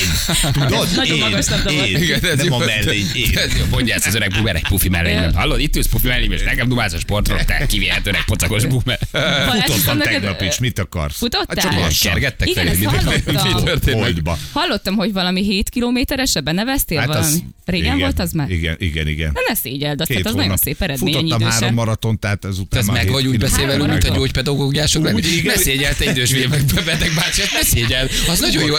Tudod? 0.52 0.88
Nagyon 0.94 1.16
én, 1.16 1.22
magas 1.22 1.46
én. 1.70 1.96
Igen, 1.96 2.24
ez 2.24 2.36
nem 2.36 2.46
jó. 2.46 2.54
a 2.54 2.58
mellény, 2.58 3.06
én. 3.24 3.30
Mondja 3.70 3.94
ezt 3.94 4.06
az 4.06 4.14
öreg 4.14 4.30
bumer 4.30 4.56
egy 4.56 4.66
pufi 4.68 4.88
mellényben. 4.88 5.34
Hallod, 5.34 5.60
itt 5.60 5.76
ülsz 5.76 5.86
pufi 5.86 6.06
mellényben, 6.06 6.38
és 6.38 6.44
nekem 6.44 6.68
dumálsz 6.68 6.92
a 6.92 6.98
sportról, 6.98 7.44
te 7.44 7.66
kivihet 7.66 8.06
öreg 8.06 8.24
pocakos 8.24 8.64
bumer. 8.66 8.98
Balázs, 9.12 9.62
Futottam 9.64 9.98
tegnap 9.98 10.42
is, 10.42 10.58
mit 10.58 10.78
akarsz? 10.78 11.20
Hát 11.20 11.30
csak 11.30 11.40
Futottál? 11.48 11.80
most 11.80 12.02
kergettek 12.02 12.48
Igen, 12.48 12.66
ezt 12.66 12.84
hallottam. 12.84 14.00
Meg? 14.00 14.36
Hallottam, 14.52 14.94
hogy 14.94 15.12
valami 15.12 15.42
7 15.42 15.68
kilométeresre 15.68 16.40
beneveztél 16.40 17.00
valami? 17.12 17.34
az- 17.34 17.42
Régen 17.64 17.84
igen, 17.86 17.98
volt 17.98 18.18
az 18.18 18.32
már? 18.32 18.50
Igen, 18.50 18.76
igen, 18.78 19.08
igen. 19.08 19.30
Na 19.34 19.40
ne 19.48 19.54
szégyeld, 19.54 20.00
azt, 20.00 20.08
Két 20.10 20.18
tehát 20.22 20.32
az 20.38 20.42
nagyon 20.42 20.56
szép 20.56 20.82
eredmény 20.82 21.14
ennyi 21.16 21.30
Futottam 21.30 21.50
három 21.50 21.74
maraton, 21.74 22.18
tehát 22.18 22.44
ezután 22.44 22.80
Ez 22.80 22.86
meg 22.86 23.10
vagy 23.10 23.26
úgy 23.26 23.30
kiló- 23.36 23.48
beszél 23.48 23.66
velünk, 23.66 23.88
mint 23.88 24.04
a 24.04 24.14
gyógypedagógiások 24.14 25.04
lenni. 25.04 25.16
Úgy, 25.16 25.32
igen. 25.32 25.54
Ne 25.54 25.60
szégyelte 25.62 26.10
idős 26.10 26.30
meg 26.50 26.64
beteg 26.84 27.10
bácsi, 27.14 27.40
hát 27.40 27.52
ne 27.52 27.62
szégyeld. 27.62 28.10
Az 28.28 28.40
nagyon 28.40 28.64
jó. 28.64 28.74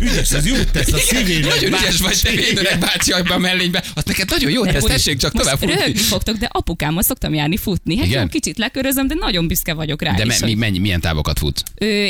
Ügyes, 0.00 0.30
ez 0.30 0.46
jót 0.46 0.70
tesz 0.72 0.92
a 0.92 0.98
szívének. 0.98 1.54
Nagyon 1.54 1.72
ügyes 1.72 1.98
vagy 1.98 2.20
te 2.22 2.30
öreg 2.60 2.78
bácsi 2.78 3.12
a 3.12 3.38
mellényben. 3.38 3.82
Az 3.94 4.04
neked 4.04 4.30
nagyon 4.30 4.50
jó 4.50 4.64
tesz, 4.64 4.84
tessék 4.84 5.18
csak 5.18 5.32
tovább 5.32 5.58
futni. 5.58 5.74
Röhögni 5.74 5.98
fogtok, 6.00 6.36
de 6.36 6.48
apukámmal 6.52 7.02
szoktam 7.02 7.34
járni 7.34 7.56
futni. 7.56 7.96
Hát 7.96 8.06
Igen? 8.06 8.22
jó, 8.22 8.28
kicsit 8.28 8.58
lekörözöm, 8.58 9.06
de 9.06 9.14
nagyon 9.14 9.46
büszke 9.48 9.72
vagyok 9.74 10.02
rá 10.02 10.12
De 10.14 10.24
is, 10.24 10.38
mi, 10.38 10.54
mennyi, 10.54 10.78
milyen 10.78 11.00
távokat 11.00 11.38
fut? 11.38 11.62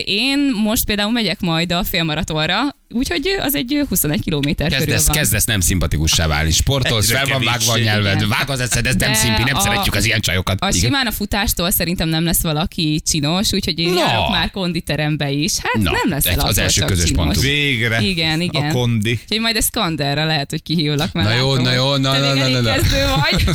Én 0.04 0.50
most 0.62 0.84
például 0.84 1.12
megyek 1.12 1.40
majd 1.40 1.72
a 1.72 1.84
félmaratonra, 1.84 2.76
úgyhogy 2.90 3.36
az 3.40 3.54
egy 3.54 3.74
ö, 3.74 3.82
21 3.88 4.20
kilométer 4.20 4.68
körül 4.70 4.84
Kezdesz, 4.86 5.06
van. 5.06 5.16
kezdesz 5.16 5.44
nem 5.44 5.60
szimpatikussá 5.60 6.26
válni. 6.26 6.50
Sportolsz, 6.50 7.04
Egyre 7.08 7.18
fel 7.18 7.26
van 7.28 7.44
vágva 7.44 7.72
a 7.72 7.78
nyelved, 7.78 8.28
vág 8.28 8.50
az 8.50 8.60
eszed, 8.60 8.86
ez 8.86 8.94
nem 8.94 9.14
szimpi, 9.14 9.42
nem 9.42 9.56
a- 9.56 9.60
szeretjük 9.60 9.94
az 9.94 10.04
ilyen 10.04 10.20
csajokat. 10.20 10.60
A 10.60 10.68
Igen. 10.68 10.80
simán 10.80 11.06
a 11.06 11.10
futástól 11.10 11.70
szerintem 11.70 12.08
nem 12.08 12.24
lesz 12.24 12.42
valaki 12.42 13.02
csinos, 13.06 13.52
úgyhogy 13.52 13.78
én 13.78 13.92
Na. 13.92 13.98
járok 13.98 14.28
már 14.30 14.50
konditerembe 14.50 15.30
is. 15.30 15.52
Hát 15.62 15.82
Na, 15.82 15.90
nem 15.90 16.08
lesz 16.08 16.24
egy- 16.24 16.38
az 16.38 16.58
első 16.58 16.84
közös 16.84 17.10
pontunk. 17.10 17.40
Végre. 17.40 18.00
Igen, 18.00 18.40
igen. 18.40 18.68
A 18.70 18.72
kondi. 18.72 19.10
Úgyhogy 19.22 19.40
majd 19.40 19.56
a 19.56 19.60
Skanderre 19.60 20.24
lehet, 20.24 20.50
hogy 20.50 20.62
kihívlak 20.62 21.12
már. 21.12 21.24
Na 21.24 21.32
jó, 21.34 21.50
látom, 21.50 21.64
na 21.64 21.72
jó, 21.72 21.96
na, 21.96 22.18
na, 22.18 22.34
na, 22.34 22.48
na, 22.48 22.60
na. 22.60 22.72
kezdő 22.72 23.04
vagy. 23.30 23.44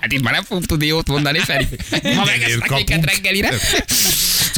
Hát 0.00 0.12
itt 0.12 0.22
már 0.22 0.32
nem 0.32 0.42
fogunk 0.42 0.66
tudni 0.66 0.86
jót 0.86 1.08
mondani, 1.08 1.38
Feri. 1.38 1.66
Ma 1.90 2.24
megesznek 2.24 2.70
minket 2.70 3.04
reggelire. 3.04 3.48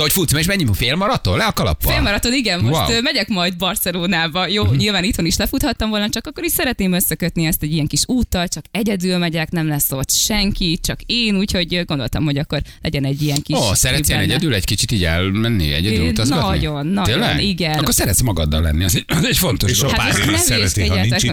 Hogy 0.02 0.12
futsz, 0.12 0.32
és 0.32 0.46
mennyi 0.46 0.66
fél 0.72 0.96
maraton? 0.96 1.36
Le 1.36 1.44
a 1.44 1.52
kalappal? 1.52 1.92
Félmaraton, 1.92 2.32
igen, 2.32 2.60
most 2.60 2.88
Wow. 2.88 3.02
megyek 3.02 3.28
majd 3.28 3.56
Barcelonába. 3.56 4.46
Jó, 4.46 4.62
uh-huh. 4.62 4.76
nyilván 4.76 5.04
itthon 5.04 5.26
is 5.26 5.36
lefuthattam 5.36 5.90
volna, 5.90 6.08
csak 6.08 6.26
akkor 6.26 6.44
is 6.44 6.52
szeretném 6.52 6.92
összekötni 6.92 7.46
ezt 7.46 7.62
egy 7.62 7.72
ilyen 7.72 7.86
kis 7.86 8.02
úttal, 8.06 8.48
csak 8.48 8.64
egyedül 8.70 9.18
megyek, 9.18 9.50
nem 9.50 9.68
lesz 9.68 9.92
ott 9.92 10.10
senki, 10.10 10.78
csak 10.82 11.00
én, 11.06 11.36
úgyhogy 11.36 11.84
gondoltam, 11.84 12.24
hogy 12.24 12.38
akkor 12.38 12.60
legyen 12.82 13.04
egy 13.04 13.22
ilyen 13.22 13.42
kis... 13.42 13.56
Ó, 13.56 13.74
szeretsz 13.74 14.08
ilyen 14.08 14.20
egyedül 14.20 14.54
egy 14.54 14.64
kicsit 14.64 14.92
így 14.92 15.04
elmenni, 15.04 15.72
egyedül 15.72 16.08
utazgatni? 16.08 16.48
nagyon, 16.48 16.86
nagyon, 16.86 17.04
Tényleg? 17.04 17.42
igen. 17.42 17.78
Akkor 17.78 17.94
szeretsz 17.94 18.20
magaddal 18.20 18.62
lenni, 18.62 18.84
az 18.84 18.96
egy, 18.96 19.04
az 19.06 19.24
egy 19.24 19.38
fontos 19.38 19.70
És 19.70 19.78
dolog. 19.78 19.96
Hát 19.96 20.18
is 20.18 20.24
most 20.24 20.30
ne 20.30 20.36
szereti, 20.38 20.86
ha 20.86 21.00
nincs 21.00 21.24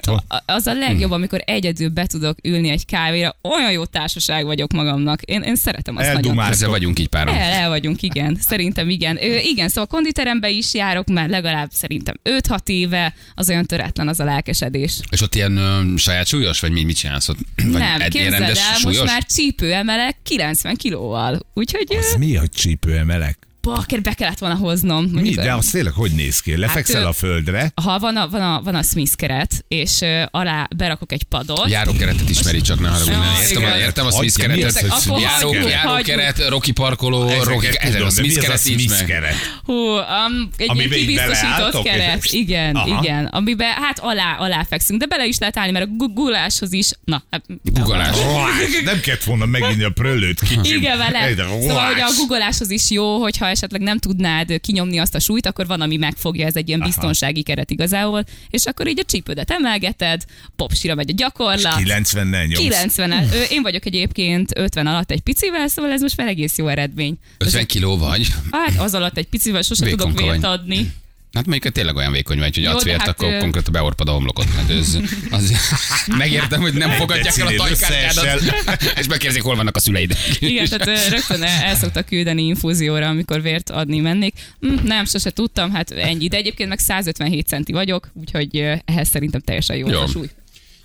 az 0.46 0.68
a 0.68 0.74
legjobb, 0.74 1.12
amikor 1.12 1.42
egyedül 1.46 1.90
be 1.90 2.06
tudok 2.06 2.38
ülni 2.44 2.70
egy 2.70 2.86
kávéra, 2.86 3.36
olyan 3.42 3.72
jó 3.72 3.86
társaság 3.86 4.46
vagyok 4.46 4.72
magamnak. 4.72 5.22
Én, 5.22 5.42
én 5.42 5.56
szeretem 5.56 5.96
azt 5.96 6.06
nagyon. 6.06 6.24
Eldumálsz. 6.24 6.52
Ezzel 6.52 6.70
vagyunk 6.70 7.00
így 7.00 7.08
páran. 7.08 7.36
El, 7.36 7.52
el 7.52 7.70
vagyunk, 7.70 8.02
igen. 8.02 8.38
Szerintem 8.54 8.90
igen. 8.90 9.18
Ö, 9.24 9.38
igen, 9.38 9.68
szóval 9.70 9.86
konditerembe 9.86 10.50
is 10.50 10.74
járok 10.74 11.08
már 11.08 11.30
legalább 11.30 11.70
szerintem 11.72 12.16
5-6 12.24 12.58
éve, 12.66 13.14
az 13.36 13.50
olyan 13.50 13.66
töretlen 13.66 14.08
az 14.08 14.20
a 14.20 14.24
lelkesedés. 14.24 15.00
És 15.12 15.22
ott 15.22 15.36
ilyen 15.36 15.58
ö, 15.58 15.98
saját 15.98 16.28
súlyos, 16.28 16.60
vagy 16.60 16.72
mi, 16.72 16.84
mit 16.84 16.96
csinálsz 16.96 17.30
ott? 17.30 17.38
Vagy 17.64 17.72
Nem, 17.72 18.00
képzeld 18.10 18.42
el, 18.42 18.54
súlyos? 18.56 18.98
most 19.00 19.12
már 19.12 19.24
csípő 19.26 19.74
emelek 19.74 20.18
90 20.24 20.76
kilóval. 20.76 21.40
Úgyhogy 21.54 21.86
ö, 21.90 21.98
Az 21.98 22.16
mi, 22.18 22.36
hogy 22.36 22.50
csípő 22.50 22.98
emelek? 22.98 23.38
Bakker 23.64 24.02
be 24.02 24.14
kellett 24.14 24.38
volna 24.38 24.56
hoznom. 24.56 25.06
Mi? 25.06 25.30
De 25.30 25.54
az 25.54 25.66
tényleg 25.66 25.94
hogy 25.94 26.12
néz 26.12 26.40
ki? 26.40 26.58
Lefekszel 26.58 27.00
Hát, 27.02 27.10
a 27.10 27.14
földre? 27.14 27.72
ha 27.84 28.00
van 28.00 28.18
a, 28.18 28.30
van 28.30 28.42
a, 28.42 28.62
van 28.64 28.76
a 28.76 28.82
Smith 28.84 29.16
keret, 29.16 29.66
és 29.68 30.02
ö, 30.02 30.24
alá 30.32 30.68
berakok 30.76 31.12
egy 31.12 31.24
padot, 31.24 31.70
Járókeretet 31.70 32.30
ismeri, 32.30 32.62
csak 32.62 32.80
ne 32.80 32.88
haragudj. 32.90 33.12
Értem, 33.42 33.62
igen. 33.62 33.80
értem 33.80 34.06
a 34.06 34.12
Smith 34.12 34.38
mi 34.48 34.58
keretet. 34.58 35.70
járókeret, 35.70 36.48
Rocky 36.50 36.72
parkoló, 36.72 37.30
Rocky, 37.44 37.68
ez 37.80 37.96
a 38.02 38.10
Smith 38.10 38.52
az 38.52 38.66
a 38.68 39.06
keret 39.06 39.22
meg. 39.22 39.36
Hú, 39.64 39.74
um, 39.74 40.50
egy 40.58 40.72
ilyen 40.76 40.90
kibiztosított 40.90 41.84
keret. 41.84 42.24
és- 42.26 42.32
Igen, 42.32 42.76
Aha. 42.76 43.02
igen. 43.04 43.26
Amiben 43.26 43.72
hát 43.72 44.00
alá, 44.00 44.36
alá 44.38 44.64
fekszünk, 44.70 45.00
de 45.00 45.06
bele 45.06 45.26
is 45.26 45.38
lehet 45.38 45.58
állni, 45.58 45.72
mert 45.72 45.86
a 45.86 45.90
guguláshoz 45.90 46.72
is, 46.74 46.90
na, 47.06 47.24
hát, 47.32 47.44
Guggolás. 47.64 48.18
Rohás, 48.22 48.52
Nem 48.84 49.00
kellett 49.00 49.24
volna 49.24 49.46
meginni 49.46 49.84
a 49.84 49.90
prölőt 49.90 50.40
kicsit. 50.40 50.66
Igen, 50.66 50.98
vele. 50.98 51.30
Szóval, 51.36 51.86
hogy 51.86 51.94
a 51.94 52.00
rohás. 52.00 52.16
googoláshoz 52.18 52.70
is 52.70 52.90
jó, 52.92 53.22
hogyha 53.22 53.46
esetleg 53.54 53.82
nem 53.82 53.98
tudnád 54.00 54.60
kinyomni 54.62 54.98
azt 54.98 55.16
a 55.16 55.20
súlyt, 55.20 55.46
akkor 55.46 55.68
van, 55.68 55.82
ami 55.82 55.98
megfogja, 55.98 56.46
ez 56.46 56.56
egy 56.56 56.68
ilyen 56.68 56.80
Aha. 56.80 56.90
biztonsági 56.90 57.42
keret 57.44 57.72
igazából, 57.72 58.24
és 58.50 58.66
akkor 58.66 58.88
így 58.88 59.00
a 59.00 59.04
csípődet 59.04 59.52
emelgeted, 59.52 60.24
popsira 60.56 60.96
megy 60.96 61.10
a 61.10 61.14
gyakorlat. 61.16 61.82
90-nel 61.84 62.48
nyomsz. 62.48 62.58
90 62.58 63.12
Ö, 63.12 63.42
Én 63.50 63.62
vagyok 63.62 63.86
egyébként 63.86 64.52
50 64.56 64.88
alatt 64.88 65.12
egy 65.12 65.22
picivel, 65.22 65.68
szóval 65.68 65.92
ez 65.92 66.02
most 66.02 66.18
már 66.18 66.28
egész 66.28 66.58
jó 66.58 66.68
eredmény. 66.68 67.16
50 67.38 67.66
kiló 67.66 67.98
vagy. 67.98 68.28
Hát 68.52 68.80
az 68.80 68.94
alatt 68.94 69.18
egy 69.18 69.28
picivel 69.28 69.62
sose 69.62 69.84
tudok 69.86 69.98
Vékonka 70.08 70.24
vért 70.32 70.42
vagy. 70.42 70.60
adni. 70.60 70.94
Hát 71.34 71.46
mondjuk 71.46 71.74
tényleg 71.74 71.96
olyan 71.96 72.12
vékony 72.12 72.40
vagy, 72.40 72.56
hogy 72.56 72.64
Jó, 72.64 72.72
adsz 72.72 72.84
de 72.84 72.90
vért, 72.90 73.00
hát, 73.00 73.10
akkor 73.10 73.34
ö- 73.34 73.40
konkrétan 73.40 73.74
beorpad 73.74 74.08
a 74.08 74.12
homlokot. 74.12 74.50
Hát 74.56 74.70
ez, 74.70 74.98
az, 75.30 75.54
megértem, 76.18 76.62
hogy 76.62 76.74
nem 76.74 76.90
fogadják 76.90 77.38
el 77.38 77.48
a 77.48 77.54
tajkártyádat, 77.56 78.42
és 79.00 79.08
megkérdezik, 79.08 79.42
hol 79.42 79.56
vannak 79.56 79.76
a 79.76 79.80
szüleid. 79.80 80.18
Igen, 80.40 80.68
tehát 80.68 81.10
rögtön 81.10 81.44
el, 81.44 81.64
el 81.64 81.76
szoktak 81.76 82.06
küldeni 82.06 82.46
infúzióra, 82.46 83.08
amikor 83.08 83.42
vért 83.42 83.70
adni 83.70 84.00
mennék. 84.00 84.34
Hm, 84.60 84.74
nem, 84.84 85.06
sose 85.06 85.30
tudtam, 85.30 85.72
hát 85.72 85.92
ennyi. 85.92 86.28
De 86.28 86.38
egyébként 86.38 86.70
meg 86.70 86.80
157 86.80 87.48
centi 87.48 87.72
vagyok, 87.72 88.12
úgyhogy 88.14 88.58
ehhez 88.86 89.10
szerintem 89.10 89.42
teljesen 89.42 89.76
jó, 89.76 89.90
Jó. 89.90 90.00
a 90.00 90.08
súly. 90.08 90.30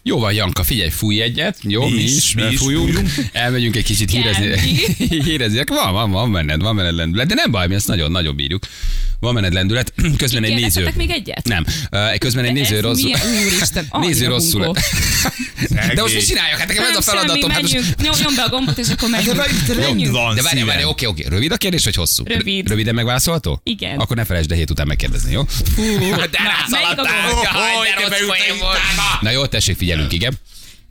Jó 0.08 0.18
van, 0.18 0.32
Janka, 0.32 0.64
figyelj, 0.64 0.90
fújj 0.90 1.20
egyet, 1.20 1.58
jó, 1.62 1.84
mi, 1.84 1.94
Mi 1.94 2.02
is, 2.02 2.34
mi 2.34 2.42
is 2.50 2.58
fújunk, 2.58 3.00
elmegyünk 3.32 3.76
egy 3.76 3.84
kicsit 3.84 4.10
hírezni. 4.10 4.58
Hírezni. 5.24 5.60
Van, 5.66 5.92
van, 5.92 6.10
van 6.10 6.32
benned, 6.32 6.60
van 6.60 6.76
benned 6.76 6.94
lendület, 6.94 7.26
de 7.26 7.34
nem 7.34 7.50
baj, 7.50 7.66
mi 7.66 7.74
ezt 7.74 7.86
nagyon-nagyon 7.86 8.36
bírjuk. 8.36 8.66
Van 9.20 9.34
benned 9.34 9.52
lendület, 9.52 9.92
közben 10.16 10.44
egy 10.44 10.54
néző. 10.54 10.92
Még 10.96 11.10
egyet? 11.10 11.48
Nem, 11.48 11.64
közben 12.18 12.44
egy 12.44 12.52
De 12.52 12.60
néző 12.60 12.80
rosszul. 12.80 13.10
Úristen, 13.46 13.86
néző 14.00 14.26
rosszul. 14.26 14.72
De 15.94 16.02
most 16.02 16.14
mit 16.14 16.26
csináljak? 16.26 16.58
Hát 16.58 16.68
nekem 16.68 16.84
ez 16.84 16.96
a 16.96 17.02
feladatom. 17.02 17.50
Hát 17.50 17.60
most... 17.62 17.74
nyom, 17.74 18.14
nyom 18.22 18.34
be 18.34 18.42
a 18.42 18.48
gombot, 18.48 18.78
és 18.78 18.88
akkor 18.88 19.08
menjünk. 19.08 19.36
menjünk. 19.76 20.12
van 20.12 20.34
De 20.34 20.42
várj, 20.42 20.62
várj, 20.62 20.84
oké, 20.84 21.06
oké. 21.06 21.24
Rövid 21.28 21.52
a 21.52 21.56
kérdés, 21.56 21.84
vagy 21.84 21.94
hosszú? 21.94 22.24
Rövid. 22.26 22.68
Röviden 22.68 22.94
megválaszolható? 22.94 23.60
Igen. 23.64 23.98
Akkor 23.98 24.16
ne 24.16 24.24
felejtsd, 24.24 24.48
de 24.48 24.54
hét 24.54 24.70
után 24.70 24.86
megkérdezni, 24.86 25.32
jó? 25.32 25.42
Hú, 25.76 25.82
De 26.10 26.16
na, 26.16 26.48
rászaladtál! 26.48 27.06
de. 28.08 28.18
Na 29.20 29.30
jó, 29.30 29.46
tessék, 29.46 29.76
figyelünk, 29.98 30.12
igen. 30.12 30.38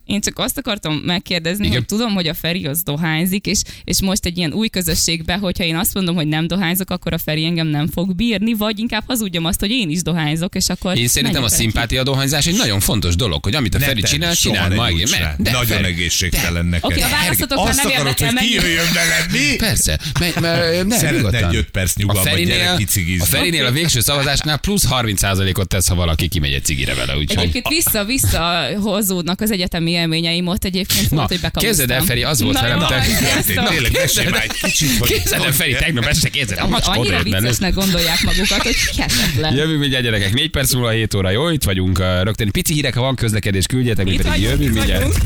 Én 0.08 0.22
csak 0.22 0.40
azt 0.40 0.58
akartam 0.58 0.94
megkérdezni, 0.94 1.66
Igen. 1.66 1.78
hogy 1.78 1.86
tudom, 1.86 2.14
hogy 2.14 2.28
a 2.28 2.34
Feri 2.34 2.66
az 2.66 2.84
dohányzik, 2.84 3.46
és, 3.46 3.62
és 3.84 4.02
most 4.02 4.26
egy 4.26 4.38
ilyen 4.38 4.54
új 4.54 4.68
közösségbe, 4.68 5.36
hogyha 5.36 5.64
én 5.64 5.76
azt 5.76 5.94
mondom, 5.94 6.16
hogy 6.16 6.28
nem 6.28 6.48
dohányzok, 6.48 6.90
akkor 6.90 7.14
a 7.14 7.18
Feri 7.18 7.46
engem 7.46 7.68
nem 7.68 7.88
fog 7.88 8.16
bírni, 8.16 8.54
vagy 8.54 8.80
inkább 8.80 9.04
hazudjam 9.08 9.46
azt, 9.46 9.60
hogy 9.60 9.70
én 9.70 9.90
is 9.90 10.02
dohányzok, 10.02 10.56
és 10.56 10.70
akkor... 10.70 10.98
Én 10.98 11.08
szerintem 11.08 11.44
a 11.44 11.50
szimpátia 11.50 12.04
dohányzás 12.04 12.46
egy 12.46 12.58
nagyon 12.58 12.80
fontos 12.80 13.16
dolog, 13.16 13.44
hogy 13.44 13.56
amit 13.56 13.76
a 13.76 13.78
Ne 13.78 13.86
Feri 13.86 14.02
tedd, 14.02 14.34
csinál, 14.34 14.68
ne 14.68 14.76
ma. 14.76 14.88
De, 15.38 15.52
Nagyon 15.52 15.86
egészségtelen 15.86 16.66
neked. 16.66 16.92
Oké, 16.92 17.02
a 17.02 17.08
választotoknál 17.10 17.68
Azt 17.68 17.84
nem 17.84 17.92
akarod, 17.92 18.20
hogy 18.20 18.34
kijöjjön 18.34 18.94
veled, 18.94 19.32
mi? 19.32 19.56
Persze, 19.56 20.00
mert, 20.20 20.40
mert 20.40 20.88
nem, 20.88 21.00
Szeretne 21.00 21.48
egy 21.48 21.56
öt 21.56 21.70
perc 21.70 21.96
nyugalmat, 21.96 22.26
a 22.26 22.30
Ferinél, 22.30 22.58
gyere 22.58 22.76
kicigizni. 22.78 23.22
a 23.22 23.26
Ferinél 23.26 23.66
a 23.66 23.72
végső 23.72 24.00
szavazásnnál 24.00 24.58
plusz 24.58 24.86
30%-ot 24.90 25.68
tesz, 25.68 25.88
ha 25.88 25.96
valaki 25.96 26.28
kimegy 26.28 26.54
egy 26.54 26.64
cigire 26.64 26.94
vele. 26.94 27.18
Úgyhogy... 27.18 27.38
Egyébként 27.38 27.68
vissza-vissza 27.68 28.68
hozódnak 28.82 29.42
az 29.42 29.52
egyetemi 29.52 29.97
élményeim 29.98 30.48
ott 30.48 30.64
egyébként 30.64 31.08
volt, 31.08 31.28
hogy 31.28 31.40
bekapoztam. 31.40 31.70
képzeld 31.70 31.92
el, 31.92 32.02
Feri, 32.02 32.24
az 32.24 32.42
volt 32.42 32.54
Na 32.54 32.62
velem. 32.62 32.80
Tényleg, 33.70 33.92
mesélj 33.92 34.30
már 34.30 34.44
egy 34.44 34.52
kicsit. 34.62 35.00
Képzeld 35.00 35.44
el, 35.44 35.52
Feri, 35.52 35.74
tegnap 35.74 36.06
este 36.06 36.30
képzeld 36.30 36.60
el, 36.60 36.68
macska 36.68 36.92
Annyira 36.92 37.24
viccesnek 37.24 37.74
gondolják 37.74 38.22
magukat, 38.24 38.62
hogy 38.62 38.76
hihetetlen. 38.76 39.56
Jövünk 39.56 39.80
mindjárt 39.80 40.04
gyerekek, 40.04 40.34
4 40.34 40.50
perc 40.50 40.74
múlva 40.74 40.90
7 40.90 41.14
óra, 41.14 41.30
jó? 41.30 41.50
Itt 41.50 41.64
vagyunk, 41.64 41.98
rögtön 41.98 42.52
pici 42.52 42.74
hírek, 42.74 42.94
ha 42.94 43.02
van 43.02 43.16
közlekedés, 43.16 43.66
küldjetek, 43.66 44.06
mi 44.06 44.18
pedig 44.18 44.42
jövünk 44.42 44.74
mindjárt. 44.74 45.18